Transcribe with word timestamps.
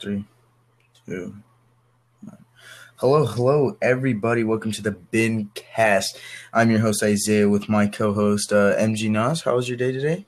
Three, 0.00 0.24
two. 1.06 1.34
one. 2.22 2.38
Hello, 2.96 3.24
hello, 3.26 3.76
everybody. 3.82 4.44
Welcome 4.44 4.72
to 4.72 4.82
the 4.82 4.92
Bin 4.92 5.50
Cast. 5.54 6.18
I'm 6.52 6.70
your 6.70 6.80
host 6.80 7.02
Isaiah 7.02 7.48
with 7.48 7.68
my 7.68 7.86
co-host 7.86 8.52
uh, 8.52 8.76
MG 8.76 9.10
Nas. 9.10 9.42
How 9.42 9.56
was 9.56 9.68
your 9.68 9.76
day 9.78 9.92
today? 9.92 10.26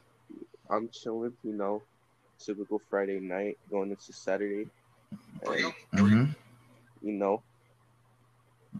I'm 0.69 0.89
chilling, 0.89 1.33
you 1.45 1.53
know, 1.53 1.83
typical 2.39 2.81
Friday 2.91 3.21
night 3.21 3.59
going 3.71 3.91
into 3.91 4.13
Saturday. 4.13 4.67
And, 5.47 5.73
Mm-hmm. 5.95 6.25
you 7.03 7.13
know, 7.13 7.43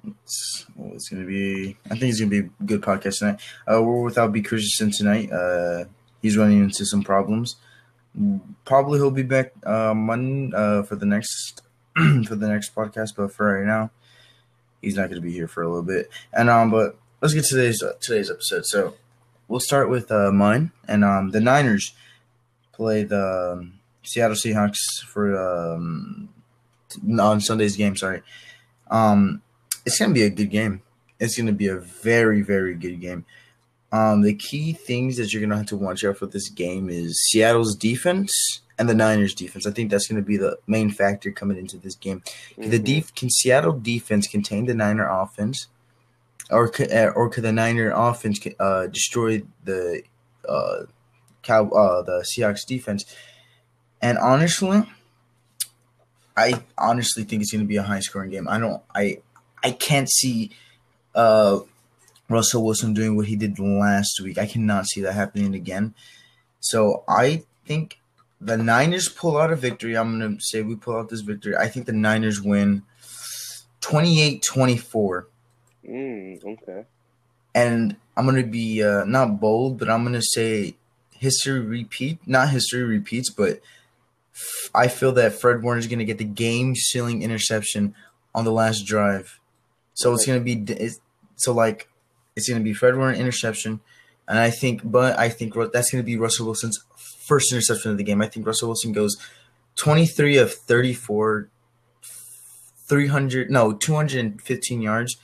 It's, 0.07 0.67
well, 0.75 0.95
it's 0.95 1.09
gonna 1.09 1.25
be. 1.27 1.77
I 1.87 1.91
think 1.91 2.05
it's 2.11 2.19
gonna 2.21 2.31
be 2.31 2.39
a 2.41 2.65
good 2.65 2.83
podcast 2.83 3.19
tonight. 3.21 3.41
Uh, 3.71 3.83
we're 3.83 4.03
without 4.03 4.33
B. 4.33 4.43
Christensen 4.43 4.91
tonight. 4.91 5.31
Uh, 5.31 5.85
he's 6.23 6.37
running 6.37 6.63
into 6.63 6.85
some 6.85 7.03
problems. 7.03 7.57
Probably 8.65 8.99
he'll 8.99 9.11
be 9.11 9.23
back 9.23 9.53
uh, 9.65 9.95
Monday 9.95 10.57
uh, 10.57 10.83
for 10.83 10.97
the 10.97 11.07
next 11.07 11.63
for 11.95 12.35
the 12.35 12.49
next 12.49 12.75
podcast. 12.75 13.11
But 13.17 13.33
for 13.33 13.55
right 13.55 13.67
now, 13.67 13.91
he's 14.81 14.97
not 14.97 15.09
gonna 15.09 15.21
be 15.21 15.33
here 15.33 15.49
for 15.49 15.63
a 15.63 15.69
little 15.69 15.83
bit. 15.83 16.09
And 16.33 16.49
um, 16.49 16.71
but 16.71 16.99
let's 17.21 17.35
get 17.35 17.45
to 17.45 17.57
today's 17.57 17.83
uh, 17.83 17.93
today's 18.01 18.31
episode. 18.31 18.65
So 18.67 18.95
we'll 19.49 19.61
start 19.61 19.91
with 19.91 20.11
uh, 20.11 20.33
mine 20.33 20.73
and 20.89 21.05
um, 21.05 21.31
the 21.31 21.41
Niners 21.41 21.95
play 22.73 23.05
the 23.05 23.55
um, 23.55 23.75
Seattle 24.03 24.37
Seahawks 24.37 24.79
for 25.07 25.37
um, 25.37 26.29
on 27.19 27.41
Sunday's 27.41 27.77
game. 27.77 27.97
Sorry. 27.97 28.23
Um, 28.91 29.43
it's 29.85 29.99
gonna 29.99 30.15
be 30.15 30.23
a 30.23 30.31
good 30.31 30.51
game. 30.51 30.83
It's 31.19 31.37
gonna 31.37 31.53
be 31.53 31.69
a 31.69 31.77
very, 31.77 32.43
very 32.43 32.75
good 32.75 33.01
game. 33.01 33.25
Um, 33.97 34.23
the 34.23 34.35
key 34.35 34.73
things 34.73 35.17
that 35.17 35.33
you're 35.33 35.41
gonna 35.41 35.57
have 35.57 35.67
to 35.67 35.77
watch 35.77 36.05
out 36.05 36.19
for 36.19 36.27
this 36.27 36.49
game 36.51 36.91
is 36.91 37.19
Seattle's 37.31 37.75
defense 37.75 38.61
and 38.79 38.89
the 38.89 38.95
Niners' 38.95 39.35
defense. 39.35 39.67
I 39.67 39.71
think 39.71 39.91
that's 39.91 40.07
gonna 40.07 40.23
be 40.23 40.37
the 40.37 40.59
main 40.67 40.91
factor 40.91 41.31
coming 41.31 41.57
into 41.57 41.79
this 41.79 41.95
game. 41.95 42.23
Can 42.55 42.71
The 42.71 42.79
def- 42.79 43.15
can 43.15 43.31
Seattle 43.31 43.73
defense 43.73 44.27
contain 44.27 44.67
the 44.67 44.75
Niner 44.75 45.09
offense, 45.09 45.69
or 46.51 46.69
could, 46.69 46.93
uh, 46.93 47.13
or 47.15 47.31
could 47.31 47.45
the 47.45 47.53
Niner 47.53 47.91
offense 47.95 48.39
uh, 48.61 48.87
destroy 48.89 49.43
the 49.65 50.03
uh, 50.47 50.85
cow 51.43 51.69
uh, 51.71 52.03
the 52.03 52.25
Seahawks 52.31 52.67
defense? 52.67 53.05
And 54.03 54.19
honestly, 54.19 54.83
I 56.37 56.63
honestly 56.77 57.25
think 57.25 57.41
it's 57.43 57.51
going 57.51 57.65
to 57.65 57.69
be 57.69 57.77
a 57.77 57.83
high 57.83 58.01
scoring 58.01 58.31
game. 58.31 58.47
I 58.47 58.59
don't. 58.59 58.83
I 58.95 59.19
I 59.63 59.71
can't 59.71 60.11
see 60.11 60.51
uh, 61.15 61.61
Russell 62.29 62.65
Wilson 62.65 62.95
doing 62.95 63.17
what 63.17 63.27
he 63.27 63.37
did 63.37 63.59
last 63.59 64.21
week. 64.23 64.39
I 64.39 64.47
cannot 64.47 64.87
see 64.87 65.01
that 65.03 65.13
happening 65.13 65.55
again. 65.55 65.95
So 66.61 67.05
I 67.09 67.45
think 67.65 68.01
the 68.41 68.57
Niners 68.57 69.09
pull 69.09 69.39
out 69.39 69.53
a 69.53 69.57
victory. 69.57 69.97
I'm 69.97 70.19
going 70.19 70.37
to 70.37 70.43
say 70.43 70.63
we 70.63 70.77
pull 70.77 70.97
out 70.97 71.09
this 71.09 71.21
victory. 71.21 71.57
I 71.57 71.69
think 71.69 71.87
the 71.87 71.93
Niners 71.93 72.43
win 72.43 72.83
28-24. 73.81 75.25
mm, 75.89 76.45
okay. 76.45 76.85
And 77.55 77.97
I'm 78.17 78.27
going 78.27 78.43
to 78.43 78.51
be 78.51 78.83
uh, 78.83 79.05
not 79.05 79.41
bold, 79.41 79.79
but 79.79 79.89
I'm 79.89 80.03
going 80.03 80.15
to 80.15 80.23
say 80.23 80.77
history 81.13 81.61
repeat. 81.61 82.19
Not 82.27 82.51
history 82.51 82.83
repeats, 82.83 83.31
but 83.31 83.61
f- 84.35 84.71
I 84.75 84.89
feel 84.89 85.13
that 85.13 85.33
Fred 85.35 85.63
Warner 85.63 85.79
is 85.79 85.87
going 85.87 86.01
to 86.01 86.05
get 86.05 86.19
the 86.19 86.25
game 86.25 86.75
sealing 86.75 87.23
interception 87.23 87.95
on 88.35 88.45
the 88.45 88.53
last 88.53 88.83
drive. 88.83 89.41
So 89.95 90.13
it's 90.13 90.27
going 90.27 90.39
to 90.39 90.45
be 90.45 90.73
it's, 90.75 91.01
so 91.37 91.53
like 91.53 91.89
it's 92.37 92.49
going 92.49 92.61
to 92.61 92.65
be 92.65 92.75
Fred 92.75 92.97
Warner 92.97 93.15
interception, 93.15 93.81
and 94.29 94.39
I 94.39 94.51
think, 94.51 94.83
but 94.85 95.19
I 95.19 95.29
think 95.29 95.55
that's 95.73 95.91
going 95.91 96.03
to 96.03 96.07
be 96.07 96.17
Russell 96.17 96.47
Wilson's 96.47 96.79
first 96.97 97.51
interception 97.53 97.91
of 97.91 97.99
the 97.99 98.05
game. 98.05 98.23
I 98.23 98.29
think 98.29 98.47
Russell 98.47 98.69
Wilson 98.69 98.93
goes 98.93 99.17
23 99.77 100.37
of 100.37 100.53
34, 100.53 101.49
300 102.03 103.51
no 103.51 103.73
215 103.73 104.81
yards, 104.81 105.17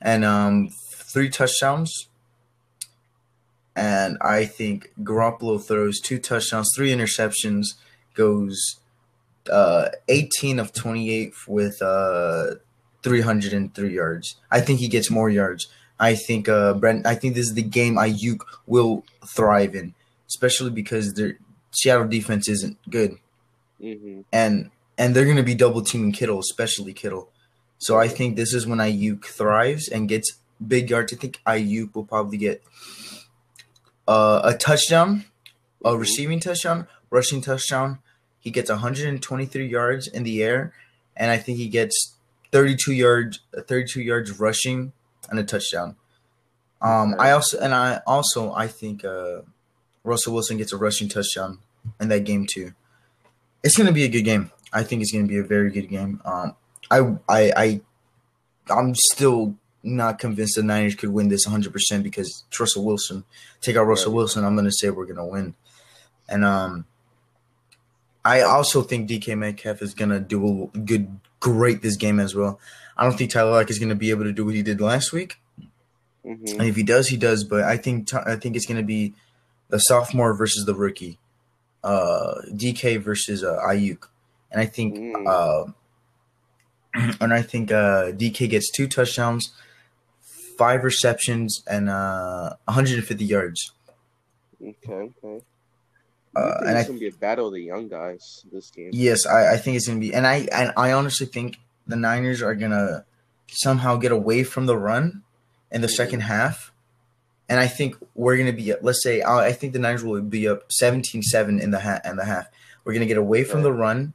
and 0.00 0.24
um 0.24 0.68
three 1.08 1.28
touchdowns. 1.28 2.08
And 3.74 4.18
I 4.20 4.44
think 4.44 4.92
Garoppolo 5.02 5.62
throws 5.62 6.00
two 6.00 6.18
touchdowns, 6.18 6.70
three 6.74 6.90
interceptions, 6.90 7.74
goes 8.14 8.80
uh, 9.50 9.88
18 10.08 10.58
of 10.58 10.72
28 10.72 11.32
with 11.46 11.80
uh, 11.80 12.56
303 13.02 13.94
yards. 13.94 14.36
I 14.50 14.60
think 14.60 14.80
he 14.80 14.88
gets 14.88 15.10
more 15.10 15.30
yards. 15.30 15.68
I 16.00 16.14
think 16.14 16.48
uh, 16.48 16.74
Brent. 16.74 17.06
I 17.06 17.14
think 17.14 17.34
this 17.34 17.46
is 17.48 17.54
the 17.54 17.62
game 17.62 17.96
Aiyuk 17.96 18.40
will 18.66 19.04
thrive 19.26 19.74
in, 19.74 19.94
especially 20.28 20.70
because 20.70 21.14
their 21.14 21.38
Seattle 21.72 22.08
defense 22.08 22.48
isn't 22.48 22.78
good, 22.90 23.18
hmm 23.80 24.20
and 24.32 24.70
and 24.96 25.14
they're 25.14 25.24
going 25.24 25.36
to 25.36 25.42
be 25.42 25.54
double 25.54 25.82
teaming 25.82 26.12
Kittle, 26.12 26.40
especially 26.40 26.92
Kittle. 26.92 27.28
So 27.78 27.98
I 27.98 28.08
think 28.08 28.36
this 28.36 28.52
is 28.52 28.66
when 28.66 28.78
Aiyuk 28.78 29.24
thrives 29.24 29.88
and 29.88 30.08
gets 30.08 30.32
big 30.66 30.90
yards. 30.90 31.12
I 31.12 31.16
think 31.16 31.40
Aiyuk 31.46 31.94
will 31.94 32.04
probably 32.04 32.36
get 32.38 32.62
uh, 34.06 34.40
a 34.44 34.54
touchdown, 34.56 35.24
a 35.84 35.92
Mhm. 35.92 36.00
receiving 36.00 36.40
touchdown, 36.40 36.86
rushing 37.10 37.40
touchdown. 37.40 37.98
He 38.40 38.50
gets 38.50 38.70
123 38.70 39.66
yards 39.68 40.06
in 40.06 40.22
the 40.22 40.42
air, 40.42 40.72
and 41.16 41.30
I 41.30 41.36
think 41.38 41.58
he 41.58 41.68
gets 41.68 42.14
32 42.50 42.92
yards, 42.92 43.40
32 43.66 44.00
yards 44.00 44.38
rushing 44.40 44.92
and 45.28 45.38
a 45.38 45.44
touchdown. 45.44 45.96
Um. 46.80 47.16
I 47.18 47.32
also 47.32 47.58
and 47.58 47.74
I 47.74 48.00
also 48.06 48.52
I 48.52 48.68
think 48.68 49.04
uh, 49.04 49.42
Russell 50.04 50.34
Wilson 50.34 50.56
gets 50.58 50.72
a 50.72 50.76
rushing 50.76 51.08
touchdown 51.08 51.58
in 52.00 52.08
that 52.08 52.24
game 52.24 52.46
too. 52.46 52.72
It's 53.62 53.76
gonna 53.76 53.92
be 53.92 54.04
a 54.04 54.08
good 54.08 54.22
game. 54.22 54.52
I 54.72 54.82
think 54.82 55.02
it's 55.02 55.12
gonna 55.12 55.26
be 55.26 55.38
a 55.38 55.44
very 55.44 55.70
good 55.70 55.88
game. 55.88 56.20
Um, 56.24 56.54
I 56.90 56.98
I 57.28 57.52
I 57.56 57.80
I'm 58.70 58.94
still 58.94 59.56
not 59.82 60.18
convinced 60.18 60.56
the 60.56 60.62
Niners 60.62 60.94
could 60.94 61.10
win 61.10 61.28
this 61.28 61.46
100 61.46 61.72
percent 61.72 62.04
because 62.04 62.44
it's 62.48 62.60
Russell 62.60 62.84
Wilson. 62.84 63.24
Take 63.60 63.76
out 63.76 63.84
Russell. 63.86 64.12
Wilson, 64.12 64.44
I'm 64.44 64.56
gonna 64.56 64.72
say 64.72 64.90
we're 64.90 65.06
gonna 65.06 65.26
win. 65.26 65.54
And 66.28 66.44
um, 66.44 66.84
I 68.24 68.42
also 68.42 68.82
think 68.82 69.08
DK 69.08 69.36
Metcalf 69.38 69.82
is 69.82 69.94
gonna 69.94 70.20
do 70.20 70.70
a 70.74 70.78
good, 70.78 71.20
great 71.40 71.82
this 71.82 71.96
game 71.96 72.20
as 72.20 72.34
well. 72.34 72.60
I 72.98 73.04
don't 73.04 73.16
think 73.16 73.30
Tyler 73.30 73.52
Lock 73.52 73.70
is 73.70 73.78
gonna 73.78 73.94
be 73.94 74.10
able 74.10 74.24
to 74.24 74.32
do 74.32 74.44
what 74.44 74.54
he 74.54 74.62
did 74.62 74.80
last 74.80 75.12
week. 75.12 75.36
hmm 76.24 76.34
And 76.58 76.62
if 76.68 76.76
he 76.76 76.82
does, 76.82 77.08
he 77.08 77.16
does. 77.16 77.44
But 77.44 77.62
I 77.62 77.76
think 77.76 78.12
I 78.14 78.36
think 78.36 78.56
it's 78.56 78.66
going 78.66 78.76
to 78.80 78.86
be 78.86 79.14
the 79.70 79.78
sophomore 79.78 80.34
versus 80.34 80.64
the 80.66 80.74
rookie, 80.74 81.18
uh, 81.84 82.34
DK 82.52 83.00
versus 83.02 83.44
uh, 83.44 83.56
Aiyuk, 83.66 84.08
and 84.50 84.60
I 84.60 84.66
think 84.66 84.96
Mm. 84.96 85.26
uh, 85.26 85.72
and 87.20 87.32
I 87.32 87.42
think 87.42 87.70
uh, 87.70 88.12
DK 88.12 88.48
gets 88.48 88.70
two 88.70 88.88
touchdowns, 88.88 89.52
five 90.56 90.82
receptions, 90.84 91.62
and 91.66 91.88
uh, 91.88 92.54
150 92.64 93.24
yards. 93.24 93.72
Okay, 94.60 95.12
okay. 95.22 95.44
Uh, 96.36 96.40
I 96.40 96.52
think 96.58 96.66
and 96.68 96.76
I 96.76 96.80
it's 96.80 96.88
gonna 96.88 97.00
be 97.00 97.08
a 97.08 97.12
battle 97.12 97.46
of 97.48 97.52
the 97.54 97.62
young 97.62 97.88
guys 97.88 98.44
this 98.52 98.70
game. 98.70 98.90
Yes, 98.92 99.26
I, 99.26 99.54
I 99.54 99.56
think 99.56 99.76
it's 99.76 99.86
gonna 99.86 100.00
be, 100.00 100.12
and 100.14 100.26
I 100.26 100.48
and 100.52 100.72
I 100.76 100.92
honestly 100.92 101.26
think 101.26 101.58
the 101.88 101.96
Niners 101.96 102.42
are 102.42 102.54
gonna 102.54 103.04
somehow 103.48 103.96
get 103.96 104.12
away 104.12 104.44
from 104.44 104.66
the 104.66 104.76
run 104.76 105.22
in 105.70 105.80
the 105.80 105.88
second 105.88 106.20
half, 106.20 106.72
and 107.48 107.58
I 107.58 107.66
think 107.66 107.96
we're 108.14 108.36
gonna 108.36 108.52
be. 108.52 108.72
Let's 108.80 109.02
say 109.02 109.22
I 109.22 109.46
I 109.46 109.52
think 109.52 109.72
the 109.72 109.78
Niners 109.78 110.04
will 110.04 110.20
be 110.20 110.46
up 110.46 110.68
17-7 110.68 111.60
in 111.60 111.70
the 111.70 111.80
ha- 111.80 112.00
in 112.04 112.16
the 112.16 112.24
half. 112.24 112.46
We're 112.84 112.92
gonna 112.92 113.06
get 113.06 113.16
away 113.18 113.44
from 113.44 113.62
the 113.62 113.72
run, 113.72 114.12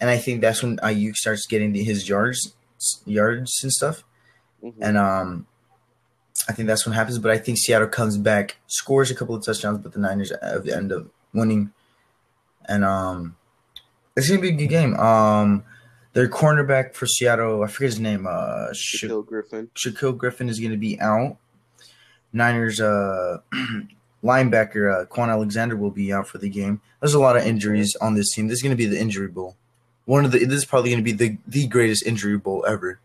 and 0.00 0.10
I 0.10 0.18
think 0.18 0.40
that's 0.40 0.62
when 0.62 0.78
Aiyuk 0.78 1.14
starts 1.14 1.46
getting 1.46 1.72
the, 1.72 1.84
his 1.84 2.08
yards 2.08 2.54
yards 3.06 3.60
and 3.62 3.72
stuff, 3.72 4.04
hmm 4.60 4.70
and 4.80 4.96
um. 4.96 5.46
I 6.46 6.52
think 6.52 6.66
that's 6.66 6.84
what 6.84 6.94
happens, 6.94 7.18
but 7.18 7.30
I 7.30 7.38
think 7.38 7.56
Seattle 7.56 7.88
comes 7.88 8.18
back, 8.18 8.56
scores 8.66 9.10
a 9.10 9.14
couple 9.14 9.34
of 9.34 9.42
touchdowns, 9.42 9.78
but 9.78 9.92
the 9.92 9.98
Niners 10.00 10.30
end 10.42 10.92
up 10.92 11.06
winning, 11.32 11.72
and 12.66 12.84
um, 12.84 13.36
it's 14.14 14.28
gonna 14.28 14.42
be 14.42 14.48
a 14.48 14.52
good 14.52 14.66
game. 14.68 14.94
Um, 14.96 15.64
their 16.14 16.28
cornerback 16.28 16.94
for 16.94 17.06
Seattle, 17.06 17.62
I 17.62 17.66
forget 17.66 17.90
his 17.90 18.00
name. 18.00 18.26
Uh, 18.28 18.72
Sha- 18.72 19.20
Griffin. 19.20 19.68
Shaquill 19.74 20.16
Griffin 20.16 20.48
is 20.48 20.58
gonna 20.58 20.76
be 20.76 20.98
out. 21.00 21.36
Niners 22.32 22.80
uh 22.80 23.38
linebacker 24.24 25.02
uh, 25.02 25.04
Kwon 25.06 25.28
Alexander 25.28 25.76
will 25.76 25.90
be 25.90 26.12
out 26.12 26.26
for 26.26 26.38
the 26.38 26.48
game. 26.48 26.80
There's 27.00 27.14
a 27.14 27.20
lot 27.20 27.36
of 27.36 27.46
injuries 27.46 27.94
on 28.00 28.14
this 28.14 28.32
team. 28.32 28.48
This 28.48 28.56
is 28.58 28.62
gonna 28.62 28.76
be 28.76 28.86
the 28.86 28.98
injury 28.98 29.28
bowl. 29.28 29.56
One 30.06 30.24
of 30.24 30.32
the 30.32 30.38
this 30.44 30.58
is 30.58 30.64
probably 30.64 30.90
gonna 30.90 31.02
be 31.02 31.12
the 31.12 31.36
the 31.46 31.66
greatest 31.66 32.06
injury 32.06 32.38
bowl 32.38 32.64
ever. 32.66 32.98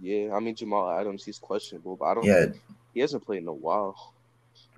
Yeah, 0.00 0.34
I 0.34 0.40
mean 0.40 0.54
Jamal 0.54 0.90
Adams, 0.90 1.24
he's 1.24 1.38
questionable, 1.38 1.96
but 1.96 2.04
I 2.06 2.14
don't. 2.14 2.24
Yeah, 2.24 2.46
he 2.92 3.00
hasn't 3.00 3.24
played 3.24 3.42
in 3.42 3.48
a 3.48 3.52
while. 3.52 4.12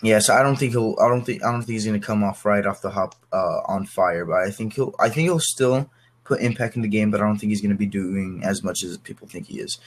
Yeah, 0.02 0.20
so 0.20 0.34
I 0.34 0.42
don't 0.42 0.56
think 0.56 0.72
he'll. 0.72 0.94
I 1.00 1.08
don't 1.08 1.24
think. 1.24 1.44
I 1.44 1.50
don't 1.50 1.62
think 1.62 1.72
he's 1.72 1.86
gonna 1.86 1.98
come 1.98 2.22
off 2.22 2.44
right 2.44 2.64
off 2.64 2.82
the 2.82 2.90
hop 2.90 3.14
uh, 3.32 3.60
on 3.66 3.86
fire. 3.86 4.24
But 4.24 4.42
I 4.46 4.50
think 4.50 4.74
he'll. 4.74 4.94
I 5.00 5.08
think 5.08 5.24
he'll 5.24 5.40
still 5.40 5.90
put 6.28 6.40
impact 6.40 6.76
in 6.76 6.82
the 6.82 6.88
game. 6.88 7.10
But 7.10 7.20
I 7.20 7.24
don't 7.26 7.38
think 7.38 7.50
he's 7.50 7.62
gonna 7.62 7.74
be 7.86 7.86
doing 8.02 8.42
as 8.44 8.62
much 8.62 8.82
as 8.84 8.96
people 8.98 9.26
think 9.26 9.46
he 9.46 9.58
is. 9.60 9.78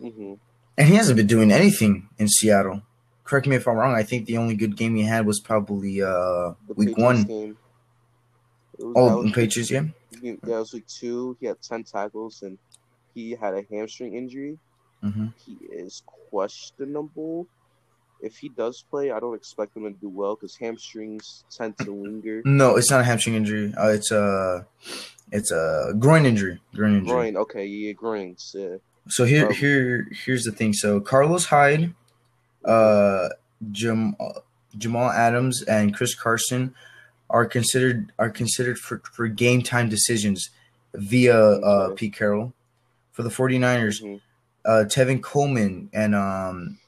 hmm 0.00 0.34
And 0.76 0.88
he 0.88 0.96
hasn't 0.96 1.16
been 1.16 1.26
doing 1.36 1.50
anything 1.52 2.08
in 2.18 2.28
Seattle. 2.28 2.82
Correct 3.24 3.46
me 3.46 3.56
if 3.56 3.66
I'm 3.66 3.76
wrong. 3.76 3.94
I 3.94 4.02
think 4.02 4.26
the 4.26 4.36
only 4.36 4.54
good 4.54 4.76
game 4.76 4.94
he 4.96 5.02
had 5.04 5.24
was 5.24 5.40
probably 5.40 6.02
uh, 6.02 6.52
week 6.74 6.88
Patriots 6.88 6.98
one. 7.08 7.22
game. 7.24 7.56
It 8.78 8.84
was, 8.84 8.94
Oh, 8.96 9.16
was 9.18 9.26
in 9.26 9.32
Patriots 9.32 9.70
game. 9.70 9.94
he- 10.20 10.32
that 10.42 10.58
was 10.62 10.72
week 10.74 10.86
two. 10.88 11.36
He 11.40 11.46
had 11.46 11.62
ten 11.62 11.84
tackles 11.84 12.42
and 12.42 12.58
he 13.14 13.30
had 13.42 13.54
a 13.54 13.62
hamstring 13.70 14.14
injury. 14.14 14.58
hmm 15.00 15.28
He 15.46 15.56
is 15.70 16.02
questionable. 16.30 17.46
If 18.24 18.38
he 18.38 18.48
does 18.48 18.82
play, 18.90 19.10
I 19.10 19.20
don't 19.20 19.34
expect 19.34 19.76
him 19.76 19.82
to 19.84 19.90
do 19.90 20.08
well 20.08 20.34
because 20.34 20.56
hamstrings 20.56 21.44
tend 21.50 21.76
to 21.78 21.92
linger. 21.92 22.40
No, 22.44 22.76
it's 22.76 22.90
not 22.90 23.00
a 23.00 23.04
hamstring 23.04 23.36
injury. 23.36 23.74
Uh, 23.76 23.88
it's 23.88 24.10
a 24.10 24.66
it's 25.30 25.50
a 25.52 25.92
groin 25.98 26.24
injury. 26.26 26.60
Groin 26.74 26.94
injury. 26.98 27.08
Groin, 27.12 27.36
okay, 27.36 27.66
yeah, 27.66 27.92
groins. 27.92 28.54
Yeah. 28.58 28.76
So 29.08 29.24
here 29.24 29.46
Um, 29.48 29.52
here 29.52 30.08
here's 30.24 30.44
the 30.44 30.52
thing. 30.52 30.72
So 30.72 31.00
Carlos 31.00 31.44
Hyde, 31.46 31.92
uh, 32.64 33.28
Jam, 33.72 34.16
Jamal 34.78 35.10
Adams, 35.10 35.62
and 35.62 35.94
Chris 35.94 36.14
Carson 36.14 36.74
are 37.30 37.46
considered 37.46 38.12
are 38.18 38.30
considered 38.30 38.78
for, 38.78 39.02
for 39.12 39.28
game 39.28 39.62
time 39.62 39.88
decisions 39.88 40.50
via 40.94 41.36
uh, 41.38 41.90
Pete 41.94 42.14
Carroll. 42.14 42.52
For 43.12 43.22
the 43.22 43.30
49ers, 43.30 44.02
Mhm. 44.02 44.20
uh, 44.64 44.84
Tevin 44.88 45.22
Coleman 45.22 45.88
and 45.92 46.14
um, 46.16 46.78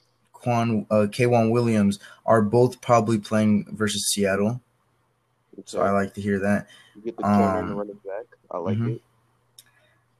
Quan 0.41 0.85
uh, 0.89 1.07
K'Waun 1.09 1.51
Williams 1.51 1.99
are 2.25 2.41
both 2.41 2.81
probably 2.81 3.19
playing 3.19 3.67
versus 3.71 4.09
Seattle. 4.11 4.61
So 5.65 5.81
I 5.81 5.91
like 5.91 6.13
to 6.13 6.21
hear 6.21 6.39
that. 6.39 6.67
You 6.95 7.01
get 7.01 7.17
the 7.17 7.23
corner 7.23 7.59
um, 7.59 7.73
running 7.75 7.99
back. 8.05 8.25
I 8.51 8.57
like 8.57 8.77
mhm. 8.77 8.95
it. 8.95 9.01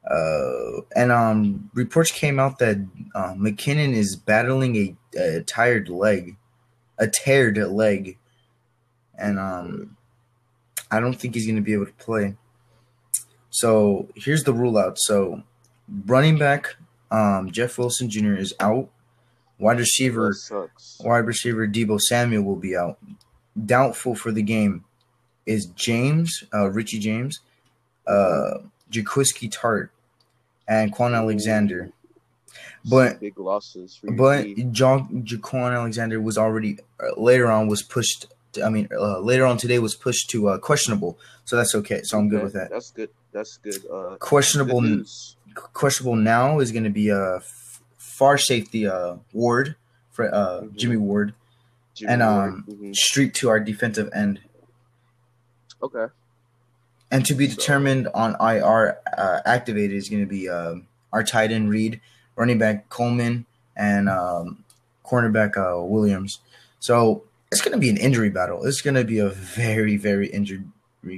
Uh, 0.09 0.81
and 0.95 1.11
um, 1.11 1.69
reports 1.73 2.11
came 2.11 2.39
out 2.39 2.59
that 2.59 2.77
uh, 3.13 3.33
McKinnon 3.33 3.93
is 3.93 4.15
battling 4.15 4.75
a, 4.75 5.19
a 5.19 5.41
tired 5.41 5.89
leg, 5.89 6.37
a 6.97 7.07
teared 7.07 7.71
leg, 7.71 8.17
and 9.17 9.37
um, 9.37 9.97
I 10.89 11.01
don't 11.01 11.13
think 11.13 11.35
he's 11.35 11.45
going 11.45 11.57
to 11.57 11.61
be 11.61 11.73
able 11.73 11.87
to 11.87 11.93
play. 11.93 12.35
So 13.49 14.07
here's 14.15 14.43
the 14.43 14.53
rule 14.53 14.77
out. 14.77 14.97
So 14.97 15.43
running 16.05 16.37
back, 16.37 16.75
um, 17.11 17.51
Jeff 17.51 17.77
Wilson 17.77 18.09
Jr. 18.09 18.35
is 18.35 18.53
out. 18.59 18.89
Wide 19.59 19.79
receiver, 19.79 20.35
wide 20.99 21.25
receiver 21.25 21.67
Deebo 21.67 21.99
Samuel 21.99 22.43
will 22.43 22.55
be 22.55 22.75
out. 22.77 22.97
Doubtful 23.65 24.13
for 24.15 24.31
the 24.31 24.43
game 24.43 24.83
is 25.47 25.65
James, 25.67 26.43
uh, 26.53 26.69
Richie 26.69 26.99
James, 26.99 27.39
uh, 28.05 28.59
Jaquiski 28.91 29.49
Tartt, 29.51 29.89
and 30.67 30.93
Kwon 30.93 31.15
Alexander. 31.15 31.89
But 32.89 33.19
big 33.19 33.39
losses 33.39 33.95
for 33.97 34.11
but. 34.11 34.47
Ja- 34.47 34.99
Jaquan 35.11 35.73
Alexander 35.75 36.21
was 36.21 36.37
already 36.37 36.77
uh, 37.01 37.19
later 37.19 37.49
on 37.51 37.67
was 37.67 37.81
pushed. 37.81 38.27
To, 38.53 38.63
I 38.63 38.69
mean, 38.69 38.87
uh, 38.97 39.19
later 39.19 39.45
on 39.45 39.57
today 39.57 39.79
was 39.79 39.95
pushed 39.95 40.29
to 40.29 40.49
uh, 40.49 40.57
questionable, 40.59 41.17
so 41.45 41.55
that's 41.55 41.73
okay. 41.75 42.01
So 42.03 42.17
I'm 42.19 42.29
good 42.29 42.37
Okay, 42.37 42.43
with 42.45 42.53
that. 42.53 42.69
That's 42.69 42.91
good. 42.91 43.09
That's 43.31 43.57
good. 43.57 43.75
Uh, 43.91 44.09
good 44.11 44.19
Questionable, 44.19 44.81
news. 44.81 45.35
questionable 45.73 46.15
now 46.15 46.59
is 46.59 46.71
going 46.71 46.85
to 46.85 46.89
be 46.89 47.09
a 47.09 47.37
f- 47.37 47.66
far 48.17 48.37
safety 48.37 48.87
uh, 48.87 49.17
Ward 49.33 49.75
for 50.11 50.33
uh, 50.33 50.61
Mhm. 50.61 50.75
Jimmy 50.75 50.97
Ward, 50.97 51.33
Jimmy 51.93 52.13
and 52.13 52.21
Ward. 52.21 52.49
um, 52.53 52.65
Mhm. 52.67 52.95
street 52.95 53.33
to 53.35 53.49
our 53.49 53.59
defensive 53.59 54.09
end. 54.13 54.39
Okay. 55.83 56.07
And 57.11 57.25
to 57.25 57.35
be 57.35 57.47
So- 57.47 57.55
determined 57.55 58.07
on 58.13 58.35
IR 58.39 58.97
uh, 59.17 59.39
activated 59.45 59.95
is 59.95 60.09
going 60.09 60.23
to 60.23 60.29
be 60.29 60.49
um, 60.49 60.87
our 61.13 61.23
tight 61.23 61.51
end 61.51 61.69
Reed, 61.69 62.01
running 62.35 62.57
back 62.57 62.89
Coleman, 62.89 63.45
and 63.75 64.09
um, 64.09 64.63
cornerback 65.05 65.55
uh, 65.55 65.81
Williams. 65.83 66.39
So 66.79 67.23
it's 67.51 67.61
going 67.61 67.73
to 67.73 67.77
be 67.77 67.89
an 67.89 67.97
injury 67.97 68.29
battle. 68.29 68.65
It's 68.65 68.81
going 68.81 68.95
to 68.95 69.03
be 69.05 69.19
a 69.19 69.29
very, 69.29 69.95
very 69.95 70.27
injury 70.27 70.63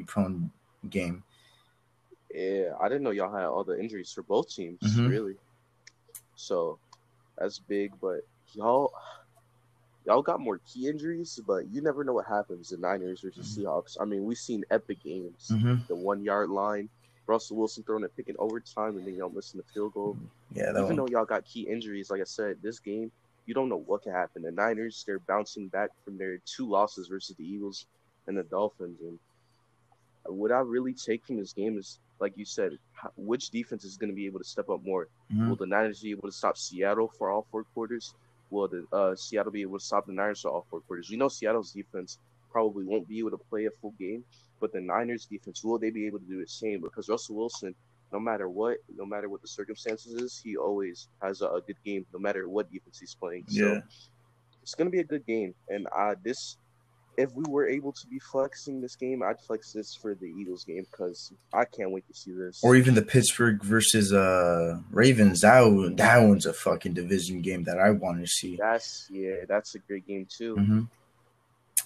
prone 0.06 0.52
game. 0.90 1.24
Yeah, 2.36 2.74
I 2.80 2.88
didn't 2.90 3.04
know 3.04 3.12
y'all 3.12 3.34
had 3.34 3.46
all 3.46 3.64
the 3.64 3.80
injuries 3.80 4.12
for 4.12 4.22
both 4.22 4.50
teams, 4.50 4.80
Mhm. 4.84 5.10
really. 5.10 5.38
So 6.36 6.78
that's 7.40 7.60
big, 7.60 7.94
but 8.02 8.22
y'all 8.54 8.92
y'all 10.06 10.22
got 10.22 10.40
more 10.40 10.60
key 10.72 10.88
injuries, 10.88 11.40
but 11.46 11.68
you 11.72 11.82
never 11.82 12.04
know 12.04 12.14
what 12.14 12.26
happens 12.26 12.72
in 12.72 12.82
Niners 12.82 13.22
versus 13.22 13.58
Seahawks. 13.58 13.98
I 14.00 14.06
mean, 14.06 14.26
we've 14.26 14.38
seen 14.38 14.64
epic 14.72 15.04
games. 15.04 15.52
Mm-hmm. 15.52 15.76
The 15.88 15.96
one 15.96 16.24
yard 16.24 16.50
line, 16.50 16.90
Russell 17.28 17.58
Wilson 17.58 17.84
throwing 17.84 18.04
a 18.04 18.10
pick 18.10 18.28
in 18.28 18.36
overtime 18.40 18.98
and 18.98 19.06
then 19.06 19.16
y'all 19.16 19.30
missing 19.30 19.60
the 19.60 19.74
field 19.74 19.94
goal. 19.94 20.18
Yeah, 20.54 20.72
Even 20.72 20.84
one. 20.84 20.96
though 20.96 21.08
y'all 21.08 21.26
got 21.26 21.46
key 21.46 21.62
injuries, 21.62 22.10
like 22.10 22.22
I 22.22 22.26
said, 22.26 22.58
this 22.62 22.80
game, 22.80 23.12
you 23.46 23.54
don't 23.54 23.70
know 23.70 23.84
what 23.86 24.04
can 24.04 24.12
happen. 24.12 24.42
The 24.42 24.52
Niners, 24.52 25.04
they're 25.06 25.20
bouncing 25.20 25.68
back 25.68 25.92
from 26.04 26.18
their 26.18 26.40
two 26.40 26.68
losses 26.68 27.08
versus 27.08 27.36
the 27.36 27.44
Eagles 27.44 27.86
and 28.28 28.38
the 28.38 28.44
Dolphins. 28.44 29.00
And 29.02 29.20
what 30.26 30.52
I 30.52 30.60
really 30.60 30.94
take 30.94 31.26
from 31.26 31.38
this 31.38 31.54
game 31.54 31.78
is, 31.78 32.00
like 32.20 32.34
you 32.38 32.46
said, 32.46 32.78
which 33.16 33.50
defense 33.50 33.84
is 33.86 33.98
going 33.98 34.10
to 34.10 34.16
be 34.16 34.26
able 34.26 34.40
to 34.40 34.46
step 34.46 34.70
up 34.70 34.84
more? 34.84 35.08
Mhm. 35.32 35.50
Will 35.50 35.56
the 35.56 35.66
Niners 35.66 36.02
be 36.02 36.12
able 36.12 36.28
to 36.28 36.32
stop 36.32 36.58
Seattle 36.58 37.12
for 37.18 37.30
all 37.32 37.46
four 37.52 37.64
quarters? 37.74 38.14
Will 38.50 38.68
the 38.68 38.86
uh, 38.92 39.16
Seattle 39.16 39.52
be 39.52 39.62
able 39.62 39.80
to 39.80 39.86
stop 39.86 40.06
the 40.06 40.14
Niners 40.14 40.42
for 40.42 40.50
all 40.52 40.66
four 40.70 40.82
quarters? 40.82 41.10
We 41.10 41.18
know 41.18 41.28
Seattle's 41.30 41.72
defense 41.72 42.18
probably 42.52 42.84
won't 42.84 43.08
be 43.08 43.20
able 43.20 43.32
to 43.32 43.38
play 43.38 43.66
a 43.66 43.72
full 43.82 43.94
game, 44.00 44.24
but 44.60 44.74
the 44.74 44.82
Niners 44.82 45.26
defense 45.26 45.64
will 45.64 45.78
they 45.80 45.92
be 45.92 46.06
able 46.08 46.20
to 46.20 46.26
do 46.26 46.40
the 46.40 46.48
same? 46.48 46.82
Because 46.82 47.08
Russell 47.08 47.36
Wilson, 47.36 47.76
no 48.12 48.20
matter 48.20 48.50
what, 48.50 48.78
no 48.96 49.06
matter 49.06 49.30
what 49.30 49.42
the 49.42 49.48
circumstances 49.48 50.14
is, 50.16 50.42
he 50.44 50.58
always 50.58 51.08
has 51.22 51.42
a, 51.42 51.48
a 51.48 51.62
good 51.62 51.78
game, 51.86 52.06
no 52.12 52.20
matter 52.20 52.50
what 52.50 52.72
defense 52.72 53.00
he's 53.00 53.14
playing. 53.14 53.46
So 53.48 53.64
Yeah. 53.74 53.82
it's 54.64 54.74
gonna 54.76 54.90
be 54.90 55.00
a 55.00 55.04
good 55.04 55.26
game, 55.26 55.54
and 55.70 55.88
uh, 55.96 56.16
this. 56.24 56.58
If 57.20 57.34
we 57.34 57.44
were 57.50 57.68
able 57.68 57.92
to 57.92 58.08
be 58.08 58.18
flexing 58.18 58.80
this 58.80 58.96
game, 58.96 59.22
I'd 59.22 59.42
flex 59.42 59.74
this 59.74 59.94
for 59.94 60.16
the 60.16 60.28
Eagles 60.28 60.64
game 60.64 60.86
because 60.90 61.34
I 61.54 61.66
can't 61.66 61.92
wait 61.92 62.08
to 62.08 62.14
see 62.14 62.32
this. 62.32 62.62
Or 62.64 62.78
even 62.78 62.96
the 62.96 63.02
Pittsburgh 63.02 63.62
versus 63.62 64.14
uh, 64.14 64.80
Ravens. 64.90 65.42
That 65.42 65.94
that 65.98 66.18
one's 66.20 66.46
a 66.46 66.54
fucking 66.54 66.94
division 66.94 67.42
game 67.42 67.66
that 67.66 67.78
I 67.78 67.90
want 67.92 68.22
to 68.22 68.28
see. 68.28 68.56
That's 68.56 69.10
yeah, 69.12 69.44
that's 69.50 69.76
a 69.76 69.80
great 69.80 70.08
game 70.08 70.28
too. 70.30 70.56
hmm 70.56 70.82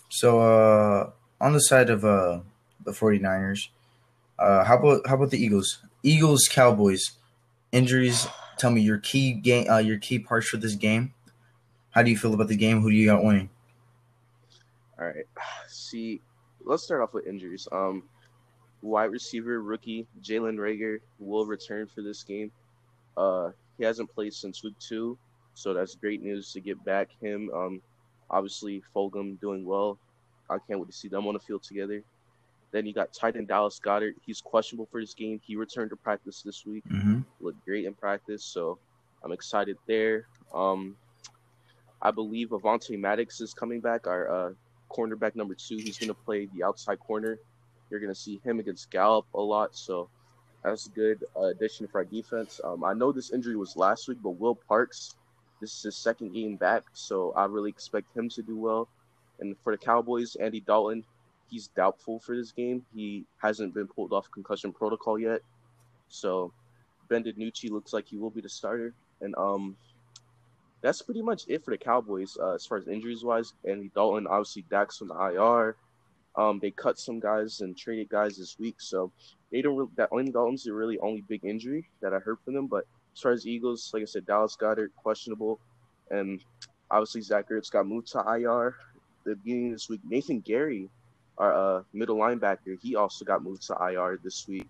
So 0.09 0.39
uh, 0.39 1.09
on 1.41 1.53
the 1.53 1.62
side 1.62 1.89
of 1.89 2.06
uh, 2.06 2.41
the 2.86 2.91
49ers, 2.91 3.69
uh, 4.38 4.63
how 4.63 4.77
about 4.77 5.07
how 5.07 5.15
about 5.15 5.31
the 5.31 5.44
Eagles? 5.44 5.79
Eagles 6.03 6.47
Cowboys 6.51 7.13
injuries. 7.71 8.27
Tell 8.59 8.69
me 8.69 8.81
your 8.81 9.00
key 9.00 9.33
game, 9.33 9.68
uh, 9.69 9.79
your 9.79 9.97
key 9.97 10.19
parts 10.19 10.47
for 10.47 10.57
this 10.57 10.75
game. 10.75 11.13
How 11.89 12.03
do 12.03 12.12
you 12.12 12.18
feel 12.18 12.33
about 12.33 12.50
the 12.50 12.56
game? 12.56 12.81
Who 12.81 12.91
do 12.91 12.95
you 12.95 13.07
got 13.07 13.24
winning? 13.24 13.50
All 15.03 15.09
right. 15.09 15.25
See, 15.67 16.21
let's 16.63 16.83
start 16.83 17.01
off 17.01 17.13
with 17.13 17.27
injuries. 17.27 17.67
Um, 17.71 18.03
wide 18.81 19.11
receiver 19.11 19.61
rookie 19.61 20.07
Jalen 20.21 20.55
Reagor 20.57 21.00
will 21.19 21.45
return 21.45 21.88
for 21.88 22.01
this 22.01 22.23
game. 22.23 22.51
Uh, 23.17 23.50
he 23.77 23.83
hasn't 23.83 24.13
played 24.13 24.33
since 24.33 24.63
week 24.63 24.75
two, 24.79 25.17
so 25.55 25.74
that's 25.74 25.95
great 25.95 26.22
news 26.22 26.53
to 26.53 26.62
get 26.62 26.83
back 26.86 27.10
him. 27.22 27.50
Um, 27.53 27.81
obviously 28.29 28.81
Fulgham 28.95 29.39
doing 29.41 29.65
well. 29.65 29.98
I 30.50 30.57
can't 30.67 30.79
wait 30.79 30.88
to 30.89 30.95
see 30.95 31.10
them 31.10 31.27
on 31.27 31.33
the 31.33 31.39
field 31.39 31.63
together. 31.63 32.01
Then 32.72 32.86
you 32.86 32.93
got 32.93 33.13
tight 33.13 33.36
end 33.36 33.50
Dallas 33.50 33.79
Goedert. 33.83 34.13
He's 34.25 34.39
questionable 34.41 34.88
for 34.89 35.01
this 35.01 35.13
game. 35.13 35.39
He 35.43 35.55
returned 35.55 35.89
to 35.89 35.95
practice 35.98 36.41
this 36.41 36.65
week 36.65 36.83
Mm-hmm. 36.89 37.19
looked 37.41 37.63
great 37.65 37.86
in 37.86 37.93
practice, 37.93 38.43
so 38.45 38.79
I'm 39.24 39.31
excited 39.33 39.77
there. 39.86 40.27
Um, 40.53 40.95
I 42.01 42.12
believe 42.12 42.50
Avonte 42.50 43.00
Maddox 43.00 43.39
is 43.39 43.53
coming 43.53 43.79
back, 43.79 44.07
our 44.07 44.29
uh, 44.29 44.50
cornerback 44.95 45.35
number 45.35 45.55
two. 45.55 45.77
He's 45.77 45.97
going 45.97 46.09
to 46.09 46.13
play 46.13 46.47
the 46.53 46.63
outside 46.63 47.00
corner. 47.00 47.39
You're 47.89 48.00
going 48.00 48.13
to 48.13 48.19
see 48.19 48.39
him 48.43 48.59
against 48.59 48.91
Gallup 48.91 49.25
a 49.33 49.41
lot, 49.41 49.75
so 49.75 50.09
that's 50.63 50.88
a 50.88 50.89
good 50.89 51.23
uh, 51.35 51.47
addition 51.47 51.88
for 51.88 52.00
our 52.00 52.05
defense. 52.05 52.62
Um, 52.63 52.83
I 52.83 52.93
know 52.93 53.12
this 53.12 53.31
injury 53.31 53.55
was 53.55 53.75
last 53.75 54.07
week, 54.07 54.19
but 54.23 54.31
Will 54.31 54.55
Parks, 54.55 55.15
this 55.59 55.75
is 55.75 55.83
his 55.83 55.95
second 55.95 56.33
game 56.33 56.55
back, 56.55 56.83
so 56.93 57.33
I 57.35 57.45
really 57.45 57.69
expect 57.69 58.15
him 58.15 58.29
to 58.29 58.41
do 58.41 58.57
well. 58.57 58.88
And 59.39 59.55
for 59.63 59.73
the 59.73 59.77
Cowboys, 59.77 60.35
Andy 60.35 60.62
Dalton, 60.62 61.03
he's 61.50 61.67
doubtful 61.67 62.19
for 62.19 62.35
this 62.35 62.51
game. 62.51 62.85
He 62.95 63.25
hasn't 63.41 63.73
been 63.73 63.88
pulled 63.88 64.13
off 64.13 64.31
concussion 64.31 64.71
protocol 64.71 65.19
yet, 65.19 65.41
so 66.07 66.51
Ben 67.09 67.23
DiNucci 67.23 67.69
looks 67.69 67.93
like 67.93 68.07
he 68.07 68.17
will 68.17 68.29
be 68.29 68.41
the 68.41 68.50
starter, 68.50 68.93
and 69.21 69.35
um, 69.35 69.75
that's 70.84 71.02
pretty 71.02 71.22
much 71.22 71.46
it 71.48 71.63
for 71.63 71.72
the 71.72 71.78
Cowboys 71.78 72.38
uh, 72.40 72.54
as 72.54 72.66
far 72.66 72.78
as 72.78 72.88
injuries 72.88 73.24
wise. 73.24 73.54
Andy 73.68 73.90
Dalton, 73.96 74.28
obviously 74.28 74.66
Dax 74.70 75.00
the 75.00 75.06
IR. 75.13 75.75
Um, 76.36 76.60
they 76.60 76.72
cut 76.72 77.00
some 77.00 77.20
guys 77.20 77.62
and 77.62 77.78
traded 77.78 78.10
guys 78.10 78.38
this 78.38 78.60
week, 78.60 78.75
so 78.80 79.12
they 79.52 79.62
don't. 79.62 79.78
Really, 79.78 79.90
that 79.96 80.10
Andy 80.12 80.32
Dalton's 80.32 80.63
the 80.63 80.74
really 80.74 81.00
only 81.00 81.24
big 81.28 81.46
injury 81.46 81.88
that 82.02 82.13
I 82.13 82.20
heard 82.20 82.40
from 82.44 82.54
them. 82.54 82.68
But 82.68 82.86
as 83.16 83.22
far 83.22 83.32
as 83.32 83.48
Eagles, 83.48 83.92
like 83.94 84.02
I 84.02 84.06
said, 84.06 84.25
Dallas 84.25 84.58
Goedert 84.60 84.90
questionable, 84.96 85.60
and 86.12 86.44
obviously 86.92 87.22
Zach 87.22 87.50
Ertz 87.50 87.72
got 87.72 87.88
moved 87.88 88.12
to 88.12 88.20
IR 88.20 88.75
the 89.24 89.36
beginning 89.36 89.68
of 89.68 89.74
this 89.74 89.90
week. 89.90 90.02
Nathan 90.08 90.44
Gerry, 90.44 90.90
our 91.38 91.54
uh, 91.54 91.84
middle 91.94 92.18
linebacker, 92.18 92.78
he 92.82 92.96
also 92.96 93.24
got 93.25 93.44
moved 93.44 93.62
to 93.68 93.78
IR 93.80 94.20
this 94.24 94.48
week 94.48 94.68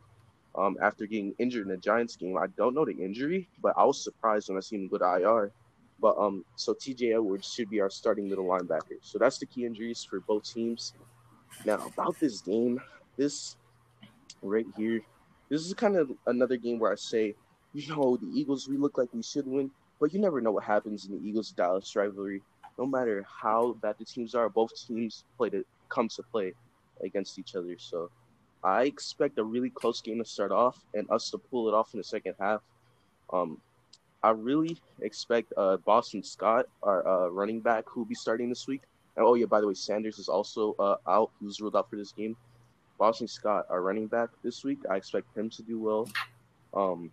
um, 0.55 0.77
after 0.82 1.05
getting 1.05 1.34
injured 1.39 1.63
in 1.63 1.70
the 1.70 1.77
Giants 1.77 2.15
game. 2.15 2.38
I 2.38 2.48
don't 2.58 2.75
know 2.75 2.86
the 2.86 2.93
injury, 2.93 3.48
but 3.62 3.74
I 3.77 3.86
was 3.86 4.03
surprised 4.03 4.50
when 4.50 4.58
I 4.58 4.62
seen 4.62 4.82
him 4.82 4.88
go 4.88 4.98
to 4.98 5.05
IR. 5.05 5.51
But 6.00 6.17
um, 6.17 6.43
so 6.55 6.73
TJ 6.73 7.13
Edwards 7.13 7.51
should 7.51 7.69
be 7.69 7.79
our 7.79 7.89
starting 7.89 8.27
middle 8.27 8.45
linebacker. 8.45 8.97
So 9.01 9.17
that's 9.17 9.38
the 9.38 9.45
key 9.45 9.65
injuries 9.65 10.03
for 10.03 10.19
both 10.19 10.53
teams. 10.53 10.93
Now 11.65 11.85
about 11.85 12.19
this 12.19 12.41
game, 12.41 12.81
this 13.17 13.55
right 14.41 14.65
here. 14.75 15.01
This 15.50 15.65
is 15.65 15.73
kind 15.73 15.95
of 15.95 16.12
another 16.27 16.57
game 16.57 16.79
where 16.79 16.91
I 16.91 16.95
say, 16.95 17.35
you 17.73 17.88
know, 17.88 18.17
the 18.17 18.27
Eagles, 18.27 18.67
we 18.67 18.77
look 18.77 18.97
like 18.97 19.09
we 19.13 19.23
should 19.23 19.47
win, 19.47 19.71
but 20.00 20.13
you 20.13 20.19
never 20.19 20.41
know 20.41 20.51
what 20.51 20.63
happens 20.63 21.05
in 21.05 21.12
the 21.13 21.27
Eagles 21.27 21.51
Dallas 21.51 21.95
rivalry. 21.95 22.41
No 22.77 22.85
matter 22.85 23.25
how 23.41 23.73
bad 23.81 23.95
the 24.00 24.05
teams 24.05 24.33
are, 24.35 24.50
both 24.50 24.71
teams 24.88 25.25
play 25.38 25.50
to 25.51 25.63
come 25.89 26.07
to 26.09 26.23
play 26.23 26.53
against 27.03 27.38
each 27.38 27.55
other. 27.55 27.75
So 27.77 28.09
I 28.63 28.83
expect 28.83 29.38
a 29.38 29.43
really 29.43 29.69
close 29.69 30.01
game 30.01 30.19
to 30.19 30.25
start 30.25 30.51
off 30.51 30.79
and 30.93 31.09
us 31.12 31.29
to 31.31 31.38
pull 31.38 31.67
it 31.67 31.73
off 31.73 31.93
in 31.93 32.00
the 32.00 32.03
second 32.03 32.35
half. 32.39 32.62
Um, 33.31 33.59
I 34.23 34.29
really 34.29 34.77
expect 35.01 35.53
uh, 35.57 35.77
Boston 35.77 36.23
Scott, 36.23 36.67
our 36.81 37.05
uh, 37.05 37.27
running 37.27 37.59
back, 37.59 37.83
who'll 37.87 38.05
be 38.05 38.15
starting 38.15 38.49
this 38.49 38.67
week. 38.67 38.81
And, 39.17 39.25
oh 39.25 39.35
yeah, 39.35 39.45
by 39.45 39.61
the 39.61 39.67
way, 39.67 39.73
Sanders 39.73 40.17
is 40.17 40.29
also 40.29 40.75
uh, 40.79 40.95
out. 41.07 41.31
Who's 41.39 41.59
ruled 41.59 41.75
out 41.75 41.89
for 41.89 41.97
this 41.97 42.11
game. 42.11 42.35
Boston 42.97 43.27
Scott, 43.27 43.65
our 43.69 43.81
running 43.81 44.07
back 44.07 44.29
this 44.43 44.63
week. 44.63 44.79
I 44.89 44.95
expect 44.95 45.35
him 45.35 45.49
to 45.51 45.61
do 45.61 45.79
well. 45.79 46.07
Um, 46.73 47.11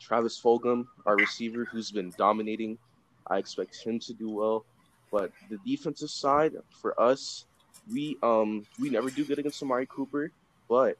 Travis 0.00 0.40
Fulgham, 0.40 0.86
our 1.06 1.16
receiver, 1.16 1.64
who's 1.64 1.90
been 1.90 2.12
dominating. 2.18 2.78
I 3.26 3.38
expect 3.38 3.76
him 3.76 3.98
to 4.00 4.12
do 4.12 4.30
well. 4.30 4.64
But 5.12 5.30
the 5.50 5.58
defensive 5.64 6.10
side 6.10 6.54
for 6.80 7.00
us, 7.00 7.46
we 7.90 8.18
um 8.22 8.66
we 8.78 8.90
never 8.90 9.10
do 9.10 9.24
good 9.24 9.38
against 9.38 9.62
Amari 9.62 9.86
Cooper, 9.86 10.30
but 10.68 10.98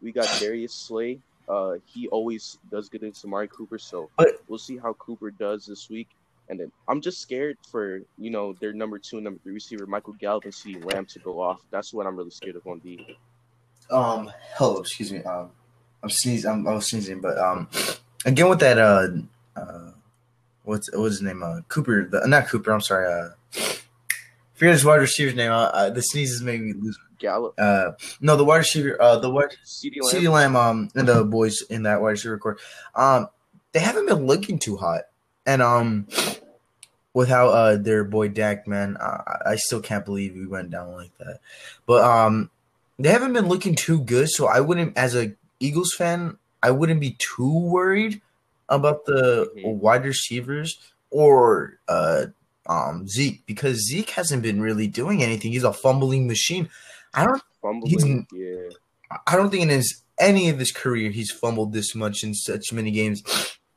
we 0.00 0.12
got 0.12 0.28
Darius 0.40 0.72
Slay. 0.72 1.18
Uh, 1.50 1.78
he 1.84 2.06
always 2.08 2.58
does 2.70 2.88
good 2.88 3.02
against 3.02 3.24
Amari 3.24 3.48
Cooper, 3.48 3.78
so 3.78 4.08
we'll 4.48 4.58
see 4.58 4.78
how 4.78 4.92
Cooper 4.94 5.30
does 5.30 5.66
this 5.66 5.90
week. 5.90 6.08
And 6.48 6.58
then 6.58 6.72
I'm 6.88 7.00
just 7.00 7.20
scared 7.20 7.58
for 7.70 8.00
you 8.18 8.30
know 8.30 8.54
their 8.60 8.72
number 8.72 8.98
two 8.98 9.16
and 9.16 9.24
number 9.24 9.40
three 9.42 9.52
receiver 9.52 9.86
Michael 9.86 10.14
Gallup 10.14 10.44
and 10.44 10.52
CeeDee 10.52 10.84
Lamb 10.92 11.06
to 11.06 11.18
go 11.20 11.40
off. 11.40 11.60
That's 11.70 11.92
what 11.92 12.06
I'm 12.06 12.16
really 12.16 12.30
scared 12.30 12.56
of 12.56 12.66
on 12.66 12.78
D. 12.80 13.16
Um, 13.90 14.30
hello, 14.56 14.78
excuse 14.80 15.12
me. 15.12 15.22
Um, 15.24 15.50
I'm 16.02 16.10
sneezing. 16.10 16.50
I'm, 16.50 16.66
I 16.66 16.74
was 16.74 16.88
sneezing, 16.88 17.20
but 17.20 17.38
um, 17.38 17.68
again 18.24 18.48
with 18.48 18.60
that 18.60 18.78
uh, 18.78 19.08
uh, 19.56 19.90
what's 20.64 20.92
what's 20.92 21.16
his 21.16 21.22
name? 21.22 21.42
Uh, 21.42 21.60
Cooper. 21.68 22.08
The, 22.10 22.26
not 22.26 22.48
Cooper. 22.48 22.72
I'm 22.72 22.80
sorry. 22.80 23.12
Uh, 23.12 23.30
forget 24.54 24.74
his 24.74 24.84
wide 24.84 24.96
receiver's 24.96 25.34
name. 25.34 25.50
Uh, 25.50 25.70
uh, 25.72 25.90
the 25.90 26.02
sneezes 26.02 26.42
made 26.42 26.60
me 26.60 26.72
lose. 26.72 26.98
Gallup, 27.20 27.54
Uh, 27.58 27.92
no, 28.20 28.34
the 28.36 28.44
wide 28.44 28.58
receiver. 28.58 29.00
Uh, 29.00 29.18
the 29.18 29.30
wide 29.30 29.54
CeeDee 29.64 30.28
Lamb. 30.28 30.54
Lamb. 30.54 30.56
Um, 30.56 30.88
and 30.96 31.06
the 31.06 31.24
boys 31.24 31.60
in 31.70 31.84
that 31.84 32.00
wide 32.00 32.10
receiver 32.10 32.38
core. 32.38 32.58
Um, 32.96 33.28
they 33.72 33.78
haven't 33.80 34.06
been 34.06 34.26
looking 34.26 34.58
too 34.58 34.76
hot, 34.76 35.02
and 35.46 35.62
um. 35.62 36.08
With 37.12 37.28
how 37.28 37.48
uh 37.48 37.76
their 37.76 38.04
boy 38.04 38.28
Dak, 38.28 38.68
man, 38.68 38.96
I, 39.00 39.38
I 39.46 39.56
still 39.56 39.80
can't 39.80 40.04
believe 40.04 40.36
we 40.36 40.46
went 40.46 40.70
down 40.70 40.92
like 40.92 41.10
that. 41.18 41.40
But 41.84 42.04
um, 42.04 42.50
they 43.00 43.08
haven't 43.10 43.32
been 43.32 43.48
looking 43.48 43.74
too 43.74 44.00
good, 44.04 44.28
so 44.30 44.46
I 44.46 44.60
wouldn't, 44.60 44.96
as 44.96 45.16
a 45.16 45.32
Eagles 45.58 45.92
fan, 45.92 46.38
I 46.62 46.70
wouldn't 46.70 47.00
be 47.00 47.16
too 47.18 47.52
worried 47.66 48.20
about 48.68 49.06
the 49.06 49.50
Mhm. 49.56 49.78
wide 49.78 50.04
receivers 50.04 50.78
or 51.10 51.78
uh 51.88 52.26
um 52.66 53.08
Zeke 53.08 53.44
because 53.44 53.84
Zeke 53.88 54.10
hasn't 54.10 54.44
been 54.44 54.62
really 54.62 54.86
doing 54.86 55.20
anything. 55.20 55.50
He's 55.50 55.64
a 55.64 55.72
fumbling 55.72 56.28
machine. 56.28 56.68
I 57.14 57.26
don't 57.26 57.42
Fumbling, 57.62 58.26
yeah. 58.32 58.68
I 59.26 59.36
don't 59.36 59.50
think 59.50 59.64
in 59.64 59.68
his 59.68 60.02
any 60.18 60.48
of 60.48 60.58
his 60.58 60.72
career 60.72 61.10
he's 61.10 61.30
fumbled 61.30 61.72
this 61.72 61.94
much 61.94 62.22
in 62.22 62.34
such 62.34 62.72
many 62.72 62.90
games. 62.90 63.22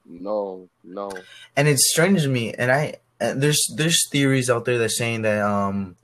No, 0.05 0.69
no. 0.83 1.11
And 1.55 1.67
it's 1.67 1.91
strange 1.91 2.23
to 2.23 2.29
me. 2.29 2.53
And 2.53 2.71
I 2.71 2.95
and 3.19 3.41
there's 3.41 3.61
there's 3.75 4.07
theories 4.09 4.49
out 4.49 4.65
there 4.65 4.77
that 4.77 4.91
saying 4.91 5.23
that 5.23 5.41
um 5.41 5.97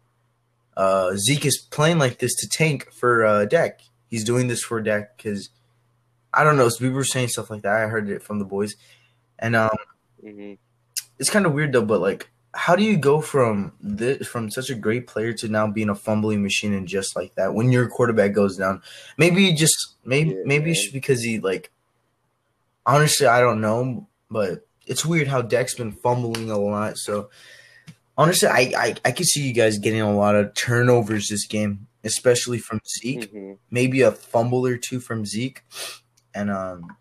uh 0.76 1.16
Zeke 1.16 1.46
is 1.46 1.58
playing 1.58 2.00
like 2.00 2.20
this 2.20 2.36
to 2.36 2.50
tank 2.50 2.92
for 2.92 3.26
uh 3.26 3.46
Dak. 3.46 3.82
He's 4.10 4.24
doing 4.24 4.48
this 4.48 4.64
for 4.64 4.82
Dak 4.82 5.18
because 5.18 5.50
I 6.34 6.44
don't 6.44 6.58
know. 6.58 6.70
People 6.70 6.92
were 6.92 7.04
saying 7.04 7.30
stuff 7.30 7.50
like 7.50 7.62
that. 7.62 7.76
I 7.76 7.88
heard 7.88 8.10
it 8.10 8.24
from 8.24 8.40
the 8.40 8.46
boys, 8.46 8.76
and 9.38 9.56
um 9.56 9.78
hmm 10.22 10.54
it's 11.20 11.30
kind 11.30 11.46
of 11.46 11.54
weird 11.54 11.74
though. 11.74 11.86
But 11.86 12.02
like, 12.02 12.30
how 12.60 12.76
do 12.76 12.84
you 12.84 12.98
go 12.98 13.22
from 13.22 13.72
this 13.80 14.28
from 14.28 14.50
such 14.52 14.70
a 14.70 14.76
great 14.76 15.08
player 15.08 15.32
to 15.34 15.48
now 15.48 15.66
being 15.66 15.90
a 15.90 15.96
fumbling 15.96 16.44
machine 16.44 16.74
and 16.74 16.88
just 16.88 17.16
like 17.16 17.34
that 17.36 17.54
when 17.54 17.72
your 17.72 17.88
quarterback 17.88 18.34
goes 18.34 18.58
down? 18.58 18.82
Maybe 19.18 19.54
just 19.54 19.96
maybe 20.04 20.32
Yeah, 20.32 20.44
maybe 20.46 20.72
it's 20.72 20.86
man. 20.88 20.94
because 20.94 21.22
he 21.24 21.40
like. 21.40 21.72
Honestly, 22.86 23.28
I 23.28 23.40
don't 23.40 23.62
know, 23.62 24.08
but 24.30 24.68
it's 24.88 25.06
weird 25.06 25.28
how 25.28 25.42
Dak's 25.42 25.76
been 25.76 25.92
fumbling 25.92 26.50
a 26.50 26.58
lot. 26.58 26.98
So 26.98 27.30
honestly, 28.18 28.50
I 28.50 28.74
I, 28.76 28.96
I 29.06 29.12
could 29.12 29.28
see 29.28 29.48
you 29.48 29.54
guys 29.54 29.78
getting 29.78 30.02
a 30.02 30.14
lot 30.16 30.36
of 30.36 30.54
turnovers 30.54 31.30
this 31.30 31.46
game, 31.48 31.88
especially 32.04 32.60
from 32.60 32.82
Zeke 33.00 33.30
hmm 33.32 33.54
maybe 33.72 34.02
a 34.02 34.12
fumble 34.12 34.66
or 34.66 34.78
two 34.78 35.00
from 35.00 35.26
Zeke, 35.26 35.62
and 36.34 36.50
um, 36.52 36.98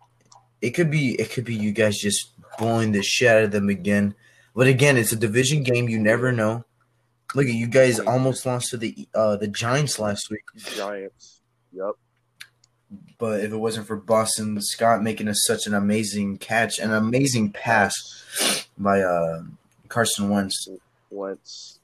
it 0.61 0.71
could 0.71 0.89
be 0.91 1.15
it 1.19 1.31
could 1.31 1.43
be 1.45 1.55
you 1.55 1.71
guys 1.71 1.97
just 1.97 2.31
blowing 2.57 2.91
the 2.93 3.01
shit 3.03 3.27
out 3.29 3.43
of 3.43 3.51
them 3.51 3.67
again. 3.69 4.15
But 4.55 4.67
again, 4.67 4.97
it's 4.97 5.11
a 5.11 5.15
division 5.15 5.63
game. 5.63 5.89
You 5.89 5.99
never 5.99 6.31
know. 6.31 6.65
Look 7.35 7.45
at 7.45 7.53
you 7.53 7.67
guys 7.67 7.99
almost 7.99 8.45
lost 8.45 8.69
to 8.71 8.77
the 8.77 9.07
uh 9.13 9.37
the 9.37 9.47
Giants 9.47 9.99
last 9.99 10.29
week, 10.31 10.43
Giants. 10.75 11.41
Yep. 11.71 11.91
but 13.19 13.41
if 13.41 13.51
it 13.51 13.57
wasn't 13.57 13.85
for 13.85 13.95
Boston 13.95 14.59
Scott 14.61 15.03
making 15.03 15.27
us 15.27 15.43
such 15.45 15.67
an 15.67 15.75
amazing 15.75 16.37
catch, 16.37 16.79
an 16.79 16.91
amazing 16.91 17.51
pass 17.51 18.65
by 18.77 19.01
uh 19.01 19.43
Carson 19.87 20.29
Wentz. 20.29 20.67
Wentz. 21.11 21.79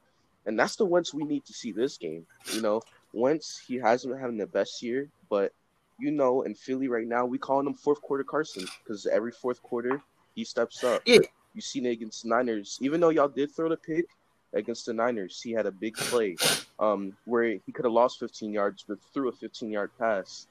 And 0.48 0.58
that's 0.60 0.76
the 0.76 0.86
Wentz 0.86 1.14
we 1.14 1.24
need 1.24 1.46
to 1.46 1.54
see 1.54 1.72
this 1.72 1.98
game. 1.98 2.26
You 2.54 2.62
know, 2.62 2.82
Wentz, 3.14 3.62
he 3.68 3.76
hasn't 3.76 4.14
been 4.14 4.22
having 4.22 4.38
the 4.38 4.48
best 4.48 4.82
year, 4.82 5.10
but 5.30 5.52
you 6.00 6.12
know, 6.12 6.42
in 6.42 6.56
Philly 6.56 6.88
right 6.88 7.08
now, 7.08 7.26
we 7.26 7.38
calling 7.38 7.68
him 7.68 7.74
fourth 7.74 8.02
quarter 8.02 8.24
Carson 8.24 8.66
because 8.84 9.06
every 9.06 9.32
fourth 9.32 9.62
quarter 9.62 10.02
he 10.36 10.44
steps 10.44 10.84
up. 10.84 11.02
Yeah. 11.06 11.20
You 11.56 11.62
seen 11.62 11.86
it 11.86 11.92
against 11.92 12.26
Niners. 12.26 12.78
Even 12.82 13.00
though 13.00 13.10
y'all 13.10 13.30
did 13.30 13.56
throw 13.56 13.70
the 13.70 13.78
pick 13.78 14.06
against 14.54 14.86
the 14.86 14.94
Niners, 14.94 15.42
he 15.42 15.52
had 15.52 15.66
a 15.66 15.72
big 15.72 15.96
play 15.96 16.36
um, 16.80 17.14
where 17.24 17.46
he 17.66 17.72
could 17.74 17.86
have 17.86 17.94
lost 17.94 18.20
15 18.20 18.52
yards, 18.52 18.84
but 18.88 18.98
threw 19.14 19.30
a 19.30 19.32
15 19.32 19.72
yard 19.72 19.92
pass 19.98 20.48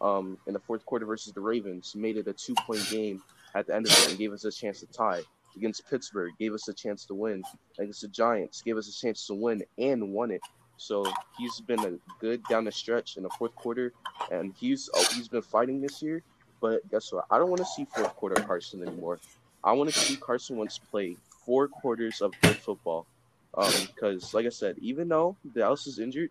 um, 0.00 0.36
in 0.46 0.52
the 0.52 0.60
fourth 0.60 0.84
quarter 0.84 1.06
versus 1.06 1.32
the 1.32 1.40
Ravens, 1.40 1.94
made 1.94 2.16
it 2.16 2.26
a 2.26 2.32
two 2.32 2.54
point 2.66 2.86
game 2.90 3.22
at 3.54 3.66
the 3.66 3.74
end 3.74 3.86
of 3.86 3.92
it 3.92 4.10
and 4.10 4.18
gave 4.18 4.32
us 4.32 4.44
a 4.44 4.50
chance 4.50 4.80
to 4.80 4.86
tie. 4.86 5.22
Against 5.56 5.88
Pittsburgh, 5.88 6.32
gave 6.38 6.52
us 6.52 6.68
a 6.68 6.74
chance 6.74 7.04
to 7.06 7.14
win. 7.14 7.42
Against 7.78 8.02
the 8.02 8.08
Giants, 8.08 8.62
gave 8.62 8.76
us 8.76 8.88
a 8.88 8.92
chance 9.00 9.26
to 9.26 9.34
win 9.34 9.62
and 9.78 10.12
won 10.12 10.30
it. 10.30 10.42
So 10.76 11.04
he's 11.36 11.60
been 11.60 11.80
a 11.80 11.92
good 12.20 12.42
down 12.44 12.64
the 12.64 12.72
stretch 12.72 13.16
in 13.16 13.24
the 13.24 13.30
fourth 13.30 13.54
quarter, 13.56 13.92
and 14.30 14.54
he's 14.56 14.88
oh, 14.94 15.04
he's 15.14 15.26
been 15.28 15.42
fighting 15.42 15.80
this 15.80 16.00
year. 16.00 16.22
But 16.60 16.88
guess 16.90 17.12
what? 17.12 17.24
I 17.30 17.38
don't 17.38 17.50
want 17.50 17.58
to 17.58 17.66
see 17.66 17.86
fourth 17.94 18.14
quarter 18.14 18.40
Carson 18.42 18.82
anymore. 18.82 19.18
I 19.62 19.72
want 19.72 19.92
to 19.92 19.98
see 19.98 20.16
Carson 20.16 20.56
Wentz 20.56 20.78
play 20.78 21.16
four 21.44 21.68
quarters 21.68 22.20
of 22.20 22.32
good 22.42 22.56
football. 22.56 23.06
Um, 23.54 23.72
because, 23.86 24.34
like 24.34 24.46
I 24.46 24.50
said, 24.50 24.76
even 24.80 25.08
though 25.08 25.36
Dallas 25.54 25.86
is 25.86 25.98
injured, 25.98 26.30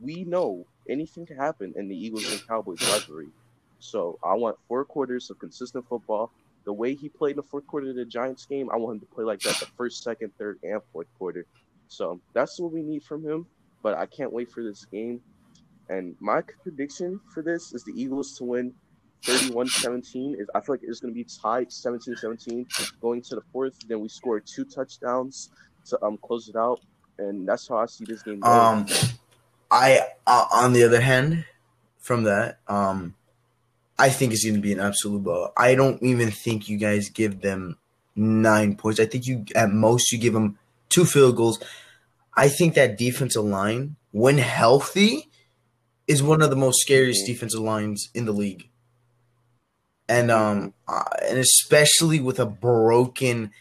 we 0.00 0.24
know 0.24 0.66
anything 0.88 1.26
can 1.26 1.36
happen 1.36 1.72
in 1.76 1.88
the 1.88 1.96
Eagles 1.96 2.30
and 2.30 2.46
Cowboys 2.46 2.82
rivalry. 2.82 3.28
So 3.80 4.18
I 4.22 4.34
want 4.34 4.56
four 4.68 4.84
quarters 4.84 5.30
of 5.30 5.38
consistent 5.38 5.88
football. 5.88 6.30
The 6.64 6.72
way 6.72 6.94
he 6.94 7.08
played 7.08 7.32
in 7.32 7.36
the 7.36 7.42
fourth 7.42 7.66
quarter 7.66 7.88
of 7.90 7.96
the 7.96 8.04
Giants 8.04 8.44
game, 8.44 8.68
I 8.70 8.76
want 8.76 8.96
him 8.96 9.00
to 9.00 9.06
play 9.14 9.24
like 9.24 9.40
that 9.40 9.58
the 9.58 9.66
first, 9.66 10.02
second, 10.02 10.32
third, 10.36 10.58
and 10.62 10.80
fourth 10.92 11.08
quarter. 11.18 11.46
So 11.88 12.20
that's 12.34 12.60
what 12.60 12.72
we 12.72 12.82
need 12.82 13.02
from 13.02 13.24
him. 13.24 13.46
But 13.82 13.96
I 13.96 14.06
can't 14.06 14.32
wait 14.32 14.52
for 14.52 14.62
this 14.62 14.84
game. 14.84 15.22
And 15.88 16.14
my 16.20 16.42
prediction 16.62 17.18
for 17.32 17.42
this 17.42 17.72
is 17.72 17.82
the 17.82 18.00
Eagles 18.00 18.36
to 18.36 18.44
win 18.44 18.74
31-17. 19.24 20.40
Is 20.40 20.48
I 20.54 20.60
feel 20.60 20.74
like 20.74 20.80
it's 20.82 21.00
going 21.00 21.12
to 21.12 21.18
be 21.18 21.24
tied 21.24 21.68
17-17 21.68 22.66
going 23.00 23.22
to 23.22 23.34
the 23.36 23.42
fourth. 23.52 23.74
Then 23.88 24.00
we 24.00 24.08
score 24.08 24.40
two 24.40 24.64
touchdowns 24.64 25.50
to 25.86 26.02
um 26.04 26.18
close 26.22 26.48
it 26.48 26.56
out. 26.56 26.80
And 27.18 27.46
that's 27.46 27.68
how 27.68 27.76
I 27.76 27.86
see 27.86 28.04
this 28.06 28.22
game 28.22 28.40
going. 28.40 28.58
Um, 28.60 28.86
I 29.70 30.00
uh, 30.26 30.46
on 30.52 30.72
the 30.72 30.84
other 30.84 31.00
hand, 31.00 31.44
from 31.98 32.24
that, 32.24 32.60
um, 32.66 33.14
I 33.98 34.08
think 34.08 34.32
it's 34.32 34.42
going 34.44 34.54
to 34.54 34.60
be 34.60 34.72
an 34.72 34.80
absolute 34.80 35.22
blow. 35.22 35.52
I 35.56 35.74
don't 35.74 36.02
even 36.02 36.30
think 36.30 36.68
you 36.68 36.78
guys 36.78 37.10
give 37.10 37.42
them 37.42 37.76
nine 38.16 38.76
points. 38.76 38.98
I 39.00 39.06
think 39.06 39.26
you 39.26 39.44
at 39.54 39.70
most 39.70 40.10
you 40.12 40.18
give 40.18 40.32
them 40.32 40.58
two 40.88 41.04
field 41.04 41.36
goals. 41.36 41.62
I 42.34 42.48
think 42.48 42.74
that 42.74 42.96
defensive 42.96 43.44
line, 43.44 43.96
when 44.12 44.38
healthy, 44.38 45.28
is 46.08 46.22
one 46.22 46.40
of 46.42 46.50
the 46.50 46.56
most 46.56 46.80
scariest 46.80 47.24
Mhm. 47.24 47.26
defensive 47.26 47.60
lines 47.60 48.08
in 48.14 48.24
the 48.24 48.32
league. 48.32 48.69
And 50.10 50.30
um, 50.30 50.74
uh, 50.88 51.04
and 51.22 51.38
especially 51.38 52.18
with 52.18 52.40
a 52.40 52.46
broken, 52.46 53.52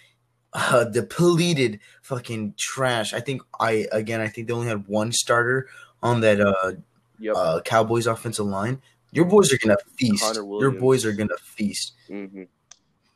uh, 0.51 0.83
depleted 0.85 1.79
fucking 2.01 2.55
trash. 2.57 3.13
I 3.13 3.19
think 3.19 3.43
I 3.59 3.85
again. 3.91 4.19
I 4.19 4.27
think 4.27 4.47
they 4.47 4.53
only 4.53 4.67
had 4.67 4.87
one 4.87 5.11
starter 5.11 5.69
on 6.01 6.21
that 6.21 6.41
uh, 6.41 6.71
yep. 7.19 7.35
uh 7.37 7.61
Cowboys 7.63 8.07
offensive 8.07 8.47
line. 8.47 8.81
Your 9.11 9.25
boys 9.25 9.53
are 9.53 9.57
gonna 9.59 9.77
feast. 9.97 10.35
Your 10.35 10.71
boys 10.71 11.05
are 11.05 11.13
gonna 11.13 11.37
feast. 11.43 11.93
hmm 12.07 12.43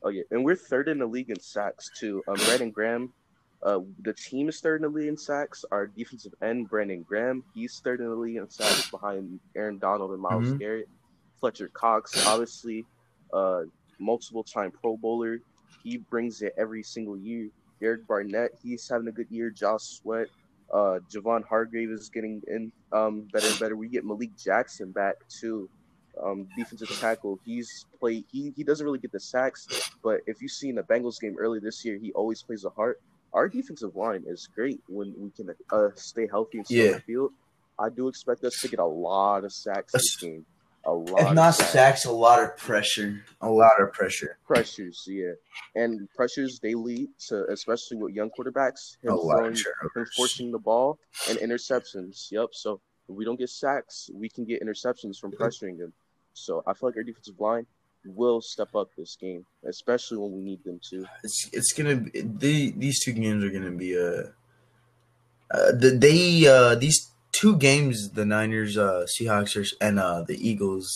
Oh 0.06 0.10
yeah, 0.10 0.24
and 0.32 0.44
we're 0.44 0.56
third 0.56 0.90
in 0.90 1.00
the 1.00 1.06
league 1.06 1.30
in 1.30 1.40
sacks 1.40 1.90
too. 1.98 2.22
Um, 2.28 2.36
Brandon 2.36 2.72
Graham, 2.72 3.13
uh, 3.63 3.80
the 4.02 4.13
team 4.13 4.50
is 4.50 4.60
third 4.60 4.84
in 4.84 4.92
the 4.92 4.96
league 4.96 5.08
in 5.08 5.18
sacks. 5.18 5.63
Our 5.72 5.88
defensive 5.88 6.34
end, 6.42 6.70
Brandon 6.70 7.02
Graham, 7.04 7.44
he's 7.56 7.80
third 7.84 8.02
in 8.02 8.10
the 8.10 8.16
league 8.16 8.36
in 8.36 8.50
sacks 8.50 8.92
behind 8.92 9.40
Aaron 9.56 9.80
Donald 9.80 10.12
and 10.12 10.22
Myles 10.22 10.50
Mhm. 10.50 10.60
Garrett. 10.60 10.90
Fletcher 11.40 11.70
Cox, 11.70 12.28
obviously, 12.28 12.86
uh, 13.34 13.63
multiple 14.00 14.44
time 14.44 14.72
Pro 14.72 14.98
Bowler. 14.98 15.40
He 15.84 15.98
brings 15.98 16.42
it 16.42 16.54
every 16.58 16.84
single 16.84 17.18
year. 17.18 17.50
Derek 17.82 18.08
Barnett, 18.08 18.52
he's 18.62 18.88
having 18.88 19.08
a 19.08 19.12
good 19.12 19.28
year. 19.30 19.50
Josh 19.50 19.82
Sweat, 19.82 20.28
uh, 20.72 21.00
Javon 21.12 21.44
Hargrave 21.46 21.90
is 21.92 22.10
getting 22.10 22.42
in 22.48 22.72
um, 22.92 23.28
better 23.34 23.48
and 23.48 23.60
better. 23.60 23.75
We 23.75 23.90
get 23.90 24.06
Malik 24.06 24.38
Jackson 24.38 24.92
back 24.92 25.16
too, 25.28 25.70
um, 26.24 26.48
defensive 26.56 26.90
tackle. 27.00 27.40
He's 27.46 27.86
played. 28.00 28.24
He 28.32 28.54
he 28.56 28.63
doesn't 28.63 28.86
really 28.86 29.00
get 29.00 29.12
the 29.12 29.20
sacks, 29.20 29.68
but 30.04 30.22
if 30.28 30.42
you've 30.42 30.52
seen 30.52 30.75
the 30.75 30.84
Bengals 30.84 31.20
game 31.20 31.36
early 31.38 31.60
this 31.60 31.84
year, 31.84 31.98
he 31.98 32.13
always 32.13 32.42
plays 32.42 32.63
a 32.66 32.70
heart. 32.70 33.02
Our 33.34 33.50
defensive 33.50 33.96
line 33.96 34.24
is 34.28 34.48
great 34.56 34.80
when 34.88 35.13
we 35.18 35.32
can 35.32 35.54
uh, 35.72 35.90
stay 35.96 36.28
healthy 36.28 36.60
and 36.60 36.68
stay 36.68 36.84
on 36.84 36.92
the 36.94 37.00
field. 37.02 37.32
I 37.80 37.90
do 37.90 38.08
expect 38.08 38.44
us 38.44 38.60
to 38.62 38.68
get 38.68 38.80
a 38.80 38.86
lot 38.86 39.44
of 39.44 39.52
sacks 39.52 39.92
this 39.94 40.16
game. 40.16 40.46
A 40.86 40.92
lot. 40.92 41.22
If 41.22 41.28
of 41.28 41.36
not 41.36 41.56
sacks. 41.56 42.06
a 42.06 42.12
lot 42.12 42.44
of 42.44 42.58
pressure. 42.58 43.24
A 43.42 43.50
lot 43.50 43.82
of 43.82 43.94
pressure. 43.94 44.38
pressures, 44.46 45.06
yeah, 45.08 45.32
and 45.75 46.10
pressures 46.13 46.60
they 46.60 46.74
lead 46.74 47.08
to, 47.30 47.46
especially 47.50 47.98
with 47.98 48.13
young 48.13 48.30
quarterbacks, 48.38 48.98
A 49.06 49.12
him 49.12 49.18
throwing, 49.18 49.56
him 49.56 50.06
forcing 50.18 50.52
the 50.52 50.60
ball 50.60 51.00
and 51.30 51.38
interceptions. 51.40 52.30
Yep. 52.32 52.50
So 52.52 52.82
if 53.08 53.16
we 53.16 53.24
don't 53.24 53.40
get 53.40 53.50
sacks, 53.50 54.10
we 54.13 54.28
can 54.28 54.44
get 54.44 54.62
interceptions 54.62 55.18
from 55.20 55.32
pressuring 55.32 55.78
them. 55.78 55.94
So 56.34 56.63
I 56.68 56.74
feel 56.74 56.90
like 56.90 56.98
our 56.98 57.04
defensive 57.04 57.40
line 57.40 57.66
will 58.06 58.42
step 58.42 58.75
up 58.75 58.90
this 58.98 59.16
game, 59.16 59.46
especially 59.66 60.18
when 60.18 60.34
we 60.34 60.42
need 60.42 60.63
them 60.66 60.80
to. 60.90 61.06
It's 61.24 61.50
it's 61.54 61.74
gonna 61.74 61.96
be 61.96 62.22
the 62.22 62.72
these 62.72 63.04
two 63.04 63.13
games 63.13 63.44
are 63.44 63.50
gonna 63.50 63.72
be 63.72 63.98
uh, 63.98 64.24
uh 65.52 65.72
the, 65.72 65.96
they 65.98 66.46
uh 66.46 66.75
these 66.75 67.12
two 67.43 67.57
games 67.57 67.95
the 68.19 68.25
Niners 68.25 68.77
uh 68.77 69.05
Seahawks 69.13 69.53
are, 69.59 69.67
and 69.85 70.00
uh 70.00 70.21
the 70.29 70.38
Eagles 70.50 70.88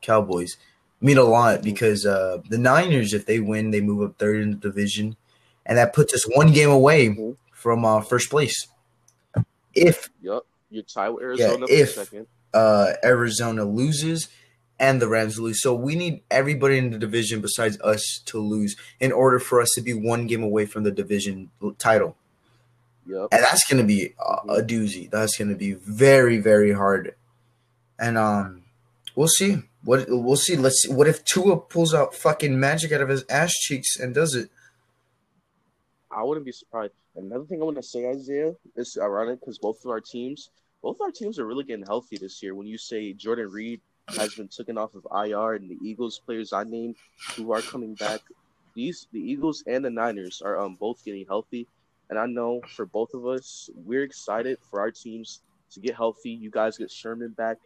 Cowboys 0.00 0.56
mean 1.00 1.16
a 1.16 1.22
lot 1.22 1.62
because 1.62 2.04
uh 2.04 2.38
the 2.50 2.58
Niners 2.58 3.12
if 3.18 3.24
they 3.26 3.38
win 3.38 3.70
they 3.70 3.80
move 3.80 4.02
up 4.06 4.18
third 4.18 4.40
in 4.44 4.50
the 4.50 4.56
division 4.68 5.06
and 5.64 5.78
that 5.78 5.92
puts 5.98 6.12
us 6.12 6.24
one 6.40 6.50
game 6.58 6.70
away 6.70 7.00
Mhm. 7.10 7.36
from 7.52 7.84
uh 7.84 8.00
first 8.00 8.30
place. 8.30 8.58
If 9.74 10.10
Yep. 10.22 10.42
You're 10.70 10.82
tied 10.84 11.10
with 11.10 11.22
Arizona 11.22 11.66
for 11.68 11.72
if- 11.72 11.90
second. 11.90 12.26
uh 12.52 12.94
Arizona 13.04 13.64
loses 13.64 14.28
and 14.80 15.00
the 15.00 15.06
Rams 15.06 15.38
lose. 15.38 15.62
So 15.62 15.70
we 15.86 15.94
need 15.94 16.14
everybody 16.30 16.76
in 16.78 16.90
the 16.90 16.98
division 16.98 17.40
besides 17.40 17.78
us 17.92 18.02
to 18.30 18.40
lose 18.40 18.74
in 18.98 19.12
order 19.12 19.38
for 19.38 19.60
us 19.60 19.70
to 19.76 19.80
be 19.80 19.94
one 19.94 20.26
game 20.26 20.42
away 20.42 20.66
from 20.66 20.82
the 20.82 20.90
division 20.90 21.50
title. 21.78 22.16
Yep. 23.06 23.28
And 23.32 23.42
that's 23.42 23.64
going 23.68 23.82
to 23.82 23.86
be 23.86 24.14
a, 24.18 24.52
a 24.54 24.62
doozy. 24.62 25.10
That's 25.10 25.36
going 25.36 25.48
to 25.48 25.56
be 25.56 25.72
very 25.72 26.38
very 26.38 26.72
hard. 26.72 27.14
And 27.98 28.16
um 28.18 28.62
we'll 29.14 29.28
see. 29.28 29.62
What 29.84 30.06
we'll 30.08 30.36
see. 30.36 30.56
Let's 30.56 30.82
see. 30.82 30.92
What 30.92 31.08
if 31.08 31.24
Tua 31.24 31.58
pulls 31.58 31.94
out 31.94 32.14
fucking 32.14 32.58
magic 32.58 32.92
out 32.92 33.00
of 33.00 33.08
his 33.08 33.24
ass 33.28 33.52
cheeks 33.52 33.98
and 33.98 34.14
does 34.14 34.34
it? 34.34 34.50
I 36.10 36.22
wouldn't 36.22 36.46
be 36.46 36.52
surprised. 36.52 36.92
Another 37.16 37.44
thing 37.44 37.60
I 37.60 37.64
want 37.64 37.76
to 37.76 37.82
say, 37.82 38.08
Isaiah, 38.08 38.54
is 38.76 38.98
ironic 39.00 39.40
because 39.40 39.58
both 39.58 39.84
of 39.84 39.90
our 39.90 40.00
teams, 40.00 40.50
both 40.82 41.00
our 41.00 41.10
teams 41.10 41.38
are 41.38 41.46
really 41.46 41.64
getting 41.64 41.84
healthy 41.84 42.16
this 42.16 42.42
year. 42.42 42.54
When 42.54 42.66
you 42.66 42.78
say 42.78 43.12
Jordan 43.12 43.50
Reed 43.50 43.80
has 44.08 44.34
been 44.34 44.48
taken 44.48 44.78
off 44.78 44.94
of 44.94 45.06
IR 45.12 45.54
and 45.54 45.70
the 45.70 45.78
Eagles 45.82 46.20
players 46.24 46.52
I 46.52 46.64
named 46.64 46.96
who 47.36 47.52
are 47.52 47.60
coming 47.60 47.94
back, 47.94 48.20
these 48.74 49.06
the 49.12 49.20
Eagles 49.20 49.62
and 49.66 49.84
the 49.84 49.90
Niners 49.90 50.40
are 50.42 50.58
um 50.58 50.76
both 50.76 51.04
getting 51.04 51.26
healthy, 51.26 51.66
and 52.12 52.18
I 52.18 52.26
know 52.26 52.60
for 52.68 52.84
both 52.84 53.14
of 53.14 53.26
us, 53.26 53.70
we're 53.74 54.02
excited 54.02 54.58
for 54.70 54.80
our 54.80 54.90
teams 54.90 55.40
to 55.70 55.80
get 55.80 55.94
healthy. 55.96 56.28
You 56.28 56.50
guys 56.50 56.76
get 56.76 56.90
Sherman 56.90 57.30
back 57.30 57.56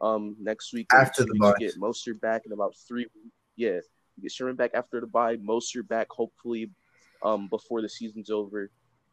um 0.00 0.36
next 0.38 0.72
week. 0.72 0.86
After 0.94 1.24
the 1.24 1.34
bye. 1.34 1.54
get 1.58 1.80
Mostert 1.80 2.20
back 2.20 2.46
in 2.46 2.52
about 2.52 2.76
three. 2.76 3.06
weeks. 3.12 3.34
Yeah, 3.56 3.80
you 4.16 4.22
get 4.22 4.30
Sherman 4.30 4.54
back 4.54 4.70
after 4.74 5.00
the 5.00 5.08
bye. 5.08 5.36
Mostert 5.38 5.88
back 5.88 6.06
hopefully 6.12 6.70
um, 7.24 7.48
before 7.48 7.82
the 7.82 7.88
season's 7.88 8.30
over. 8.30 8.70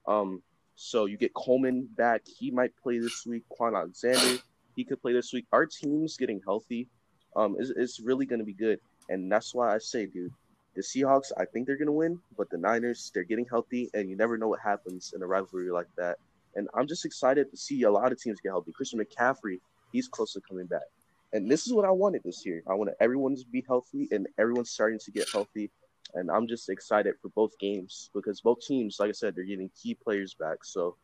Um, 0.07 0.43
so 0.75 1.05
you 1.05 1.17
get 1.17 1.33
Coleman 1.33 1.89
back. 1.97 2.21
He 2.27 2.51
might 2.51 2.77
play 2.77 2.99
this 2.99 3.25
week. 3.25 3.41
Kwon 3.59 3.75
Alexander, 3.75 4.39
he 4.75 4.83
could 4.83 5.01
play 5.01 5.13
this 5.13 5.33
week. 5.33 5.47
Our 5.51 5.65
team's 5.65 6.15
getting 6.15 6.41
healthy. 6.45 6.87
Um, 7.35 7.55
is 7.57 7.71
is 7.71 7.99
really 7.99 8.27
going 8.27 8.37
to 8.37 8.45
be 8.45 8.53
good, 8.53 8.79
and 9.09 9.31
that's 9.31 9.55
why 9.55 9.73
I 9.73 9.79
say, 9.79 10.05
dude, 10.05 10.31
the 10.75 10.81
Seahawks. 10.81 11.31
I 11.37 11.45
think 11.45 11.67
they're 11.67 11.77
going 11.77 11.87
to 11.87 11.91
win, 11.91 12.19
but 12.37 12.49
the 12.49 12.57
Niners, 12.57 13.11
they're 13.13 13.23
getting 13.23 13.45
healthy, 13.45 13.89
and 13.93 14.09
you 14.09 14.15
never 14.15 14.37
know 14.37 14.47
what 14.47 14.59
happens 14.59 15.13
in 15.15 15.21
a 15.21 15.27
rivalry 15.27 15.71
like 15.71 15.87
that. 15.97 16.17
And 16.55 16.67
I'm 16.73 16.87
just 16.87 17.05
excited 17.05 17.51
to 17.51 17.57
see 17.57 17.83
a 17.83 17.91
lot 17.91 18.11
of 18.11 18.21
teams 18.21 18.39
get 18.39 18.49
healthy. 18.49 18.71
Christian 18.71 18.99
McCaffrey, 18.99 19.59
he's 19.91 20.07
close 20.07 20.33
to 20.33 20.41
coming 20.41 20.67
back. 20.67 20.87
And 21.33 21.51
this 21.51 21.67
is 21.67 21.73
what 21.73 21.85
I 21.85 21.91
wanted 21.91 22.21
this 22.23 22.45
year. 22.45 22.63
I 22.69 22.73
wanted 22.75 22.95
everyone 23.01 23.35
to 23.35 23.45
be 23.51 23.63
healthy, 23.67 24.07
and 24.11 24.27
everyone's 24.37 24.71
starting 24.71 24.99
to 24.99 25.11
get 25.11 25.29
healthy 25.31 25.69
and 26.15 26.31
I'm 26.31 26.47
just 26.47 26.69
excited 26.69 27.15
for 27.21 27.29
both 27.29 27.57
games 27.59 28.09
because 28.13 28.41
both 28.41 28.61
teams, 28.61 28.97
like 28.99 29.09
I 29.09 29.13
said, 29.13 29.35
they're 29.35 29.43
getting 29.43 29.69
key 29.81 29.95
players 29.95 30.33
back. 30.33 30.63
So 30.63 30.95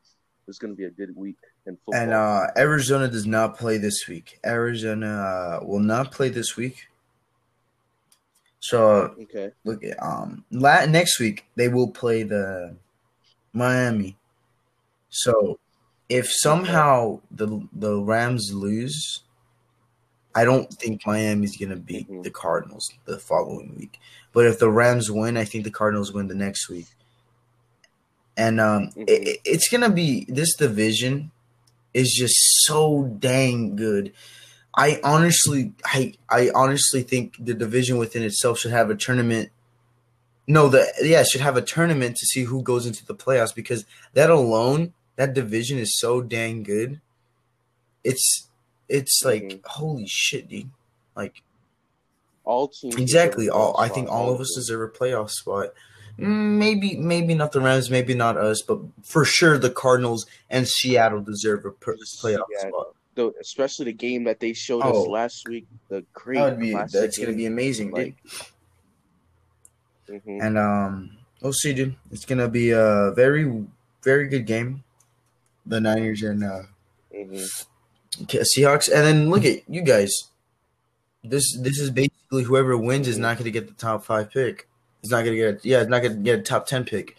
it's 0.47 0.57
going 0.57 0.73
to 0.73 0.77
be 0.77 0.86
a 0.86 0.89
good 0.89 1.15
week 1.15 1.38
in 1.65 1.77
football. 1.77 2.01
And 2.01 2.13
uh 2.13 2.47
Arizona 2.57 3.07
does 3.07 3.25
not 3.25 3.57
play 3.57 3.77
this 3.77 4.07
week. 4.07 4.39
Arizona 4.45 5.60
uh, 5.62 5.65
will 5.65 5.79
not 5.79 6.12
play 6.12 6.29
this 6.29 6.55
week. 6.55 6.88
So 8.62 9.15
okay, 9.19 9.52
look 9.65 9.84
at 9.84 10.02
um 10.02 10.45
la- 10.52 10.86
next 10.86 11.19
week 11.19 11.45
they 11.56 11.67
will 11.67 11.89
play 11.89 12.24
the 12.24 12.76
Miami. 13.54 14.17
So 15.10 15.60
if 16.08 16.32
somehow 16.32 17.21
the 17.32 17.67
the 17.74 18.00
Rams 18.00 18.52
lose, 18.54 19.24
I 20.36 20.45
don't 20.45 20.71
think 20.71 21.06
Miami's 21.06 21.58
gonna 21.58 21.76
beat 21.76 22.08
Mhm. 22.10 22.24
the 22.24 22.30
Cardinals 22.30 22.89
the 23.06 23.17
following 23.17 23.76
week. 23.78 24.00
But 24.32 24.45
if 24.45 24.60
the 24.60 24.69
Rams 24.69 25.12
win, 25.12 25.38
I 25.38 25.43
think 25.43 25.63
the 25.63 25.71
Cardinals 25.71 26.13
win 26.13 26.28
the 26.28 26.36
next 26.36 26.69
week. 26.69 26.88
And 28.38 28.62
um, 28.62 28.91
Mhm. 28.95 29.06
it, 29.08 29.39
it's 29.43 29.69
gonna 29.69 29.89
be 29.89 30.26
this 30.30 30.56
division 30.56 31.32
is 31.95 32.13
just 32.13 32.36
so 32.65 33.04
dang 33.19 33.76
good. 33.76 34.13
I 34.73 34.99
honestly, 35.03 35.73
I, 35.86 36.13
I 36.29 36.49
honestly 36.55 37.03
think 37.03 37.36
the 37.39 37.53
division 37.53 37.97
within 37.97 38.23
itself 38.23 38.60
should 38.60 38.71
have 38.71 38.89
a 38.89 38.95
tournament. 38.95 39.49
No, 40.47 40.69
the 40.69 40.91
yeah 41.01 41.23
should 41.23 41.41
have 41.41 41.57
a 41.57 41.62
tournament 41.62 42.15
to 42.17 42.25
see 42.25 42.43
who 42.43 42.62
goes 42.63 42.86
into 42.86 43.05
the 43.05 43.15
playoffs 43.15 43.53
because 43.53 43.86
that 44.13 44.29
alone, 44.29 44.93
that 45.17 45.34
division 45.34 45.77
is 45.77 45.99
so 45.99 46.21
dang 46.21 46.63
good. 46.63 47.01
It's 48.03 48.47
it's 48.89 49.21
like 49.23 49.43
Mhm. 49.43 49.65
holy 49.65 50.05
shit, 50.07 50.47
dude. 50.49 50.69
Like 51.15 51.43
all 52.43 52.69
teams 52.69 52.95
exactly 52.95 53.49
all. 53.49 53.75
I 53.79 53.88
think 53.89 54.10
all 54.10 54.34
of 54.34 54.39
us 54.41 54.53
deserve 54.55 54.81
a 54.89 54.91
playoff 54.97 55.29
spot. 55.29 55.73
Maybe 56.17 56.97
maybe 56.97 57.34
not 57.36 57.51
the 57.51 57.62
Rams, 57.62 57.89
maybe 57.89 58.13
not 58.13 58.38
us, 58.38 58.62
but 58.67 58.79
for 59.03 59.23
sure 59.25 59.57
the 59.57 59.69
Cardinals 59.69 60.25
and 60.49 60.67
Seattle 60.67 61.21
deserve 61.21 61.65
a 61.65 61.71
playoff 61.71 62.45
Yeah. 62.51 62.67
spot. 62.69 62.95
The- 63.15 63.34
especially 63.41 63.86
the 63.86 63.93
game 63.93 64.24
that 64.24 64.39
they 64.39 64.54
showed 64.54 64.82
Oh. 64.84 65.02
us 65.04 65.08
last 65.08 65.47
week. 65.47 65.67
The 65.89 66.06
great 66.13 66.38
That 66.39 66.60
be 66.60 66.71
that's 66.74 67.17
gonna 67.17 67.34
be 67.34 67.45
amazing, 67.45 67.88
dude. 67.93 68.15
Like, 70.08 70.24
mhm. 70.26 70.41
And 70.41 70.58
um, 70.58 71.17
we'll 71.41 71.54
see, 71.54 71.74
dude. 71.74 71.95
It's 72.12 72.26
gonna 72.26 72.47
be 72.50 72.71
a 72.71 73.12
very, 73.15 73.65
very 74.04 74.28
good 74.28 74.45
game. 74.45 74.84
The 75.65 75.80
Niners 75.82 76.24
and 76.24 76.43
uh, 76.43 76.63
Mhm. 77.13 77.65
Seahawks, 78.28 78.88
and 78.91 79.06
then 79.06 79.30
look 79.30 79.45
at 79.45 79.69
you 79.69 79.82
guys. 79.82 80.12
This 81.24 81.56
this 81.58 81.80
is 81.80 81.91
basically 81.91 82.43
whoever 82.43 82.76
wins 82.78 83.08
is 83.08 83.17
not 83.17 83.38
gonna 83.38 83.52
get 83.52 83.67
the 83.67 83.74
top 83.74 84.04
five 84.06 84.32
pick. 84.32 84.67
It's 85.04 85.12
not 85.12 85.24
gonna 85.24 85.36
get 85.36 85.56
a, 85.63 85.67
yeah, 85.67 85.82
it's 85.82 85.89
not 85.89 86.02
gonna 86.02 86.15
get 86.15 86.39
a 86.39 86.41
top 86.41 86.65
ten 86.65 86.84
pick. 86.84 87.15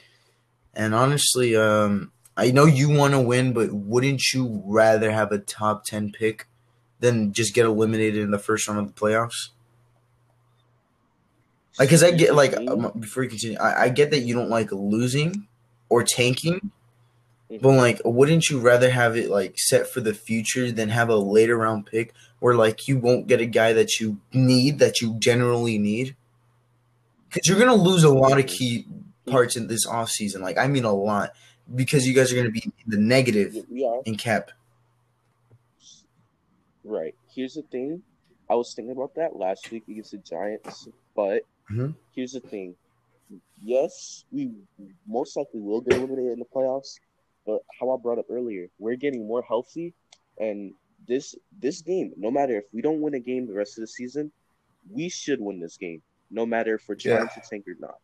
And 0.75 0.95
honestly, 0.95 1.55
um, 1.55 2.11
I 2.37 2.51
know 2.51 2.65
you 2.65 2.89
want 2.89 3.13
to 3.13 3.21
win, 3.21 3.53
but 3.53 3.73
wouldn't 3.73 4.33
you 4.33 4.63
rather 4.65 5.11
have 5.11 5.33
a 5.33 5.39
top 5.39 5.85
ten 5.85 6.13
pick 6.13 6.47
than 7.01 7.33
just 7.33 7.55
get 7.55 7.67
eliminated 7.67 8.23
in 8.23 8.31
the 8.31 8.39
first 8.39 8.67
round 8.67 8.81
of 8.81 8.95
the 8.95 9.01
playoffs? 9.01 9.51
Like, 11.79 11.91
cause 11.91 12.03
I 12.03 12.11
get 12.11 12.35
like 12.35 12.57
um, 12.57 12.93
before 12.99 13.23
you 13.23 13.31
continue, 13.31 13.59
I, 13.59 13.85
I 13.85 13.89
get 13.89 14.11
that 14.11 14.21
you 14.21 14.35
don't 14.35 14.51
like 14.51 14.73
losing 14.73 15.47
or 15.89 16.03
tanking, 16.03 16.71
but 17.49 17.73
like, 17.73 18.01
wouldn't 18.05 18.49
you 18.49 18.61
rather 18.61 18.91
have 18.91 19.17
it 19.17 19.31
like 19.31 19.59
set 19.59 19.87
for 19.87 20.01
the 20.01 20.15
future 20.15 20.71
than 20.71 20.89
have 20.91 21.09
a 21.09 21.17
later 21.17 21.57
round 21.57 21.87
pick 21.87 22.15
where 22.41 22.55
like 22.55 22.89
you 22.89 22.99
won't 22.99 23.27
get 23.27 23.41
a 23.41 23.47
guy 23.47 23.73
that 23.73 24.01
you 24.01 24.19
need 24.33 24.79
that 24.79 25.01
you 25.01 25.19
generally 25.19 25.79
need? 25.79 26.17
Because 27.29 27.49
you're 27.49 27.59
gonna 27.59 27.75
lose 27.75 28.05
a 28.05 28.13
lot 28.13 28.39
of 28.39 28.47
key 28.47 28.87
parts 29.27 29.57
in 29.57 29.67
this 29.67 29.87
off 29.87 30.11
season. 30.11 30.43
Like, 30.43 30.59
I 30.59 30.67
mean, 30.67 30.85
a 30.85 30.93
lot 30.93 31.31
because 31.75 32.07
you 32.07 32.15
guys 32.15 32.33
are 32.33 32.37
gonna 32.37 32.51
be 32.51 32.63
in 32.65 32.73
the 32.87 32.97
negative 32.99 33.57
are 33.85 34.03
in 34.05 34.17
cap. 34.17 34.51
right. 36.85 37.15
Here's 37.35 37.55
the 37.55 37.63
thing. 37.63 38.03
I 38.51 38.55
was 38.55 38.75
thinking 38.75 38.93
about 38.93 39.15
that 39.15 39.37
last 39.37 39.71
week 39.71 39.85
against 39.89 40.11
the 40.11 40.19
Giants, 40.19 40.89
but 41.15 41.43
Mhm. 41.71 41.95
here's 42.15 42.33
the 42.33 42.41
thing. 42.41 42.75
Yes, 43.63 44.25
we 44.33 44.53
most 45.07 45.37
likely 45.37 45.61
will 45.61 45.81
get 45.81 45.95
eliminated 45.99 46.33
in 46.33 46.39
the 46.41 46.45
playoffs, 46.45 46.99
but 47.47 47.63
how 47.79 47.91
I 47.91 47.97
brought 47.97 48.19
up 48.19 48.27
earlier, 48.29 48.69
we're 48.79 48.97
getting 48.97 49.27
more 49.27 49.43
healthy, 49.43 49.95
and 50.39 50.75
this 51.07 51.35
this 51.61 51.81
game, 51.81 52.13
no 52.17 52.31
matter 52.31 52.59
if 52.59 52.65
we 52.73 52.83
don't 52.83 53.01
win 53.01 53.15
a 53.15 53.21
game 53.21 53.47
the 53.47 53.55
rest 53.55 53.79
of 53.79 53.83
the 53.83 53.87
season, 53.87 54.31
we 54.91 55.09
should 55.09 55.41
win 55.41 55.61
this 55.61 55.77
game, 55.77 56.03
no 56.31 56.45
matter 56.45 56.75
if 56.75 56.87
we're 56.89 56.95
trying 56.97 57.23
Yeah. 57.23 57.29
to 57.29 57.41
tank 57.49 57.67
or 57.69 57.75
not. 57.79 57.99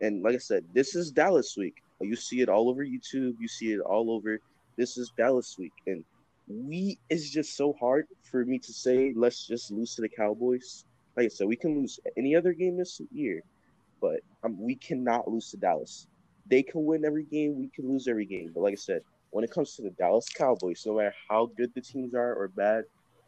And 0.00 0.22
like 0.22 0.34
I 0.34 0.38
said, 0.38 0.64
this 0.72 0.94
is 0.96 1.10
Dallas 1.12 1.56
week. 1.56 1.82
You 2.04 2.16
see 2.16 2.40
it 2.40 2.48
all 2.48 2.68
over 2.68 2.84
YouTube. 2.84 3.34
You 3.38 3.48
see 3.48 3.72
it 3.72 3.80
all 3.80 4.10
over. 4.10 4.40
This 4.76 4.96
is 4.96 5.12
Dallas 5.16 5.56
week, 5.58 5.72
and 5.86 6.04
we 6.46 6.98
it's 7.08 7.30
just 7.30 7.56
so 7.56 7.74
hard 7.80 8.06
for 8.30 8.44
me 8.44 8.58
to 8.58 8.72
say 8.72 9.12
let's 9.16 9.46
just 9.46 9.70
lose 9.70 9.94
to 9.94 10.02
the 10.02 10.08
Cowboys. 10.08 10.84
Like 11.16 11.26
I 11.26 11.28
said, 11.28 11.46
we 11.46 11.56
can 11.56 11.80
lose 11.80 12.00
any 12.16 12.34
other 12.34 12.52
game 12.52 12.76
this 12.76 13.00
year, 13.12 13.42
but 14.00 14.20
um, 14.42 14.60
we 14.60 14.74
cannot 14.74 15.28
lose 15.28 15.50
to 15.50 15.56
Dallas. 15.56 16.06
They 16.46 16.62
can 16.62 16.84
win 16.84 17.04
every 17.04 17.24
game. 17.24 17.58
We 17.58 17.68
can 17.68 17.88
lose 17.88 18.08
every 18.08 18.26
game. 18.26 18.50
But 18.52 18.62
like 18.62 18.72
I 18.72 18.76
said, 18.76 19.02
when 19.30 19.44
it 19.44 19.50
comes 19.50 19.76
to 19.76 19.82
the 19.82 19.90
Dallas 19.90 20.28
Cowboys, 20.28 20.84
no 20.86 20.96
matter 20.96 21.14
how 21.28 21.50
good 21.56 21.72
the 21.74 21.80
teams 21.80 22.14
are 22.14 22.34
or 22.34 22.48
bad, 22.48 22.84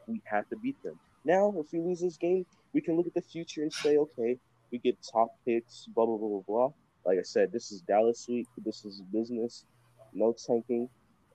we 0.07 0.21
have 0.25 0.49
to 0.51 0.57
beat 0.57 0.81
them. 0.83 0.99
Now, 1.25 1.55
if 1.59 1.73
we 1.73 1.81
lose 1.81 2.01
this 2.01 2.17
game, 2.17 2.45
we 2.73 2.81
can 2.81 2.97
look 2.97 3.07
at 3.07 3.15
the 3.15 3.23
future 3.23 3.63
and 3.63 3.73
say, 3.73 3.97
okay, 3.97 4.39
we 4.71 4.79
get 4.79 4.97
top 5.03 5.29
picks, 5.45 5.87
blah 5.95 6.07
blah 6.07 6.17
blah 6.17 6.29
blah 6.29 6.43
blah. 6.47 6.73
Like 7.07 7.19
I 7.19 7.23
said, 7.23 7.53
this 7.53 7.71
is 7.71 7.83
Dallas 7.83 8.27
week. 8.29 8.49
This 8.65 8.85
is 8.85 9.01
business. 9.13 9.65
No 10.13 10.35
tanking. 10.47 10.89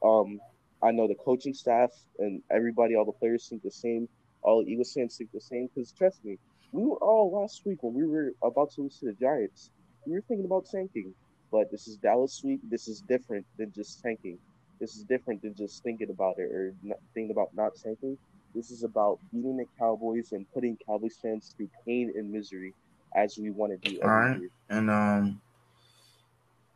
Um, 0.04 0.40
I 0.84 0.92
know 0.92 1.08
the 1.08 1.16
coaching 1.16 1.54
staff 1.54 1.92
and 2.20 2.42
everybody, 2.52 2.96
all 2.96 3.06
the 3.06 3.12
players 3.14 3.48
think 3.48 3.64
the 3.64 3.72
same. 3.72 4.10
All 4.42 4.64
Eagles 4.68 4.94
fans 4.94 5.16
think 5.18 5.32
the 5.32 5.40
same. 5.40 5.70
Because 5.74 5.94
trust 5.94 6.26
me, 6.26 6.38
we 6.74 6.84
were 6.84 6.98
all 6.98 7.32
last 7.32 7.62
week 7.66 7.84
when 7.84 7.94
we 7.94 8.06
were 8.06 8.34
about 8.44 8.72
to 8.74 8.82
lose 8.82 8.98
to 9.00 9.06
the 9.06 9.14
Giants. 9.14 9.70
We 10.06 10.14
were 10.14 10.24
thinking 10.28 10.46
about 10.46 10.66
tanking, 10.70 11.14
but 11.52 11.72
this 11.72 11.88
is 11.88 11.96
Dallas 11.98 12.42
week. 12.44 12.60
This 12.70 12.88
is 12.88 13.02
different 13.08 13.46
than 13.58 13.72
just 13.74 14.02
tanking. 14.02 14.40
This 14.80 14.96
is 14.96 15.04
different 15.04 15.42
than 15.44 15.56
just 15.56 15.84
thinking 15.84 16.10
about 16.10 16.36
it 16.40 16.52
or 16.52 16.74
not 16.84 16.98
thinking 17.14 17.32
about 17.32 17.50
not 17.56 17.74
tanking. 17.82 18.18
This 18.56 18.72
is 18.72 18.84
about 18.84 19.20
beating 19.32 19.58
the 19.58 19.66
Cowboys 19.80 20.34
and 20.34 20.46
putting 20.54 20.78
Cowboys 20.86 21.18
fans 21.22 21.54
through 21.56 21.70
pain 21.86 22.12
and 22.16 22.32
misery 22.32 22.74
as 23.16 23.38
we 23.40 23.52
want 23.52 23.80
to 23.80 23.90
do 23.90 24.02
Alright. 24.02 24.40
year. 24.40 24.50
and 24.70 24.90
um, 24.90 25.42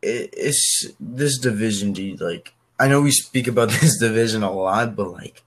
it, 0.02 0.30
it's 0.32 0.86
this 1.00 1.38
division, 1.38 1.92
dude. 1.92 2.20
Like, 2.20 2.54
I 2.78 2.88
know 2.88 3.00
we 3.00 3.10
speak 3.10 3.46
about 3.46 3.68
this 3.80 3.98
division 3.98 4.42
a 4.42 4.52
lot, 4.52 4.96
but 4.96 5.10
like, 5.10 5.42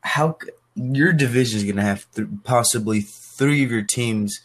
how 0.00 0.38
your 0.74 1.12
division 1.12 1.58
is 1.58 1.64
gonna 1.64 1.82
have 1.82 2.06
th- 2.12 2.28
possibly 2.44 3.00
three 3.00 3.64
of 3.64 3.70
your 3.70 3.82
teams 3.82 4.40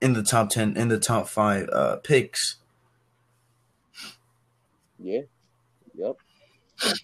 in 0.00 0.12
the 0.14 0.22
top 0.22 0.50
ten, 0.50 0.76
in 0.76 0.88
the 0.88 0.98
top 0.98 1.28
five 1.28 1.68
uh, 1.70 1.96
picks. 1.96 2.56
Yeah. 4.98 5.22
Yep. 5.96 6.16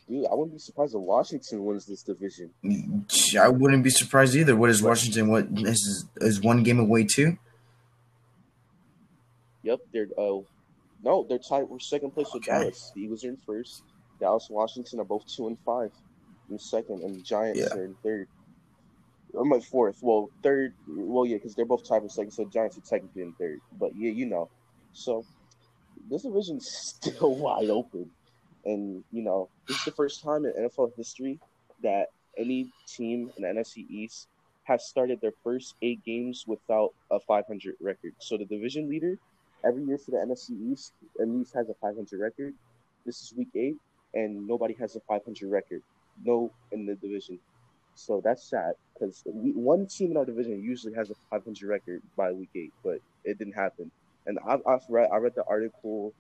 Dude, 0.08 0.26
I 0.26 0.34
wouldn't 0.34 0.52
be 0.52 0.58
surprised 0.58 0.94
if 0.94 1.00
Washington 1.00 1.64
wins 1.64 1.86
this 1.86 2.02
division. 2.02 2.50
I 3.40 3.48
wouldn't 3.48 3.84
be 3.84 3.90
surprised 3.90 4.34
either. 4.34 4.56
What 4.56 4.70
is 4.70 4.82
Washington? 4.82 5.28
What 5.28 5.46
is 5.52 6.06
is 6.16 6.40
one 6.40 6.62
game 6.62 6.80
away 6.80 7.04
too? 7.04 7.38
Yep, 9.62 9.80
they're 9.92 10.08
uh 10.18 10.40
no, 11.02 11.26
they're 11.28 11.38
tied 11.38 11.64
We're 11.68 11.78
second 11.78 12.12
place 12.12 12.28
with 12.32 12.46
Okay. 12.48 12.58
Dallas. 12.60 12.92
The 12.94 13.02
Eagles 13.02 13.24
are 13.24 13.28
in 13.30 13.38
first. 13.46 13.82
Dallas 14.18 14.46
and 14.48 14.56
Washington 14.56 15.00
are 15.00 15.04
both 15.04 15.24
two 15.26 15.46
and 15.46 15.58
five 15.64 15.90
in 16.50 16.58
second, 16.58 17.02
and 17.02 17.16
the 17.16 17.22
Giants 17.22 17.60
Yeah. 17.60 17.74
are 17.78 17.84
in 17.84 17.94
third. 18.02 18.28
I'm 19.38 19.52
at 19.52 19.64
fourth. 19.64 19.98
Well, 20.02 20.28
third. 20.42 20.74
Well, 20.86 21.24
yeah, 21.24 21.36
because 21.36 21.54
they're 21.54 21.64
both 21.64 21.86
tied 21.88 22.02
for 22.02 22.08
second, 22.08 22.32
so 22.32 22.44
Giants 22.46 22.76
are 22.76 22.80
technically 22.82 23.22
in 23.22 23.32
third. 23.34 23.60
But 23.78 23.94
yeah, 23.94 24.10
you 24.10 24.26
know. 24.26 24.50
So 24.92 25.24
this 26.08 26.22
division's 26.22 26.68
still 26.96 27.36
wide 27.36 27.70
open, 27.70 28.10
and 28.64 29.04
you 29.10 29.22
know 29.22 29.48
this 29.68 29.78
is 29.78 29.84
the 29.84 29.92
first 29.92 30.22
time 30.22 30.44
in 30.44 30.52
NFL 30.52 30.90
history 30.96 31.38
that 31.82 32.08
any 32.36 32.70
team 32.88 33.30
in 33.36 33.42
the 33.42 33.48
NFC 33.48 33.86
East 33.88 34.26
has 34.64 34.84
started 34.86 35.20
their 35.20 35.32
first 35.42 35.74
eight 35.82 36.04
games 36.04 36.44
without 36.46 36.90
a 37.10 37.18
500 37.20 37.74
record. 37.80 38.12
So 38.20 38.36
the 38.36 38.44
division 38.44 38.88
leader 38.88 39.18
every 39.64 39.84
year 39.84 39.98
for 39.98 40.12
the 40.12 40.18
NFC 40.18 40.72
East 40.72 40.92
at 41.20 41.28
least 41.28 41.54
has 41.54 41.68
a 41.68 41.74
500 41.80 42.20
record. 42.20 42.54
This 43.04 43.20
is 43.22 43.34
week 43.36 43.50
eight, 43.54 43.76
and 44.14 44.46
nobody 44.46 44.74
has 44.74 44.96
a 44.96 45.00
500 45.00 45.50
record. 45.50 45.82
No 46.22 46.52
in 46.72 46.86
the 46.86 46.96
division. 46.96 47.38
So 47.94 48.20
that's 48.24 48.48
sad 48.48 48.74
because 48.94 49.22
one 49.26 49.86
team 49.86 50.12
in 50.12 50.16
our 50.16 50.24
division 50.24 50.62
usually 50.62 50.94
has 50.94 51.10
a 51.10 51.14
500 51.30 51.68
record 51.68 52.02
by 52.16 52.32
week 52.32 52.50
eight, 52.54 52.72
but 52.84 52.98
it 53.24 53.38
didn't 53.38 53.54
happen. 53.54 53.90
And 54.26 54.38
I've, 54.46 54.60
I've 54.66 54.84
read 54.88 55.08
I 55.12 55.16
read 55.16 55.34
the 55.34 55.44
article 55.48 56.14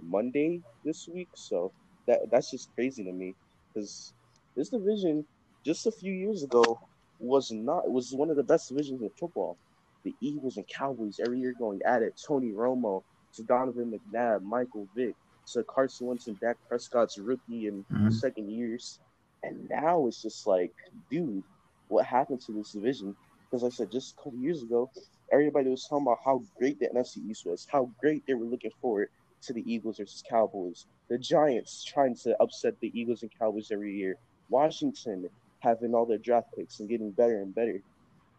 Monday 0.00 0.62
this 0.84 1.08
week, 1.08 1.28
so 1.34 1.72
that 2.06 2.20
that's 2.30 2.50
just 2.50 2.74
crazy 2.74 3.04
to 3.04 3.12
me 3.12 3.34
because 3.72 4.14
this 4.56 4.70
division 4.70 5.26
just 5.64 5.86
a 5.86 5.92
few 5.92 6.12
years 6.12 6.42
ago 6.42 6.80
was 7.18 7.50
not 7.50 7.90
was 7.90 8.12
one 8.12 8.30
of 8.30 8.36
the 8.36 8.42
best 8.42 8.68
divisions 8.68 9.02
in 9.02 9.10
football 9.10 9.58
the 10.04 10.16
Eagles 10.20 10.56
and 10.56 10.66
Cowboys 10.68 11.18
every 11.20 11.40
year 11.40 11.54
going 11.58 11.80
at 11.86 12.02
it. 12.02 12.20
Tony 12.26 12.52
Romo 12.52 13.02
to 13.34 13.44
Donovan 13.44 13.92
McNabb, 13.92 14.42
Michael 14.42 14.88
Vick 14.94 15.16
to 15.48 15.64
Carson 15.74 16.06
Wentz 16.08 16.28
and 16.28 16.38
Dak 16.40 16.56
Prescott's 16.68 17.18
rookie 17.18 17.66
and 17.66 17.84
Mhm. 17.90 18.12
second 18.12 18.50
years. 18.50 19.00
And 19.42 19.68
now 19.68 20.06
it's 20.06 20.22
just 20.22 20.46
like, 20.46 20.72
dude, 21.10 21.44
what 21.88 22.06
happened 22.06 22.40
to 22.42 22.52
this 22.52 22.72
division? 22.72 23.16
Because 23.50 23.62
like 23.62 23.72
I 23.72 23.74
said 23.74 23.90
just 23.92 24.14
a 24.18 24.22
couple 24.22 24.38
years 24.38 24.62
ago, 24.62 24.90
everybody 25.32 25.70
was 25.70 25.86
talking 25.88 26.06
about 26.06 26.18
how 26.24 26.44
great 26.58 26.78
the 26.78 26.88
NFC 26.90 27.20
East 27.20 27.44
was, 27.46 27.66
how 27.70 27.92
great 28.00 28.24
they 28.26 28.34
were 28.34 28.46
looking 28.46 28.70
forward 28.80 29.08
to 29.44 29.52
the 29.54 29.62
Eagles 29.72 29.98
versus 29.98 30.22
Cowboys. 30.28 30.86
The 31.08 31.18
Giants 31.18 31.84
trying 31.84 32.16
to 32.24 32.36
upset 32.42 32.74
the 32.80 32.92
Eagles 32.98 33.22
and 33.22 33.32
Cowboys 33.40 33.70
every 33.72 33.94
year. 33.96 34.16
Washington 34.48 35.28
having 35.60 35.94
all 35.94 36.06
their 36.06 36.18
draft 36.18 36.48
picks 36.56 36.80
and 36.80 36.88
getting 36.88 37.12
better 37.12 37.40
and 37.42 37.54
better 37.54 37.80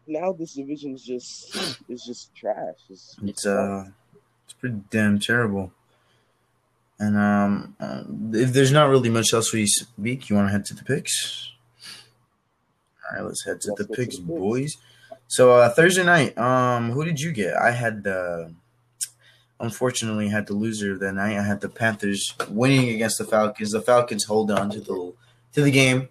now 0.06 0.32
this 0.32 0.54
division 0.54 0.94
is 0.94 1.04
just 1.04 1.78
is 1.88 2.04
just 2.04 2.34
trash. 2.34 2.76
It's, 2.88 3.16
It's 3.24 3.46
uh, 3.46 3.86
it's 4.44 4.54
pretty 4.54 4.80
damn 4.90 5.18
terrible. 5.18 5.72
And 6.98 7.16
um, 7.16 7.76
uh, 7.80 8.04
if 8.32 8.52
there's 8.52 8.70
not 8.70 8.88
really 8.88 9.10
much 9.10 9.32
else 9.34 9.52
we 9.52 9.66
speak, 9.66 10.30
you 10.30 10.36
want 10.36 10.48
to 10.48 10.52
head 10.52 10.64
to 10.66 10.74
the 10.74 10.84
picks? 10.84 11.50
All 13.10 13.16
right, 13.16 13.26
let's 13.26 13.44
head 13.44 13.60
to 13.62 13.70
Let's 13.70 13.82
the 13.82 13.88
go 13.88 13.94
to 13.94 14.00
picks, 14.00 14.16
the 14.18 14.22
picks. 14.22 14.38
boys. 14.38 14.76
So 15.26 15.50
uh, 15.56 15.68
Thursday 15.70 16.04
night, 16.04 16.36
um, 16.38 16.92
who 16.92 17.04
did 17.04 17.18
you 17.18 17.32
get? 17.32 17.56
I 17.56 17.72
had 17.72 18.04
the, 18.04 18.52
unfortunately, 19.58 20.28
had 20.28 20.46
the 20.46 20.52
loser 20.54 20.92
of 20.92 21.00
that 21.00 21.14
night. 21.14 21.38
I 21.38 21.42
had 21.42 21.60
the 21.60 21.68
Panthers 21.68 22.34
winning 22.48 22.90
against 22.90 23.18
the 23.18 23.24
Falcons. 23.24 23.72
The 23.72 23.80
Falcons 23.80 24.24
hold 24.24 24.50
on 24.50 24.70
to 24.70 24.80
the 24.80 25.14
to 25.54 25.62
the 25.62 25.70
game. 25.70 26.08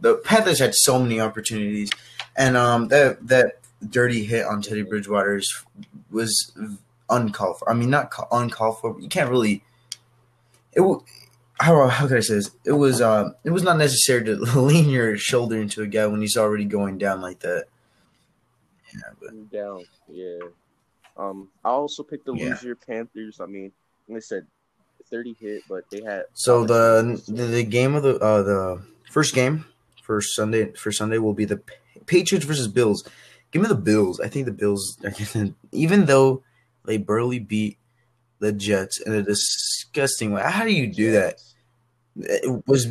The 0.00 0.16
Panthers 0.16 0.58
had 0.58 0.74
so 0.74 0.98
many 0.98 1.20
opportunities, 1.20 1.90
and 2.36 2.56
um, 2.56 2.88
that 2.88 3.26
that 3.28 3.58
dirty 3.88 4.24
hit 4.24 4.46
on 4.46 4.62
Teddy 4.62 4.82
Bridgewater's 4.82 5.64
was 6.10 6.52
uncalled 7.10 7.58
for. 7.58 7.70
I 7.70 7.74
mean, 7.74 7.90
not 7.90 8.10
ca- 8.10 8.26
uncalled 8.32 8.80
for. 8.80 8.94
But 8.94 9.02
you 9.02 9.08
can't 9.08 9.30
really. 9.30 9.62
It 10.72 10.82
how 11.60 11.86
how 11.88 12.06
can 12.08 12.16
I 12.16 12.20
say 12.20 12.34
this? 12.34 12.50
It 12.64 12.72
was 12.72 13.00
uh 13.00 13.30
it 13.44 13.50
was 13.50 13.62
not 13.62 13.78
necessary 13.78 14.24
to 14.24 14.36
lean 14.60 14.88
your 14.90 15.16
shoulder 15.16 15.56
into 15.60 15.82
a 15.82 15.86
guy 15.86 16.06
when 16.06 16.20
he's 16.20 16.36
already 16.36 16.64
going 16.64 16.98
down 16.98 17.20
like 17.20 17.40
that. 17.40 17.66
Yeah, 18.92 19.00
but 19.20 19.50
down. 19.50 19.84
Yeah. 20.08 20.38
Um, 21.16 21.48
I 21.64 21.68
also 21.70 22.02
picked 22.02 22.26
the 22.26 22.34
Yeah. 22.34 22.50
loser 22.50 22.74
Panthers. 22.74 23.40
I 23.40 23.46
mean, 23.46 23.70
like 24.08 24.16
I 24.16 24.20
said, 24.20 24.46
thirty 25.10 25.36
hit, 25.40 25.62
but 25.68 25.84
they 25.90 26.02
had 26.02 26.24
so 26.34 26.64
the 26.64 27.22
the, 27.28 27.44
the 27.44 27.64
game 27.64 27.94
of 27.94 28.02
the 28.02 28.16
uh 28.18 28.42
the 28.42 28.82
first 29.10 29.34
game 29.34 29.64
for 30.02 30.20
Sunday 30.20 30.72
for 30.72 30.90
Sunday 30.90 31.18
will 31.18 31.34
be 31.34 31.44
the 31.44 31.60
Patriots 32.06 32.46
versus 32.46 32.68
Bills. 32.68 33.08
Give 33.50 33.62
me 33.62 33.68
the 33.68 33.74
Bills. 33.74 34.20
I 34.20 34.28
think 34.28 34.46
the 34.46 34.52
Bills 34.52 34.98
are 35.04 35.10
gonna 35.10 35.54
even 35.72 36.06
though 36.06 36.42
they 36.84 36.98
barely 36.98 37.38
beat 37.38 37.78
the 38.40 38.52
Jets 38.52 39.00
in 39.00 39.12
a 39.12 39.22
disgusting 39.22 40.32
way. 40.32 40.42
How 40.42 40.64
do 40.64 40.72
you 40.72 40.86
do 40.86 41.12
that? 41.12 41.40
It 42.16 42.66
was 42.66 42.88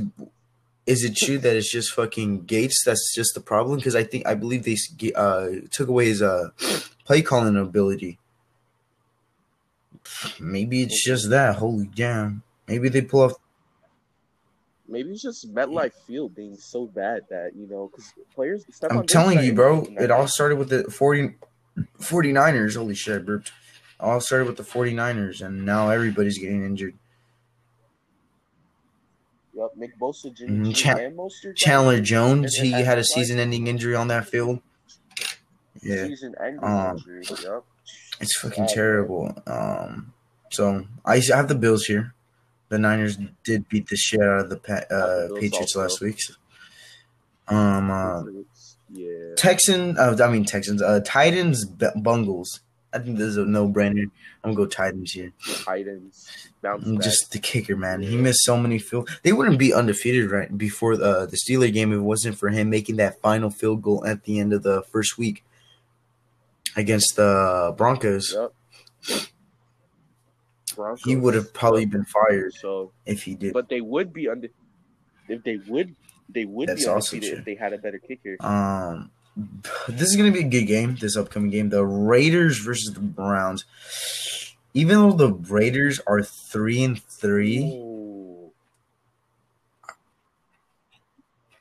is 0.86 1.04
it 1.04 1.16
true 1.16 1.38
that 1.38 1.56
it's 1.56 1.72
just 1.72 1.94
fucking 1.94 2.46
Gase 2.46 2.84
that's 2.86 3.14
just 3.16 3.34
the 3.34 3.42
problem? 3.42 3.78
Because 3.78 3.96
I 3.96 4.04
think 4.04 4.28
I 4.28 4.34
believe 4.36 4.64
they 4.64 4.78
uh, 5.16 5.48
took 5.72 5.88
away 5.88 6.08
his 6.08 6.22
uh, 6.22 6.50
play 7.06 7.22
calling 7.22 7.56
ability. 7.56 8.20
Maybe 10.40 10.84
it's 10.84 11.04
just 11.04 11.30
that. 11.30 11.58
Holy 11.58 11.88
damn! 11.88 12.44
Maybe 12.68 12.90
they 12.90 13.02
pull 13.02 13.22
off. 13.22 13.34
Maybe 14.94 15.10
it's 15.10 15.24
just 15.24 15.54
MetLife 15.54 15.94
Field 16.06 16.36
being 16.36 16.56
so 16.56 16.86
bad 16.86 17.24
that 17.32 17.56
you 17.56 17.68
know 17.68 17.90
because 17.92 18.14
players. 18.36 18.64
I'm 18.92 19.06
telling 19.08 19.44
you, 19.44 19.52
bro. 19.54 19.80
injured 19.80 19.88
in 19.90 19.96
that 19.96 20.04
It 20.04 20.12
all 20.12 20.28
started 20.28 20.58
with 20.58 20.70
the 20.70 20.84
40, 20.92 21.34
49ers. 22.00 22.76
Holy 22.78 22.94
shit, 22.94 23.16
I 23.16 23.24
burped. 23.24 23.48
It 23.48 23.54
all 24.00 24.22
started 24.22 24.46
with 24.48 24.58
the 24.58 24.64
49ers, 24.64 25.42
and 25.44 25.66
now 25.66 25.90
everybody's 25.90 26.38
getting 26.38 26.64
injured. 26.64 26.94
Yep, 29.56 29.72
Nick 29.78 30.00
Bosa, 30.00 30.32
Jimmy 30.36 30.72
Mhm. 30.72 30.76
G, 30.76 30.90
and 30.90 31.18
Mostert. 31.18 31.56
Chandler. 31.56 32.00
Jones, 32.00 32.56
he 32.56 32.72
had 32.72 32.98
a 33.00 33.04
season-ending 33.04 33.66
injury 33.68 33.96
on 33.96 34.08
that 34.10 34.28
field. 34.28 34.62
Yeah. 35.82 36.06
Season-ending 36.08 36.64
Um, 36.64 36.98
injury. 36.98 37.24
Yep. 37.44 37.64
It's 38.20 38.38
fucking 38.40 38.68
terrible. 38.68 39.34
Um, 39.48 40.14
so 40.52 40.86
I 41.04 41.20
have 41.32 41.48
the 41.48 41.56
Bills 41.56 41.86
here. 41.86 42.14
The 42.74 42.80
Niners 42.80 43.20
did 43.44 43.70
beat 43.70 43.88
the 43.88 43.96
shit 43.96 44.20
out 44.20 44.40
of 44.40 44.50
the 44.50 44.58
uh, 44.92 45.40
Patriots 45.40 45.76
last 45.76 46.02
week. 46.02 46.18
Um, 47.48 47.92
uh, 47.92 48.24
Yeah. 48.92 49.36
Texan, 49.36 49.96
uh, 49.96 50.18
I 50.20 50.28
mean 50.32 50.44
Texans, 50.44 50.82
uh, 50.82 51.02
Titans, 51.06 51.66
Bungles. 51.66 52.62
I 52.92 52.98
think 52.98 53.20
this 53.20 53.28
is 53.28 53.38
a 53.38 53.46
no 53.46 53.70
brainer. 53.70 54.02
I'm 54.44 54.56
gonna 54.56 54.56
go 54.56 54.66
Titans 54.66 55.12
here. 55.12 55.34
Titans. 55.64 56.28
Just 57.04 57.32
the 57.32 57.38
kicker, 57.38 57.76
man. 57.76 58.02
He 58.02 58.18
missed 58.18 58.44
so 58.44 58.58
many 58.58 58.80
field. 58.80 59.08
They 59.22 59.34
wouldn't 59.34 59.60
be 59.60 59.72
undefeated 59.72 60.32
right 60.32 60.58
before 60.58 60.98
the 60.98 61.28
the 61.28 61.38
Steeler 61.38 61.72
game 61.72 61.92
if 61.92 61.98
it 62.00 62.02
wasn't 62.02 62.40
for 62.40 62.50
him 62.50 62.72
making 62.72 62.96
that 62.96 63.22
final 63.22 63.52
field 63.52 63.84
goal 63.84 64.04
at 64.04 64.24
the 64.24 64.40
end 64.40 64.52
of 64.52 64.64
the 64.64 64.82
first 64.92 65.20
week 65.20 65.44
against 66.76 67.18
the 67.18 67.72
Broncos. 67.78 68.34
Yep. 68.34 69.30
Broncos. 70.76 71.04
He 71.04 71.16
would 71.16 71.34
have 71.34 71.54
probably 71.54 71.86
been 71.86 72.06
fired 72.06 72.54
So, 72.54 72.92
if 73.06 73.24
he 73.24 73.36
did. 73.36 73.54
but 73.54 73.70
they 73.70 73.82
would 73.82 74.14
be 74.14 74.28
under. 74.30 74.48
If 75.30 75.44
they 75.44 75.58
would, 75.68 75.96
they 76.30 76.46
would 76.46 76.68
That's 76.70 76.84
be 76.84 76.90
also 76.90 77.16
undefeated 77.16 77.30
true. 77.30 77.40
if 77.40 77.46
they 77.46 77.56
had 77.56 77.74
a 77.74 77.78
better 77.78 77.98
kicker. 78.00 78.36
Um, 78.46 79.12
this 79.88 80.10
is 80.10 80.16
gonna 80.16 80.32
be 80.32 80.42
a 80.42 80.48
good 80.50 80.66
game. 80.68 80.96
This 81.00 81.16
upcoming 81.16 81.50
game, 81.50 81.70
the 81.70 81.86
Raiders 81.86 82.60
versus 82.60 82.94
the 82.94 83.00
Browns. 83.00 83.66
Even 84.74 84.98
though 84.98 85.12
the 85.14 85.34
Raiders 85.34 86.00
are 86.08 86.22
three 86.24 86.84
and 86.84 87.02
three, 87.02 87.60
Ooh. 87.64 88.52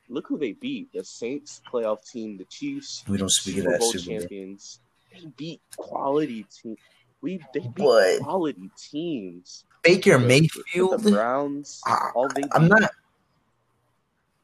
Look 0.09 0.27
who 0.29 0.38
they 0.38 0.53
beat: 0.53 0.92
the 0.92 1.05
Saints 1.05 1.61
playoff 1.70 2.05
team, 2.11 2.37
the 2.37 2.44
Chiefs, 2.44 3.05
we 3.09 3.16
don't 3.16 3.31
speak 3.31 3.59
of 3.59 3.64
that 3.64 3.81
Bowl 3.81 3.92
Super 3.92 4.11
Bowl. 4.11 4.18
champions. 4.20 4.81
They 5.12 5.27
beat 5.37 5.61
quality 5.77 6.44
team. 6.44 6.77
We 7.22 7.38
they 7.54 7.61
beat 7.61 7.74
But- 7.76 8.20
quality 8.20 8.70
teams. 8.76 9.64
Baker 9.82 10.18
Mayfield. 10.18 11.02
the 11.02 11.11
Browns, 11.12 11.80
I- 11.87 12.11
all 12.14 12.28
they 12.28 12.42
I'm 12.52 12.62
beat- 12.62 12.68
not. 12.70 12.90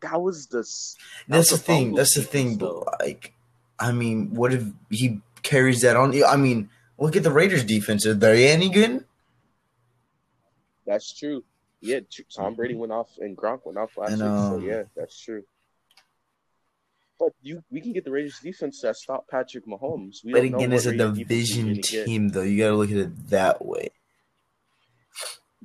That 0.00 0.20
was 0.22 0.46
the. 0.46 0.58
that 0.62 0.96
That's 1.28 1.48
the 1.50 1.54
was 1.54 1.62
thing. 1.62 1.94
That's 1.94 2.14
the 2.14 2.22
thing. 2.22 2.58
though. 2.58 2.84
But 2.86 3.00
like, 3.00 3.34
I 3.80 3.92
mean, 3.92 4.34
what 4.34 4.52
if 4.54 4.64
he 4.90 5.20
carries 5.42 5.82
that 5.82 5.96
on? 5.96 6.14
I 6.24 6.36
mean, 6.36 6.70
look 6.98 7.16
at 7.16 7.22
the 7.24 7.32
Raiders' 7.32 7.64
defense. 7.64 8.06
Are 8.06 8.14
they 8.14 8.48
any 8.48 8.68
good? 8.68 9.04
That's 10.86 11.12
true. 11.12 11.44
Yeah, 11.80 12.00
Tom 12.34 12.54
Brady 12.54 12.74
went 12.74 12.92
off 12.92 13.10
and 13.18 13.36
Gronk 13.36 13.64
went 13.64 13.78
off 13.78 13.96
last 13.96 14.12
And, 14.12 14.22
week. 14.22 14.28
So 14.28 14.54
um, 14.56 14.62
yeah, 14.64 14.82
that's 14.96 15.18
true. 15.20 15.44
But 17.18 17.33
you, 17.42 17.62
we 17.70 17.81
can 17.81 17.92
get 17.92 18.04
the 18.04 18.11
Raiders 18.12 18.38
defense 18.40 18.81
that 18.83 18.96
stop 18.96 19.26
Patrick 19.28 19.66
Mahomes. 19.66 20.18
We 20.24 20.33
But 20.33 20.44
again, 20.44 20.72
it's 20.72 20.87
a 20.87 20.90
Raiders 20.90 21.18
division 21.18 21.81
team, 21.83 22.28
though. 22.28 22.42
You 22.42 22.59
got 22.62 22.68
to 22.70 22.76
look 22.76 22.90
at 22.90 22.96
it 22.96 23.28
that 23.31 23.64
way. 23.64 23.88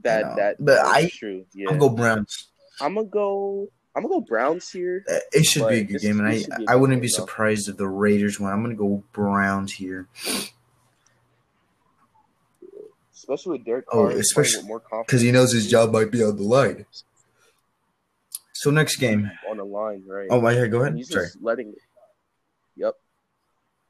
That 0.01 0.25
know. 0.25 0.35
that 0.37 0.55
But 0.59 0.79
I- 0.79 1.09
true. 1.13 1.45
Yeah, 1.53 1.69
I'll 1.69 1.77
go 1.77 1.89
Browns. 1.89 2.49
I'm 2.81 2.95
gonna 2.95 3.05
go. 3.07 3.67
I'm 3.95 4.01
gonna 4.01 4.15
go 4.15 4.21
Browns 4.21 4.69
here. 4.71 5.05
Uh, 5.07 5.19
It 5.31 5.45
should 5.45 5.69
be 5.69 5.75
a 5.75 5.83
good 5.83 6.01
game, 6.01 6.17
and 6.19 6.27
I 6.27 6.39
should 6.39 6.49
be 6.57 6.65
a 6.67 6.71
I 6.71 6.75
wouldn't 6.75 6.99
be 7.01 7.07
though. 7.07 7.25
surprised 7.25 7.69
if 7.69 7.77
the 7.77 7.87
Raiders 7.87 8.39
win. 8.39 8.49
I'm 8.51 8.63
gonna 8.63 8.73
go 8.73 9.03
Browns 9.13 9.73
here. 9.73 10.07
Especially 13.13 13.57
with 13.59 13.65
Derek 13.65 13.85
Oh, 13.89 13.91
Carr, 13.91 14.05
playing 14.07 14.19
especially- 14.21 14.57
with 14.57 14.67
more 14.67 14.79
confidence 14.79 15.05
because 15.07 15.21
he 15.21 15.31
knows 15.31 15.53
his 15.53 15.69
job 15.69 15.91
might 15.93 16.11
be 16.11 16.23
on 16.23 16.35
the 16.35 16.43
line. 16.43 16.85
So 18.63 18.71
next 18.71 18.95
game. 18.95 19.29
on 19.49 19.57
the 19.57 19.65
line, 19.65 20.03
right? 20.07 20.27
Oh 20.29 20.39
my 20.39 20.55
god, 20.55 20.71
go 20.71 20.77
And 20.77 20.85
ahead. 20.87 20.97
he's 20.97 21.09
Sorry. 21.09 21.25
just 21.25 21.41
letting. 21.41 21.73
Yep. 22.77 22.93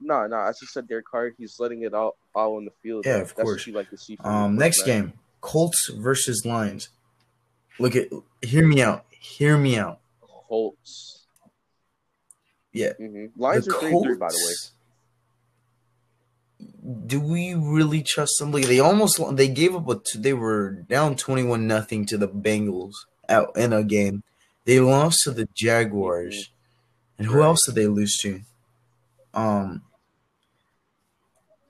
No, 0.02 0.26
no. 0.26 0.36
I 0.38 0.50
just 0.50 0.74
said 0.74 0.88
Derek 0.88 1.06
Carr. 1.06 1.30
He's 1.38 1.60
letting 1.60 1.84
it 1.84 1.94
all, 1.94 2.18
all 2.34 2.56
on 2.58 2.66
the 2.66 2.72
field. 2.82 3.06
Yeah, 3.06 3.18
of 3.18 3.28
that's 3.28 3.38
what 3.38 3.44
course. 3.46 3.68
you 3.68 3.74
like 3.74 3.92
to 3.92 3.98
see. 4.00 4.16
From 4.16 4.26
Um, 4.26 4.56
next 4.56 4.82
quarterback. 4.84 5.12
game, 5.12 5.20
Colts 5.42 5.92
versus 5.96 6.44
Lions. 6.44 6.90
Look 7.78 7.96
at, 7.96 8.08
hear 8.42 8.66
me 8.68 8.82
out. 8.82 9.06
Hear 9.12 9.58
me 9.60 9.78
out. 9.78 10.00
Colts. 10.50 11.26
Yeah, 12.72 12.94
hmm 12.94 13.28
Lions 13.38 13.66
the 13.66 13.76
are 13.76 13.80
three 13.80 13.92
three, 13.92 14.16
by 14.18 14.30
the 14.30 14.42
way. 14.44 14.54
Do 17.06 17.20
we 17.22 17.54
really 17.54 18.02
trust 18.02 18.34
them? 18.40 18.52
Like 18.52 18.66
they 18.66 18.80
almost 18.80 19.22
they 19.36 19.48
gave 19.48 19.76
up 19.76 19.88
a 19.88 20.02
they 20.18 20.34
were 20.34 20.72
down 20.72 21.16
twenty 21.16 21.44
one 21.44 21.68
nothing 21.68 22.08
to 22.08 22.18
the 22.18 22.28
Bengals 22.28 22.94
out 23.30 23.56
in 23.56 23.72
a 23.72 23.84
game. 23.84 24.24
They 24.66 24.80
lost 24.80 25.24
to 25.24 25.32
the 25.32 25.48
Jaguars, 25.54 26.52
and 27.18 27.28
who 27.28 27.44
else 27.44 27.66
did 27.66 27.76
they 27.76 27.88
lose 27.88 28.18
to? 28.22 28.42
Um, 29.34 29.84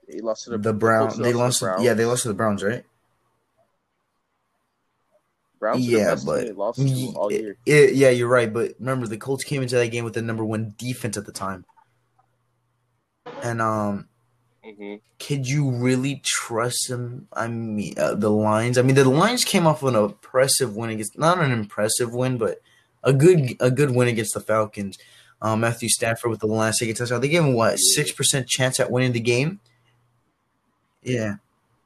They 0.08 0.20
lost 0.20 0.44
to 0.46 0.52
the, 0.52 0.58
the 0.60 0.74
Brown. 0.74 1.08
Colts 1.08 1.18
They 1.18 1.34
lost. 1.34 1.60
to 1.60 1.66
the 1.66 1.72
To, 1.72 1.76
Browns. 1.76 1.86
yeah, 1.86 1.94
they 1.94 2.06
lost 2.06 2.22
to 2.24 2.28
the 2.28 2.34
Browns, 2.36 2.64
right? 2.64 2.86
Browns. 5.60 5.88
yeah, 5.88 6.16
but 6.26 6.44
It- 6.48 7.58
it- 7.66 7.96
yeah, 7.96 8.10
you're 8.10 8.28
right. 8.28 8.52
But 8.54 8.76
remember, 8.80 9.08
the 9.08 9.18
Colts 9.18 9.44
came 9.44 9.62
into 9.62 9.76
that 9.76 9.88
game 9.88 10.04
with 10.04 10.14
the 10.14 10.22
number 10.22 10.44
one 10.46 10.76
defense 10.78 11.18
at 11.18 11.26
the 11.26 11.32
time, 11.32 11.66
and 13.42 13.62
um, 13.62 14.08
hmm 14.64 14.96
could 15.20 15.48
you 15.48 15.72
really 15.72 16.22
trust 16.26 16.90
them? 16.90 17.30
I 17.32 17.48
mean, 17.48 17.94
uh, 17.98 18.14
the 18.16 18.30
Lions. 18.30 18.78
I 18.78 18.82
mean, 18.82 18.96
the 18.96 19.08
Lions 19.10 19.46
came 19.46 19.66
off 19.66 19.82
an 19.84 19.96
impressive 19.96 20.76
win 20.76 20.90
against 20.90 21.18
not 21.18 21.40
an 21.40 21.52
impressive 21.52 22.14
win, 22.14 22.38
but 22.38 22.62
a 23.04 23.14
good 23.14 23.56
a 23.60 23.72
good 23.72 23.92
win 23.92 24.08
against 24.08 24.34
the 24.34 24.40
Falcons. 24.40 24.98
Um, 25.42 25.60
Matthew 25.60 25.90
Stafford 25.90 26.32
with 26.32 26.40
the 26.40 26.48
last 26.48 26.78
second 26.78 26.96
touchdown. 26.96 27.20
They 27.22 27.28
gave 27.28 27.44
him 27.44 27.54
what 27.54 27.76
six 27.76 28.12
percent 28.12 28.48
chance 28.48 28.80
at 28.80 28.92
winning 28.92 29.12
the 29.12 29.20
game. 29.20 29.60
Yeah, 31.02 31.36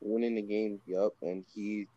Winning 0.02 0.36
the 0.36 0.44
game. 0.44 0.80
Yep, 0.86 1.14
and 1.24 1.44
he 1.54 1.88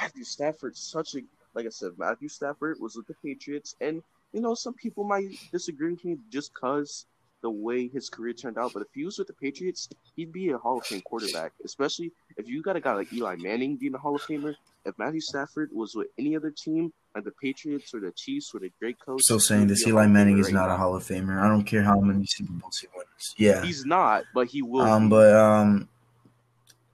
Matthew 0.00 0.24
Stafford, 0.24 0.76
such 0.76 1.14
a 1.14 1.20
like 1.54 1.66
I 1.66 1.70
said, 1.70 1.92
Matthew 1.98 2.28
Stafford 2.28 2.78
was 2.80 2.96
with 2.96 3.06
the 3.06 3.14
Patriots, 3.22 3.76
and 3.80 4.02
you 4.32 4.40
know 4.40 4.54
some 4.54 4.74
people 4.74 5.04
might 5.04 5.28
disagree 5.52 5.92
with 5.92 6.04
me 6.04 6.16
just 6.30 6.54
cause 6.54 7.06
the 7.42 7.50
way 7.50 7.88
his 7.88 8.08
career 8.08 8.32
turned 8.32 8.58
out. 8.58 8.72
But 8.72 8.82
if 8.82 8.88
he 8.94 9.04
was 9.04 9.18
with 9.18 9.28
the 9.28 9.34
Patriots, 9.34 9.88
he'd 10.16 10.32
be 10.32 10.50
a 10.50 10.58
Hall 10.58 10.78
of 10.78 10.86
Fame 10.86 11.02
quarterback. 11.02 11.52
Especially 11.64 12.12
if 12.36 12.48
you 12.48 12.62
got 12.62 12.76
a 12.76 12.80
guy 12.80 12.94
like 12.94 13.12
Eli 13.12 13.36
Manning 13.36 13.76
being 13.76 13.94
a 13.94 13.98
Hall 13.98 14.16
of 14.16 14.22
Famer. 14.22 14.54
If 14.84 14.98
Matthew 14.98 15.20
Stafford 15.20 15.70
was 15.72 15.94
with 15.94 16.08
any 16.18 16.34
other 16.34 16.50
team, 16.50 16.92
the 17.24 17.32
Patriots 17.32 17.92
or 17.94 18.00
the 18.00 18.12
Chiefs 18.12 18.52
with 18.52 18.62
a 18.62 18.70
great 18.78 18.98
coach, 18.98 19.22
still 19.22 19.40
saying 19.40 19.66
this. 19.66 19.86
Eli 19.86 20.06
Manning 20.06 20.38
is 20.38 20.52
not 20.52 20.70
a 20.70 20.76
Hall 20.76 20.94
of 20.94 21.04
Famer. 21.04 21.40
I 21.40 21.48
don't 21.48 21.64
care 21.64 21.82
how 21.82 22.00
many 22.00 22.24
Super 22.26 22.52
Bowls 22.52 22.78
he 22.78 22.88
wins. 22.94 23.34
Yeah, 23.36 23.64
He's 23.64 23.84
not, 23.84 24.24
but 24.34 24.48
he 24.48 24.62
will. 24.62 24.82
Um, 24.82 25.08
be. 25.08 25.10
but 25.10 25.34
um, 25.34 25.88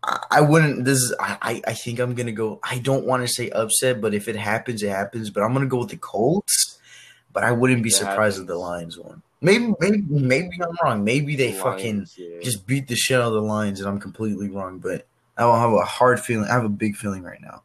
I, 0.02 0.18
I 0.30 0.40
wouldn't. 0.40 0.84
This 0.84 0.98
is. 0.98 1.14
I, 1.18 1.62
I. 1.66 1.72
Think 1.72 1.98
I'm 1.98 2.14
gonna 2.14 2.32
go. 2.32 2.60
I 2.62 2.78
don't 2.78 3.06
want 3.06 3.26
to 3.26 3.32
say 3.32 3.50
upset, 3.50 4.00
but 4.00 4.14
if 4.14 4.28
it 4.28 4.36
happens, 4.36 4.82
it 4.82 4.90
happens. 4.90 5.30
But 5.30 5.42
I'm 5.42 5.52
gonna 5.52 5.66
go 5.66 5.78
with 5.78 5.90
the 5.90 5.96
Colts. 5.96 6.78
But 7.32 7.44
I 7.44 7.52
wouldn't 7.52 7.82
be 7.82 7.88
It 7.88 7.94
surprised 7.94 8.40
if 8.40 8.46
the. 8.46 8.56
Lions 8.56 8.96
won. 8.96 9.22
Maybe, 9.40 9.74
maybe, 9.80 10.02
maybe 10.08 10.50
I'm 10.62 10.76
wrong. 10.82 11.04
Maybe 11.04 11.36
they 11.36 11.50
The 11.50 11.58
fucking 11.58 11.96
Lions, 11.96 12.14
yeah. 12.16 12.40
just 12.42 12.66
beat 12.66 12.88
the 12.88 12.96
shit 12.96 13.20
out 13.20 13.28
of 13.28 13.32
the 13.34 13.42
Lions, 13.42 13.80
and 13.80 13.88
I'm 13.88 14.00
completely 14.00 14.48
wrong. 14.48 14.78
But 14.78 15.06
I 15.36 15.44
will 15.44 15.58
have 15.58 15.72
a 15.72 15.82
hard 15.82 16.20
feeling. 16.20 16.48
I 16.48 16.54
have 16.54 16.64
a 16.64 16.70
big 16.70 16.96
feeling 16.96 17.22
right 17.22 17.40
now. 17.42 17.62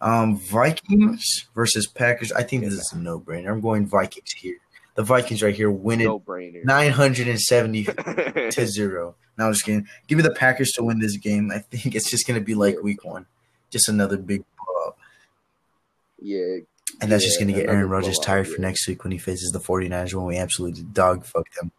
Um, 0.00 0.36
Vikings 0.36 1.46
versus 1.54 1.86
Packers. 1.86 2.30
I 2.32 2.42
think 2.42 2.64
this 2.64 2.74
is 2.74 2.92
a 2.92 2.98
no 2.98 3.18
brainer. 3.18 3.50
I'm 3.50 3.60
going 3.60 3.86
Vikings 3.86 4.32
here. 4.32 4.58
The 4.94 5.02
Vikings 5.02 5.42
right 5.42 5.54
here 5.54 5.70
win 5.70 6.00
it 6.00 6.04
no 6.04 6.20
brainer. 6.20 6.64
970 6.64 7.84
to 8.50 8.66
zero. 8.66 9.14
Now 9.38 9.46
I'm 9.46 9.52
just 9.52 9.64
kidding. 9.64 9.86
Give 10.06 10.16
me 10.16 10.22
the 10.22 10.34
Packers 10.34 10.72
to 10.72 10.82
win 10.82 10.98
this 10.98 11.16
game. 11.16 11.50
I 11.50 11.58
think 11.58 11.94
it's 11.94 12.10
just 12.10 12.26
going 12.26 12.38
to 12.40 12.44
be 12.44 12.54
like 12.54 12.82
week 12.82 13.04
one. 13.04 13.26
Just 13.70 13.88
another 13.88 14.16
big 14.16 14.44
blowout. 14.56 14.96
yeah, 16.20 16.58
And 17.00 17.12
that's 17.12 17.24
just 17.24 17.38
going 17.38 17.48
to 17.48 17.54
get 17.54 17.68
Aaron 17.68 17.88
Rodgers 17.88 18.18
tired 18.18 18.48
for 18.48 18.60
next 18.60 18.86
week 18.88 19.02
when 19.04 19.12
he 19.12 19.18
faces 19.18 19.50
the 19.50 19.60
49ers 19.60 20.14
when 20.14 20.24
we 20.24 20.38
absolutely 20.38 20.82
dog 20.84 21.24
fuck 21.24 21.46
them. 21.54 21.72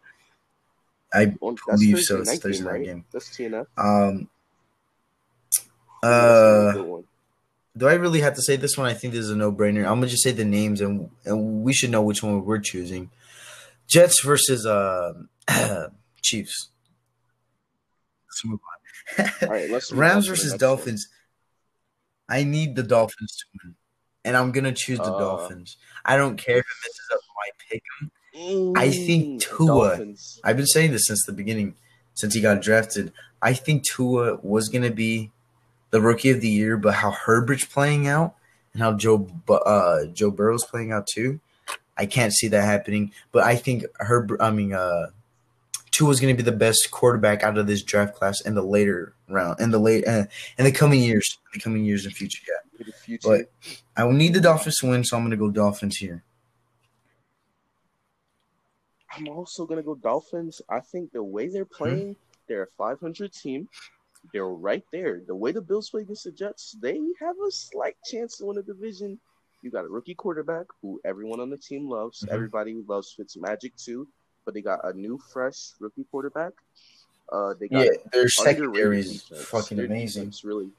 I 1.12 1.34
Well, 1.40 1.56
believe 1.66 2.00
so. 2.00 2.18
It's 2.18 2.30
night 2.30 2.40
Thursday 2.40 2.58
game, 2.58 2.64
night 2.66 2.72
right? 2.72 2.84
game. 2.84 3.04
That's 3.10 3.28
TNF. 3.30 3.66
Um, 3.76 4.28
uh. 6.02 7.02
Do 7.78 7.88
I 7.88 7.94
really 7.94 8.20
have 8.20 8.34
to 8.34 8.42
say 8.42 8.56
this 8.56 8.76
one? 8.76 8.86
I 8.86 8.94
think 8.94 9.14
this 9.14 9.24
is 9.24 9.30
a 9.30 9.36
no 9.36 9.50
brainer. 9.52 9.80
I'm 9.86 9.94
gonna 10.00 10.08
just 10.08 10.22
say 10.22 10.32
the 10.32 10.44
names, 10.44 10.80
and 10.80 11.08
and 11.24 11.62
we 11.62 11.72
should 11.72 11.90
know 11.90 12.02
which 12.02 12.22
one 12.22 12.44
we're 12.44 12.58
choosing. 12.58 13.10
Jets 13.86 14.22
versus 14.22 14.66
uh, 14.66 15.14
Chiefs. 16.22 16.68
Let's 18.28 18.44
move 18.44 18.60
on. 19.18 19.30
All 19.42 19.48
right, 19.48 19.70
let's 19.70 19.92
Rams 20.04 20.26
versus 20.26 20.52
one. 20.52 20.58
Dolphins. 20.58 21.08
I 22.28 22.44
need 22.44 22.76
the 22.76 22.82
Dolphins 22.82 23.34
to 23.36 23.44
win, 23.64 23.74
and 24.24 24.36
I'm 24.36 24.52
gonna 24.52 24.72
choose 24.72 24.98
the 24.98 25.04
Uh. 25.12 25.18
Dolphins. 25.18 25.76
I 26.04 26.16
don't 26.16 26.36
care 26.36 26.58
if 26.58 26.64
it 26.66 26.76
messes 26.84 27.08
up 27.12 27.20
my 27.36 27.50
pick. 27.70 27.82
I 28.76 28.90
think 28.90 29.42
Tua- 29.42 29.66
Dolphins. 29.66 30.40
I've 30.44 30.56
been 30.56 30.66
saying 30.66 30.92
this 30.92 31.06
since 31.06 31.24
the 31.26 31.32
beginning, 31.32 31.74
since 32.14 32.34
he 32.34 32.40
got 32.40 32.60
drafted. 32.62 33.12
I 33.40 33.52
think 33.54 33.84
Tua 33.84 34.36
was 34.42 34.68
gonna 34.68 34.90
be 34.90 35.30
the 35.90 36.00
rookie 36.00 36.30
of 36.30 36.40
the 36.40 36.48
year, 36.48 36.76
but 36.76 36.94
how 36.94 37.10
Herbert's 37.10 37.64
playing 37.64 38.06
out 38.08 38.34
and 38.72 38.82
how 38.82 38.92
Joe 38.94 39.28
uh, 39.48 40.04
Joe 40.12 40.30
Burrow's 40.30 40.64
playing 40.64 40.92
out 40.92 41.06
too, 41.06 41.40
I 41.96 42.06
can't 42.06 42.32
see 42.32 42.48
that 42.48 42.62
happening. 42.64 43.12
But 43.32 43.44
I 43.44 43.56
think 43.56 43.84
Herbert, 43.98 44.40
I 44.42 44.50
mean, 44.50 44.72
uh, 44.72 45.06
Tua's 45.90 46.20
gonna 46.20 46.34
be 46.34 46.42
the 46.42 46.52
best 46.52 46.88
quarterback 46.90 47.42
out 47.42 47.58
of 47.58 47.66
this 47.66 47.82
draft 47.82 48.14
class 48.14 48.40
in 48.42 48.54
the 48.54 48.62
later 48.62 49.14
round, 49.28 49.60
in 49.60 49.70
the 49.70 49.78
late, 49.78 50.06
uh, 50.06 50.26
in 50.58 50.64
the 50.64 50.72
coming 50.72 51.00
years, 51.02 51.38
in 51.52 51.58
the 51.58 51.62
coming 51.62 51.84
years 51.84 52.04
and 52.04 52.14
future. 52.14 52.42
Yeah, 52.46 52.84
future. 52.92 53.28
but 53.28 53.72
I 53.96 54.04
will 54.04 54.12
need 54.12 54.34
the 54.34 54.40
Dolphins 54.40 54.76
to 54.78 54.86
win, 54.88 55.02
so 55.04 55.16
I'm 55.16 55.24
gonna 55.24 55.36
go 55.36 55.50
Dolphins 55.50 55.96
here. 55.96 56.22
I'm 59.16 59.28
also 59.28 59.66
gonna 59.66 59.82
go 59.82 59.94
Dolphins. 59.94 60.60
I 60.68 60.80
think 60.80 61.12
the 61.12 61.22
way 61.22 61.48
they're 61.48 61.64
Mm-hmm. 61.64 61.74
playing, 61.74 62.16
they're 62.46 62.64
a 62.64 62.66
500 62.76 63.32
team. 63.32 63.68
They're 64.32 64.46
right 64.48 64.84
there. 64.92 65.22
The 65.26 65.34
way 65.34 65.52
the 65.52 65.60
Bills 65.62 65.90
play 65.90 66.02
against 66.02 66.24
the 66.24 66.32
Jets, 66.32 66.76
they 66.80 67.00
have 67.20 67.36
a 67.46 67.50
slight 67.50 67.96
chance 68.04 68.38
to 68.38 68.46
win 68.46 68.58
a 68.58 68.62
division. 68.62 69.18
You 69.62 69.70
got 69.70 69.84
a 69.84 69.88
rookie 69.88 70.14
quarterback 70.14 70.66
who 70.82 71.00
everyone 71.04 71.40
on 71.40 71.50
the 71.50 71.56
team 71.56 71.88
loves. 71.88 72.22
Mhm. 72.22 72.28
Everybody 72.32 72.74
loves 72.86 73.14
Fitzmagic 73.18 73.72
too, 73.82 74.06
but 74.44 74.54
they 74.54 74.60
got 74.62 74.84
a 74.84 74.92
new, 74.92 75.18
fresh 75.18 75.72
rookie 75.80 76.04
quarterback. 76.10 76.52
Uh, 77.30 77.54
they 77.54 77.68
got 77.68 77.84
Yeah, 77.84 77.90
their 78.12 78.28
secondary 78.28 79.00
is 79.00 79.22
fucking 79.22 79.76
Their 79.76 79.86
amazing. 79.86 80.32
really. 80.44 80.70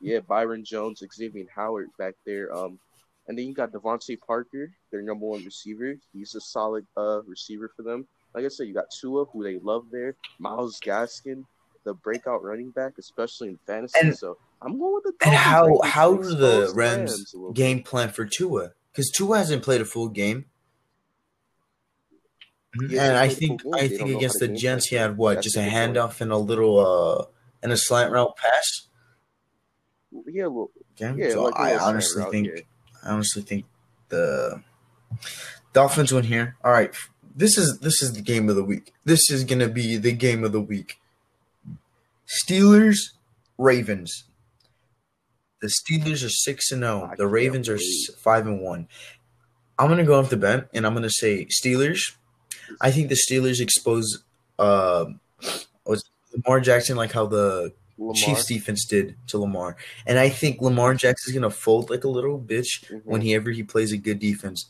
Yeah, 0.00 0.20
Byron 0.20 0.64
Jones, 0.64 1.00
Xavien 1.02 1.48
Howard 1.54 1.90
back 1.96 2.14
there. 2.24 2.52
Um, 2.52 2.78
and 3.28 3.38
then 3.38 3.46
you 3.46 3.54
got 3.54 3.70
DeVante 3.72 4.18
Parker, 4.20 4.72
their 4.90 5.00
number 5.02 5.26
one 5.26 5.44
receiver. 5.44 5.96
He's 6.12 6.34
a 6.34 6.40
solid 6.40 6.86
uh 6.96 7.22
receiver 7.22 7.68
for 7.68 7.82
them. 7.82 8.06
Like 8.34 8.44
I 8.44 8.48
said, 8.48 8.66
you 8.68 8.74
got 8.74 8.86
Tua, 9.00 9.24
who 9.26 9.42
they 9.44 9.58
love 9.58 9.86
there. 9.90 10.16
Myles 10.38 10.78
Gaskin, 10.80 11.44
the 11.84 11.94
breakout 11.94 12.42
running 12.42 12.70
back, 12.70 12.94
especially 12.98 13.48
in 13.48 13.58
fantasy. 13.66 13.98
And- 14.00 14.16
so 14.16 14.38
I'm 14.62 14.78
going 14.78 14.94
with 14.94 15.04
the. 15.04 15.26
And 15.26 15.34
Dolphins 15.34 15.80
how 15.82 15.88
how 15.88 16.16
to 16.16 16.22
do 16.22 16.34
the 16.34 16.72
Rams 16.74 17.32
a 17.34 17.36
little 17.36 17.52
bit. 17.52 17.56
game 17.56 17.82
plan 17.82 18.08
for 18.10 18.24
Tua? 18.24 18.72
Because 18.92 19.10
Tua 19.10 19.38
hasn't 19.38 19.62
played 19.62 19.80
a 19.80 19.84
full 19.84 20.08
game. 20.08 20.46
Yeah, 22.88 23.08
and 23.08 23.16
I 23.18 23.28
think. 23.28 23.62
I 23.74 23.80
They 23.88 23.96
think 23.98 24.10
against 24.16 24.38
the 24.40 24.48
Gents 24.48 24.86
he 24.86 24.96
had 24.96 25.18
what 25.18 25.42
just 25.42 25.56
a 25.56 25.60
a 25.60 25.64
good 25.64 25.70
point. 25.70 25.94
handoff 25.96 26.20
and 26.22 26.32
a 26.32 26.38
little 26.38 26.78
uh 26.80 27.24
and 27.62 27.70
a 27.72 27.76
slant 27.76 28.12
route 28.12 28.34
pass. 28.36 28.88
Yeah, 30.26 30.46
well, 30.46 30.70
Okay, 31.00 31.14
yeah. 31.22 31.30
so 31.32 31.44
like 31.44 31.56
I 31.58 31.76
honestly 31.76 32.22
route, 32.22 32.30
think 32.30 32.46
yeah. 32.48 32.60
I 33.04 33.10
honestly 33.12 33.42
think 33.42 33.64
the 34.08 34.62
Dolphins 35.72 36.12
win 36.12 36.24
here. 36.24 36.56
All 36.64 36.70
right, 36.72 36.94
this 37.34 37.56
is 37.58 37.78
this 37.80 38.02
is 38.02 38.12
the 38.14 38.22
game 38.22 38.48
of 38.48 38.56
the 38.56 38.64
week. 38.64 38.92
This 39.04 39.30
is 39.30 39.44
gonna 39.44 39.68
be 39.68 39.96
the 39.96 40.12
game 40.12 40.44
of 40.44 40.52
the 40.52 40.60
week. 40.60 40.98
Steelers, 42.26 42.96
Ravens. 43.58 44.24
The 45.60 45.68
Steelers 45.68 46.24
are 46.24 46.30
six 46.30 46.70
and 46.72 46.82
zero. 46.82 47.12
The 47.16 47.26
Ravens 47.26 47.68
are 47.68 47.78
five 48.18 48.46
and 48.46 48.60
one. 48.60 48.88
I'm 49.78 49.88
gonna 49.88 50.04
go 50.04 50.18
off 50.18 50.30
the 50.30 50.36
bat, 50.36 50.68
and 50.74 50.86
I'm 50.86 50.94
gonna 50.94 51.10
say 51.10 51.46
Steelers. 51.46 52.00
I 52.80 52.90
think 52.90 53.08
the 53.08 53.16
Steelers 53.16 53.60
expose 53.60 54.22
uh, 54.58 55.06
was 55.86 56.04
Lamar 56.32 56.60
Jackson 56.60 56.96
like 56.96 57.12
how 57.12 57.26
the 57.26 57.72
Lamar. 57.98 58.14
Chiefs 58.14 58.46
defense 58.46 58.86
did 58.86 59.16
to 59.28 59.38
Lamar, 59.38 59.76
and 60.06 60.18
I 60.18 60.28
think 60.28 60.60
Lamar 60.60 60.94
Jackson's 60.94 61.34
gonna 61.34 61.50
fold 61.50 61.90
like 61.90 62.04
a 62.04 62.08
little 62.08 62.38
bitch 62.38 62.84
Mhm. 62.90 63.02
whenever 63.04 63.50
he 63.50 63.62
plays 63.62 63.92
a 63.92 63.96
good 63.96 64.18
defense 64.18 64.66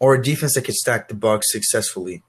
or 0.00 0.14
a 0.14 0.22
defense 0.22 0.54
that 0.54 0.64
could 0.64 0.74
stack 0.74 1.08
the 1.08 1.14
box 1.14 1.50
successfully. 1.52 2.22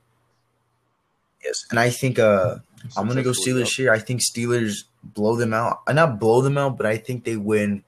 Yes, 1.43 1.55
and 1.69 1.79
I 1.79 1.89
think 1.89 2.19
uh, 2.19 2.57
I'm 2.97 3.07
gonna 3.07 3.23
go 3.23 3.31
Steelers 3.31 3.75
here. 3.75 3.91
I 3.91 3.99
think 3.99 4.21
Steelers 4.21 4.73
blow 5.03 5.35
them 5.35 5.53
out. 5.53 5.81
Uh, 5.87 5.93
not 5.93 6.19
blow 6.19 6.41
them 6.41 6.57
out, 6.57 6.77
but 6.77 6.85
I 6.85 6.97
think 6.97 7.23
they 7.23 7.37
win 7.37 7.83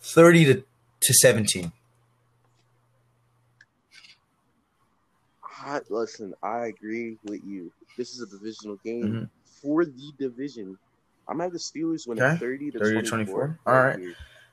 thirty 0.00 0.44
to 0.44 0.54
to 1.00 1.14
seventeen. 1.14 1.72
I, 5.42 5.80
listen, 5.88 6.32
I 6.42 6.66
agree 6.66 7.18
with 7.24 7.40
you. 7.44 7.72
This 7.96 8.10
is 8.14 8.20
a 8.22 8.26
divisional 8.26 8.76
game 8.84 9.02
Mhm. 9.12 9.30
for 9.62 9.84
the 9.84 10.12
division. 10.18 10.78
I'm 11.28 11.40
at 11.40 11.50
the 11.52 11.58
Steelers 11.58 12.06
winning 12.06 12.22
Okay. 12.22 12.36
30 12.38 12.70
to 12.70 12.78
30 12.78 13.02
to 13.02 13.08
24. 13.08 13.36
24. 13.56 13.58
All 13.66 13.82
right. 13.82 13.98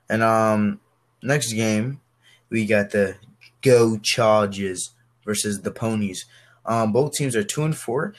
And 0.09 0.23
um, 0.23 0.79
next 1.21 1.53
game 1.53 2.01
we 2.49 2.65
got 2.65 2.89
the 2.89 3.15
Go 3.63 3.97
Chargers 3.97 4.91
versus 5.25 5.61
the 5.61 5.71
Ponies. 5.71 6.25
Um, 6.65 6.91
both 6.91 7.13
teams 7.13 7.35
are 7.35 7.43
two 7.43 7.63
and 7.63 7.75
four. 7.75 8.13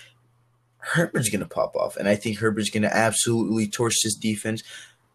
Herbert's 0.79 1.31
gonna 1.31 1.47
pop 1.47 1.77
off, 1.77 1.97
and 1.97 2.09
I 2.09 2.17
think 2.17 2.39
Herbert's 2.39 2.71
gonna 2.71 2.91
absolutely 2.93 3.69
torch 3.69 3.95
this 4.03 4.17
defense. 4.17 4.63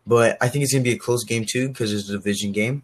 But 0.08 0.38
I 0.42 0.48
think 0.50 0.64
it's 0.64 0.74
gonna 0.74 0.84
be 0.84 0.94
a 0.94 0.98
close 0.98 1.24
game 1.24 1.46
too 1.48 1.68
because 1.68 1.94
it's 1.94 2.10
a 2.10 2.14
division 2.14 2.52
game. 2.52 2.84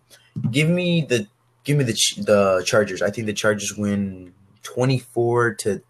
Give 0.51 0.69
me 0.69 1.01
the 1.01 1.27
give 1.63 1.77
me 1.77 1.83
the 1.83 1.97
the 2.17 2.63
Chargers. 2.65 3.01
I 3.01 3.09
think 3.09 3.25
the 3.25 3.33
Chargers 3.33 3.73
win 3.75 4.33
twenty 4.61 4.99
four 4.99 5.55
to 5.55 5.81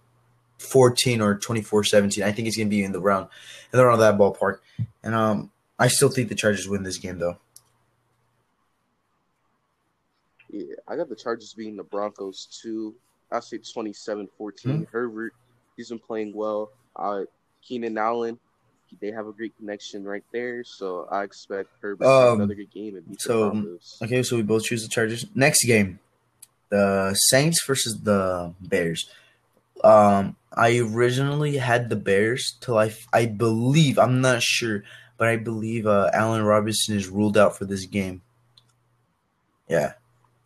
fourteen 0.57 1.19
or 1.21 1.37
24-17. 1.37 2.23
I 2.23 2.31
think 2.31 2.47
it's 2.47 2.57
gonna 2.57 2.69
be 2.69 2.83
in 2.83 2.93
the 2.93 3.01
round 3.01 3.27
and 3.71 3.79
they're 3.79 3.87
around 3.87 3.99
that 3.99 4.17
ballpark. 4.17 4.59
And 5.03 5.13
um, 5.13 5.51
I 5.77 5.89
still 5.89 6.09
think 6.09 6.29
the 6.29 6.35
Chargers 6.35 6.67
win 6.67 6.83
this 6.83 6.97
game 6.97 7.19
though. 7.19 7.37
Yeah, 10.55 10.75
I 10.87 10.95
got 10.95 11.09
the 11.09 11.15
Chargers 11.17 11.53
beating 11.53 11.75
the 11.75 11.83
Broncos 11.83 12.47
too. 12.61 12.95
I 13.29 13.41
say 13.41 13.57
27 13.57 14.29
14. 14.37 14.71
Hmm. 14.71 14.83
Herbert, 14.89 15.33
he's 15.75 15.89
been 15.89 15.99
playing 15.99 16.33
well. 16.33 16.71
Uh, 16.95 17.23
Keenan 17.61 17.97
Allen, 17.97 18.39
they 19.01 19.11
have 19.11 19.27
a 19.27 19.33
great 19.33 19.55
connection 19.57 20.05
right 20.05 20.23
there. 20.31 20.63
So 20.63 21.07
I 21.11 21.23
expect 21.23 21.69
Herbert 21.81 22.05
to 22.05 22.09
have 22.09 22.27
Um, 22.29 22.35
another 22.35 22.55
good 22.55 22.71
game 22.71 22.95
and 22.95 23.05
beat 23.09 23.19
so, 23.19 23.45
the 23.45 23.49
Broncos. 23.51 23.97
Okay, 24.03 24.23
so 24.23 24.37
we 24.37 24.43
both 24.43 24.63
choose 24.63 24.81
the 24.83 24.87
Chargers. 24.87 25.25
Next 25.35 25.65
game, 25.65 25.99
the 26.69 27.13
Saints 27.15 27.61
versus 27.65 27.99
the 28.03 28.53
Bears. 28.61 29.09
Um, 29.83 30.37
I 30.53 30.77
originally 30.77 31.57
had 31.57 31.89
the 31.89 31.97
Bears 31.97 32.55
till 32.61 32.77
I, 32.77 32.93
I 33.11 33.25
believe 33.25 33.99
I'm 33.99 34.21
not 34.21 34.41
sure, 34.41 34.85
but 35.17 35.27
I 35.27 35.35
believe 35.35 35.85
uh, 35.85 36.11
Allen 36.13 36.43
Robinson 36.43 36.95
is 36.95 37.09
ruled 37.09 37.37
out 37.37 37.57
for 37.57 37.65
this 37.65 37.85
game. 37.85 38.21
Yeah, 39.67 39.93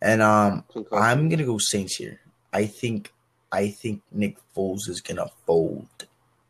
and 0.02 0.22
um, 0.22 0.64
I'm 0.92 1.28
gonna 1.28 1.44
go 1.44 1.58
Saints 1.58 1.96
here. 1.96 2.20
I 2.52 2.66
think 2.66 3.12
I 3.52 3.68
think 3.68 4.02
Nick 4.12 4.36
Foles 4.56 4.88
is 4.88 5.00
gonna 5.00 5.26
fold. 5.46 5.88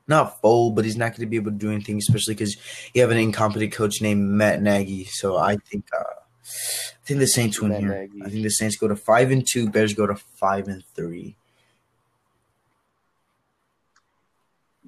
Not 0.06 0.40
fold, 0.40 0.74
but 0.74 0.84
he's 0.84 0.96
not 0.96 1.14
gonna 1.16 1.28
be 1.28 1.36
able 1.36 1.52
to 1.52 1.56
do 1.56 1.70
anything, 1.70 1.98
especially 1.98 2.34
because 2.34 2.56
you 2.94 3.00
have 3.00 3.10
an 3.10 3.18
incompetent 3.18 3.72
coach 3.72 4.00
named 4.02 4.28
Matt 4.28 4.60
Nagy. 4.62 5.04
So 5.04 5.36
I 5.36 5.56
think 5.56 5.86
uh, 5.98 6.02
I 6.02 7.04
think 7.04 7.20
the 7.20 7.26
Saints 7.26 7.60
win 7.60 7.70
Matt 7.72 7.80
here. 7.80 7.88
Nagy. 8.08 8.22
I 8.24 8.28
think 8.28 8.42
the 8.42 8.50
Saints 8.50 8.76
go 8.76 8.88
to 8.88 8.96
five 8.96 9.30
and 9.30 9.46
two. 9.46 9.68
Bears 9.70 9.94
go 9.94 10.06
to 10.06 10.14
five 10.16 10.68
and 10.68 10.82
three. 10.94 11.36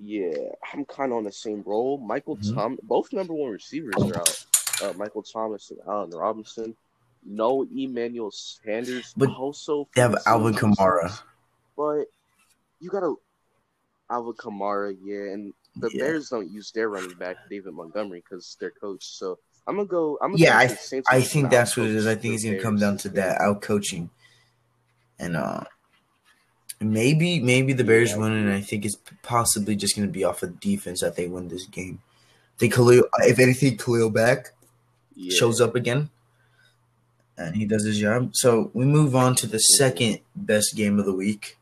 Yeah, 0.05 0.35
I'm 0.73 0.85
kind 0.85 1.13
of 1.13 1.19
on 1.19 1.25
the 1.25 1.33
same 1.33 1.63
role. 1.65 1.99
Michael 1.99 2.37
Mhm. 2.37 2.55
Tom, 2.55 2.79
both 2.83 3.13
number 3.13 3.35
one 3.35 3.53
receivers 3.53 3.95
are 3.99 4.19
out. 4.19 4.47
Uh, 4.83 4.93
Michael 4.97 5.23
Thomas 5.23 5.71
and 5.71 5.79
Allen 5.87 6.11
Robinson. 6.11 6.75
No 7.25 7.63
Emmanuel 7.75 8.31
Sanders. 8.31 9.15
But 9.17 9.31
also 9.31 9.89
They 9.95 10.03
have 10.03 10.17
Alvin 10.27 10.55
Kamara. 10.55 11.21
But 11.77 12.07
you 12.81 12.91
gotta 12.91 13.15
Alvin 14.11 14.35
Kamara, 14.35 14.97
yeah, 15.03 15.33
and 15.33 15.55
the 15.77 15.91
Yeah. 15.93 16.01
Bears 16.05 16.29
don't 16.29 16.51
use 16.51 16.71
their 16.73 16.89
running 16.89 17.17
back 17.19 17.37
David 17.49 17.73
Montgomery 17.73 18.23
because 18.29 18.57
their 18.61 18.71
coach. 18.71 19.05
So 19.05 19.39
I'm 19.67 19.77
gonna 19.77 19.89
go. 19.89 20.19
I'm 20.21 20.33
gonna 20.33 20.43
Yeah, 20.43 20.53
go 20.53 20.59
I 20.59 20.63
with 20.65 20.71
the 20.71 20.77
Saints 20.87 21.09
I 21.11 21.21
think 21.23 21.51
that's 21.51 21.77
what 21.77 21.87
it 21.87 21.95
is. 21.95 22.07
I 22.07 22.15
think 22.15 22.35
it's 22.35 22.45
gonna 22.45 22.61
come 22.61 22.79
down 22.79 22.97
to 22.99 23.09
that 23.11 23.41
out 23.41 23.63
coaching, 23.63 24.11
and 25.19 25.37
uh, 25.37 25.65
maybe 26.81 27.41
maybe 27.41 27.73
the 27.73 27.85
Bears 27.85 28.11
Yeah, 28.11 28.19
win, 28.19 28.33
and. 28.33 28.53
I 28.53 28.61
think 28.61 28.85
it's 28.85 28.97
possibly 29.23 29.77
just 29.77 29.95
gonna 29.97 30.09
be 30.09 30.25
off 30.25 30.43
of 30.43 30.61
defense 30.61 31.01
that 31.01 31.17
they 31.17 31.29
win 31.29 31.49
this 31.49 31.67
game. 31.67 32.03
I 32.57 32.59
think 32.59 32.75
Khalil, 32.75 33.05
if 33.21 33.39
anything, 33.39 33.77
Khalil 33.79 34.11
back 34.11 34.53
Yeah. 35.15 35.37
shows 35.39 35.61
up 35.61 35.75
again, 35.75 36.11
and 37.37 37.57
he 37.57 37.65
does 37.65 37.85
his 37.85 37.99
job. 37.99 38.31
So 38.35 38.71
we 38.75 38.85
move 38.85 39.17
on 39.17 39.35
to 39.37 39.47
the 39.47 39.59
second 39.59 40.21
best 40.35 40.75
game 40.77 40.99
of 40.99 41.07
the 41.07 41.15
week. 41.15 41.59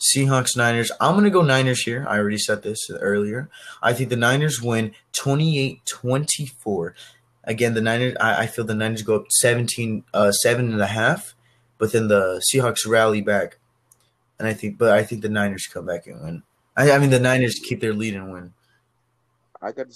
Seahawks 0.00 0.56
Niners. 0.56 0.90
I'm 1.00 1.14
going 1.14 1.24
to 1.24 1.30
go 1.30 1.42
Niners 1.42 1.82
here. 1.82 2.04
I 2.08 2.18
already 2.18 2.38
said 2.38 2.62
this 2.62 2.90
earlier. 2.90 3.48
I 3.82 3.92
think 3.92 4.10
the 4.10 4.16
Niners 4.16 4.60
win 4.60 4.92
28 5.12 5.80
24. 5.86 6.94
Again, 7.44 7.74
the 7.74 7.80
Niners, 7.80 8.16
I, 8.20 8.42
I 8.42 8.46
feel 8.46 8.64
the 8.64 8.74
Niners 8.74 9.02
go 9.02 9.16
up 9.16 9.30
17, 9.30 10.04
uh, 10.12 10.32
seven 10.32 10.72
and 10.72 10.80
a 10.80 10.86
half, 10.86 11.34
but 11.78 11.92
then 11.92 12.08
the 12.08 12.42
Seahawks 12.50 12.86
rally 12.86 13.20
back. 13.20 13.58
And 14.38 14.48
I 14.48 14.54
think, 14.54 14.78
but 14.78 14.92
I 14.92 15.04
think 15.04 15.22
the 15.22 15.28
Niners 15.28 15.66
come 15.66 15.86
back 15.86 16.06
and 16.06 16.20
win. 16.22 16.42
I, 16.76 16.90
I 16.90 16.98
mean, 16.98 17.10
the 17.10 17.20
Niners 17.20 17.60
keep 17.62 17.80
their 17.80 17.92
lead 17.92 18.14
and 18.14 18.32
win. 18.32 18.52
I 19.62 19.72
got. 19.72 19.86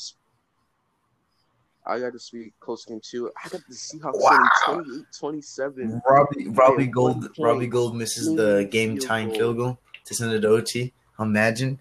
I 1.89 1.99
got 1.99 2.13
this 2.13 2.29
be 2.31 2.53
close 2.61 2.85
game 2.85 3.01
too. 3.03 3.31
I 3.43 3.49
got 3.49 3.63
the 3.67 3.75
Seahawks 3.75 4.21
Wow. 4.21 4.49
winning 4.69 5.05
28-27. 5.11 6.03
Robbie, 6.07 6.49
Robbie 6.49 6.85
Yeah, 6.85 6.91
Gould. 6.91 7.39
Robbie 7.39 7.67
Gould 7.67 7.97
misses 7.97 8.35
the 8.37 8.69
game 8.71 8.97
Field 8.97 9.07
time 9.07 9.31
field 9.31 9.57
goal 9.57 9.79
to 10.05 10.15
send 10.15 10.33
it 10.35 10.41
to 10.41 10.49
OT. 10.49 10.93
Imagine. 11.19 11.81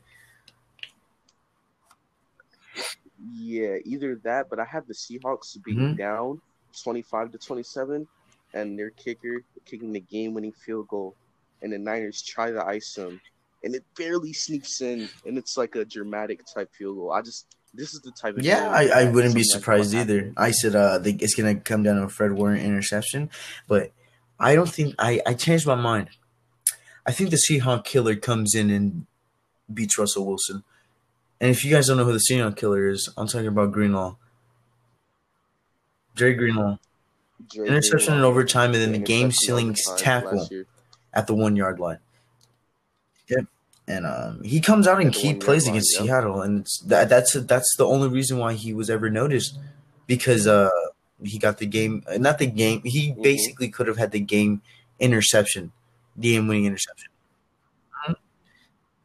Yeah, 3.34 3.78
either 3.84 4.16
that, 4.24 4.50
but 4.50 4.60
I 4.60 4.66
have 4.66 4.88
the 4.88 4.94
Seahawks 4.94 5.62
being 5.64 5.80
Mhm. 5.80 5.98
down 5.98 6.42
25 6.84 7.32
to 7.32 7.38
27, 7.38 8.08
and 8.54 8.80
their 8.80 8.92
kicker 8.92 9.44
kicking 9.66 9.92
the 9.92 10.00
game-winning 10.00 10.54
field 10.54 10.88
goal, 10.88 11.18
and 11.62 11.74
the 11.74 11.78
Niners 11.78 12.22
try 12.22 12.52
to 12.52 12.66
ice 12.66 12.96
him, 12.96 13.20
and 13.64 13.76
it 13.76 13.84
barely 13.98 14.32
sneaks 14.32 14.80
in, 14.82 15.10
and 15.26 15.38
it's 15.38 15.58
like 15.58 15.76
a 15.76 15.84
dramatic 15.84 16.46
type 16.46 16.72
field 16.74 16.96
goal. 16.98 17.12
I 17.12 17.22
just 17.22 17.57
this 17.74 17.94
is 17.94 18.02
the 18.02 18.12
type 18.12 18.38
of 18.38 18.44
Yeah, 18.44 18.70
I, 18.70 19.02
I 19.02 19.12
wouldn't 19.12 19.36
be 19.36 19.44
something 19.44 19.56
like 19.56 19.84
surprised 19.84 19.96
either. 19.96 20.34
I 20.38 20.52
said 20.52 20.76
uh, 20.76 21.00
it's 21.04 21.36
gonna 21.36 21.56
come 21.56 21.84
down 21.84 21.98
to 21.98 22.04
a 22.04 22.10
Fred 22.10 22.34
Warner 22.34 22.58
interception, 22.58 23.30
but 23.68 23.92
I 24.40 24.56
don't 24.56 24.70
think 24.70 24.96
I, 25.00 25.22
I 25.26 25.34
changed 25.34 25.66
my 25.68 25.76
mind. 25.76 26.10
I 27.06 27.12
think 27.12 27.30
the 27.30 27.38
Seahawk 27.38 27.86
killer 27.86 28.16
comes 28.16 28.54
in 28.54 28.70
and 28.70 29.06
beats 29.74 29.98
Russell 29.98 30.26
Wilson. 30.26 30.64
And 31.40 31.52
if 31.52 31.64
you 31.64 31.72
guys 31.72 31.88
don't 31.88 31.98
know 31.98 32.06
who 32.06 32.14
the 32.14 32.24
Seahawk 32.30 32.58
killer 32.58 32.88
is, 32.88 33.10
I'm 33.18 33.28
talking 33.28 33.48
about 33.48 33.72
Greenlaw. 33.72 34.16
Jerry 36.16 36.34
Greenlaw. 36.34 36.78
Dre 37.48 37.68
Interception 37.68 38.16
in 38.16 38.22
overtime 38.22 38.74
and 38.74 38.82
then 38.82 38.92
the 38.92 38.98
game 38.98 39.32
sealing 39.32 39.76
tackle 39.98 40.50
at 41.14 41.28
the 41.28 41.36
one 41.36 41.56
yard 41.56 41.80
line. 41.80 42.00
And 43.88 44.06
um, 44.06 44.44
he 44.44 44.60
comes 44.60 44.86
out 44.86 45.00
in 45.00 45.08
the 45.08 45.14
key 45.14 45.34
plays 45.34 45.66
line, 45.66 45.76
against 45.76 45.94
yep. 45.96 46.04
Seattle, 46.04 46.42
and 46.42 46.62
it's, 46.62 46.80
that 46.82 47.08
that's 47.08 47.34
that's 47.34 47.76
the 47.78 47.86
only 47.86 48.10
reason 48.10 48.38
why 48.38 48.54
he 48.54 48.74
was 48.74 48.90
ever 48.90 49.10
noticed, 49.10 49.58
because 50.08 50.46
uh 50.46 50.70
he 51.24 51.40
got 51.40 51.58
the 51.58 51.66
game, 51.66 52.04
uh, 52.06 52.18
not 52.18 52.38
the 52.38 52.48
game. 52.48 52.82
He 52.84 53.12
Mhm. 53.14 53.24
basically 53.24 53.70
could 53.70 53.88
have 53.88 53.98
had 53.98 54.12
the 54.12 54.20
game 54.20 54.62
interception, 55.00 55.72
the 56.18 56.34
game 56.34 56.48
winning 56.50 56.66
interception. 56.66 57.10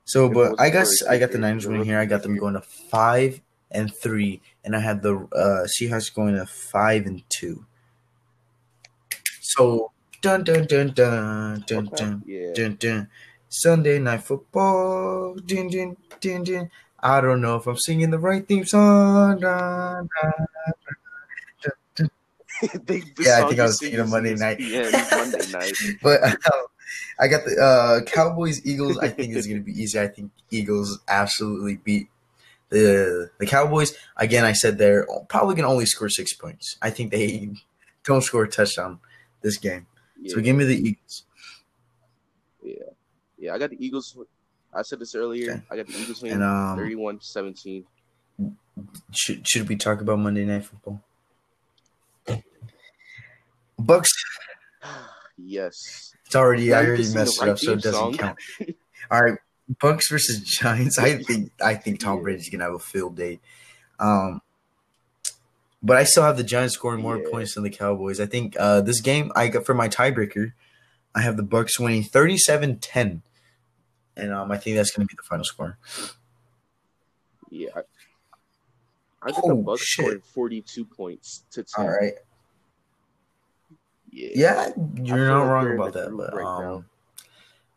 So, 0.05 0.29
but 0.29 0.61
I 0.61 0.69
guess 0.69 1.03
I 1.05 1.17
got 1.19 1.31
the 1.31 1.39
Niners 1.39 1.67
winning 1.67 1.85
here. 1.87 1.99
I 1.99 2.05
got 2.05 2.23
them 2.23 2.37
going 2.37 2.55
to 2.55 2.61
five 2.61 3.41
and 3.71 3.95
three, 3.95 4.43
and 4.65 4.75
I 4.77 4.81
had 4.81 5.01
the 5.03 5.17
uh, 5.33 5.67
Seahawks 5.67 6.13
going 6.13 6.35
to 6.35 6.45
five 6.45 7.07
and 7.07 7.23
two. 7.31 7.65
So 9.41 9.93
dun 10.21 10.45
dun 10.45 10.67
dun 10.67 10.93
dun 10.93 11.65
dun 11.67 11.85
dun 11.87 12.23
Yeah. 12.27 12.53
dun 12.53 12.77
dun. 12.79 13.09
Sunday 13.53 13.99
night 13.99 14.23
football. 14.23 15.35
Dun 15.35 15.69
dun 15.69 15.97
dun 16.21 16.43
dun. 16.45 16.71
I 17.01 17.21
don't 17.21 17.41
know 17.43 17.57
if 17.57 17.67
I'm 17.67 17.77
singing 17.77 18.11
the 18.11 18.19
right 18.19 18.47
theme 18.47 18.65
song. 18.65 19.41
Dun, 19.41 20.09
They- 22.85 23.01
the 23.01 23.13
Yeah, 23.19 23.45
I 23.45 23.49
think 23.49 23.61
I 23.61 23.65
was 23.65 23.79
sing 23.79 23.87
thinking 23.91 24.01
of 24.01 24.09
Monday 24.11 24.35
night. 24.35 24.59
Monday 24.61 25.51
night. 25.51 25.73
But 26.03 26.23
um, 26.25 26.65
I 27.19 27.27
got 27.29 27.45
the 27.45 27.57
uh, 27.61 28.05
Cowboys 28.11 28.65
Eagles. 28.65 28.99
I 28.99 29.09
think 29.09 29.35
is 29.35 29.47
going 29.47 29.61
to 29.61 29.65
be 29.65 29.73
easy. 29.73 29.99
I 29.99 30.07
think 30.09 30.31
Eagles 30.51 31.01
absolutely 31.09 31.77
beat 31.77 32.09
the 32.69 33.31
the 33.39 33.47
Cowboys. 33.47 33.95
Again, 34.17 34.45
I 34.45 34.53
said 34.53 34.79
they're 34.79 35.07
probably 35.29 35.55
going 35.57 35.65
to 35.65 35.73
only 35.73 35.87
score 35.87 36.09
six 36.09 36.33
points. 36.35 36.77
I 36.81 36.91
think 36.91 37.11
they 37.11 37.51
don't 38.05 38.23
score 38.23 38.45
a 38.45 38.49
touchdown 38.49 39.01
this 39.43 39.59
game. 39.59 39.87
Yeah. 40.21 40.35
So 40.35 40.41
give 40.41 40.55
me 40.57 40.65
the 40.65 40.77
Eagles. 40.77 41.25
Yeah, 42.63 42.75
I 43.51 43.59
got 43.59 43.71
the 43.71 43.85
Eagles. 43.85 44.17
I 44.75 44.83
said 44.83 44.99
this 45.01 45.15
earlier. 45.15 45.53
Okay. 45.53 45.63
I 45.71 45.77
got 45.77 45.87
the 45.87 45.99
Eagles 45.99 46.23
winning 46.23 46.43
um, 46.43 46.77
31 46.77 47.21
17. 47.21 47.85
should 49.13 49.47
should 49.49 49.69
we 49.69 49.77
talk 49.77 50.01
about 50.01 50.19
Monday 50.19 50.45
Night 50.45 50.65
Football? 50.65 51.03
Bucks. 53.79 54.11
Yes. 55.45 56.13
It's 56.27 56.37
already 56.37 56.73
I 56.73 56.85
already 56.85 57.03
can 57.03 57.05
sing 57.05 57.15
the 57.15 57.21
messed 57.21 57.39
it 57.39 57.41
right 57.41 57.51
up, 57.51 57.59
so 57.59 57.73
it 57.73 57.77
doesn't 57.83 57.93
song. 57.95 58.15
count. 58.17 58.39
All 59.11 59.21
right, 59.23 59.39
Bucks 59.81 60.09
versus 60.09 60.41
Giants. 60.41 60.99
I 60.99 61.17
think 61.23 61.51
I 61.61 61.75
think 61.75 61.99
Tom 61.99 62.19
Yeah. 62.19 62.23
Brady's 62.23 62.49
gonna 62.51 62.65
have 62.65 62.75
a 62.75 62.79
field 62.79 63.17
day. 63.17 63.41
Um, 63.99 64.41
but 65.83 65.97
I 65.97 66.05
still 66.05 66.23
have 66.23 66.37
the 66.37 66.45
Giants 66.45 66.75
scoring 66.75 67.03
more 67.03 67.17
Yeah. 67.19 67.29
points 67.31 67.55
than 67.55 67.65
the 67.65 67.71
Cowboys. 67.71 68.21
I 68.21 68.27
think 68.27 68.55
uh, 68.61 68.83
this 68.83 69.01
game 69.01 69.33
I 69.35 69.49
got 69.49 69.65
for 69.67 69.75
my 69.75 69.89
tiebreaker. 69.89 70.53
I 71.15 71.23
have 71.23 71.37
the 71.37 71.43
Bucks 71.43 71.81
winning 71.81 72.05
37-10. 72.05 73.23
And 74.17 74.33
um, 74.33 74.51
I 74.51 74.59
think 74.59 74.77
that's 74.77 74.91
gonna 74.91 75.07
be 75.07 75.15
the 75.17 75.23
final 75.23 75.45
score. 75.45 75.79
Yeah. 77.51 77.71
I, 77.77 77.81
I 79.23 79.31
got 79.31 79.43
the 79.45 79.53
Oh, 79.53 79.57
Bucks 79.63 79.83
shit. 79.83 80.05
scoring 80.05 80.23
42 80.35 80.85
points 80.85 81.45
to 81.53 81.63
10. 81.63 81.85
All 81.85 81.91
right, 81.93 82.15
Yeah. 84.11 84.31
yeah, 84.35 84.69
you're 85.03 85.27
not 85.29 85.43
wrong 85.45 85.73
about 85.75 85.93
that, 85.95 86.11
but 86.17 86.35
right 86.35 86.45
um, 86.45 86.87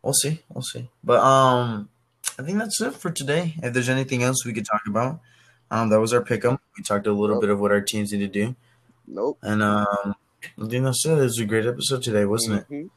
we'll 0.02 0.12
see, 0.14 0.42
we'll 0.52 0.62
see. 0.62 0.90
But 1.04 1.20
um, 1.22 1.88
I 2.38 2.42
think 2.42 2.58
that's 2.58 2.80
it 2.80 2.94
for 2.94 3.10
today. 3.10 3.54
If 3.62 3.72
there's 3.74 3.88
anything 3.88 4.22
else 4.22 4.44
we 4.44 4.52
could 4.52 4.66
talk 4.66 4.82
about, 4.86 5.20
um, 5.70 5.88
that 5.90 6.00
was 6.00 6.12
our 6.12 6.22
pick'em. 6.22 6.58
We 6.76 6.82
talked 6.82 7.06
a 7.06 7.12
little 7.12 7.36
Nope. 7.36 7.42
bit 7.42 7.50
of 7.50 7.60
what 7.60 7.70
our 7.72 7.80
teams 7.80 8.12
need 8.12 8.18
to 8.20 8.28
do. 8.28 8.56
Nope. 9.06 9.38
And 9.42 9.62
um, 9.62 10.14
I 10.42 10.66
think 10.68 10.84
that's 10.84 11.04
it. 11.06 11.12
It 11.12 11.16
was 11.22 11.38
a 11.38 11.44
great 11.44 11.66
episode 11.66 12.02
today, 12.02 12.24
wasn't 12.24 12.60
it? 12.60 12.68
Mhm. 12.70 12.90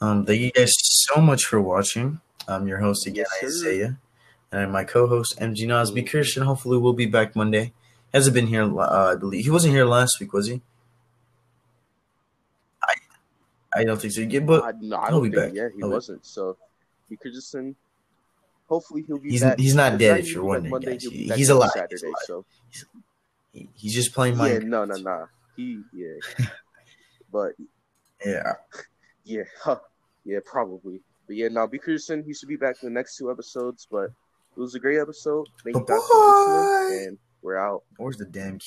Um, 0.00 0.26
thank 0.26 0.40
you 0.40 0.50
guys 0.52 0.72
so 0.76 1.20
much 1.20 1.44
for 1.46 1.60
watching. 1.60 2.20
I'm 2.48 2.66
your 2.68 2.78
host 2.78 3.06
again, 3.06 3.24
Yes. 3.42 3.52
Isaiah, 3.56 3.98
and 4.52 4.72
my 4.72 4.84
co-host 4.84 5.38
MG 5.40 5.66
Nosby. 5.66 6.08
Christian. 6.08 6.44
Hopefully, 6.44 6.78
we'll 6.78 6.92
be 6.92 7.06
back 7.06 7.34
Monday. 7.34 7.72
Hasn't 8.14 8.34
been 8.34 8.46
here, 8.46 8.62
uh, 8.80 9.12
I 9.12 9.16
believe. 9.16 9.44
He 9.44 9.50
wasn't 9.50 9.74
here 9.74 9.84
last 9.84 10.18
week, 10.20 10.32
was 10.32 10.46
he? 10.46 10.62
I, 12.82 12.94
I 13.74 13.84
don't 13.84 14.00
think 14.00 14.12
so. 14.12 14.20
Yeah, 14.22 14.40
but 14.40 14.64
I, 14.64 14.72
no, 14.80 14.96
I 14.96 15.08
he'll 15.08 15.20
don't 15.20 15.30
be 15.30 15.36
think, 15.36 15.48
back. 15.48 15.54
yeah, 15.54 15.68
he 15.72 15.78
He'll 15.78 15.90
wasn't. 15.90 16.24
So, 16.24 16.56
he 17.08 17.16
could 17.16 17.32
just 17.32 17.50
send. 17.50 17.74
Hopefully, 18.68 19.04
he'll 19.06 19.18
be 19.18 19.30
He's- 19.30 19.42
back. 19.42 19.58
he's 19.58 19.74
not 19.74 19.98
dead, 19.98 20.20
if 20.20 20.32
you're 20.32 20.42
wondering, 20.44 20.70
Monday, 20.70 20.92
guys. 20.92 21.02
he'll 21.02 21.10
be 21.12 21.16
He- 21.28 21.32
he's 21.34 21.50
alive. 21.50 21.70
Saturday, 21.72 21.94
He's 21.94 22.02
alive. 22.02 22.14
so. 22.26 22.44
he, 23.52 23.68
he's 23.74 23.94
just 23.94 24.12
playing 24.14 24.38
Yeah, 24.38 24.58
no, 24.58 24.84
no, 24.84 24.96
no. 24.96 25.28
He, 25.56 25.80
yeah. 25.92 26.14
but, 27.32 27.52
Yeah. 28.24 28.54
yeah, 29.24 29.42
huh, 29.62 29.78
yeah, 30.24 30.38
probably. 30.44 31.00
But 31.26 31.36
yeah, 31.36 31.48
now 31.48 31.66
B. 31.66 31.78
He 31.84 31.98
should 31.98 32.48
be 32.48 32.56
back 32.56 32.76
in 32.82 32.88
the 32.88 32.94
next 32.94 33.16
two 33.16 33.30
episodes. 33.30 33.86
But 33.90 34.04
it 34.04 34.60
was 34.60 34.74
a 34.74 34.80
great 34.80 34.98
episode. 34.98 35.46
Thank 35.64 35.76
you 35.76 35.84
guys 35.86 36.00
for 36.06 36.88
listening, 36.88 37.08
and 37.08 37.18
we're 37.42 37.58
out. 37.58 37.82
Where's 37.98 38.16
the 38.16 38.24
damn 38.24 38.58
key? 38.58 38.64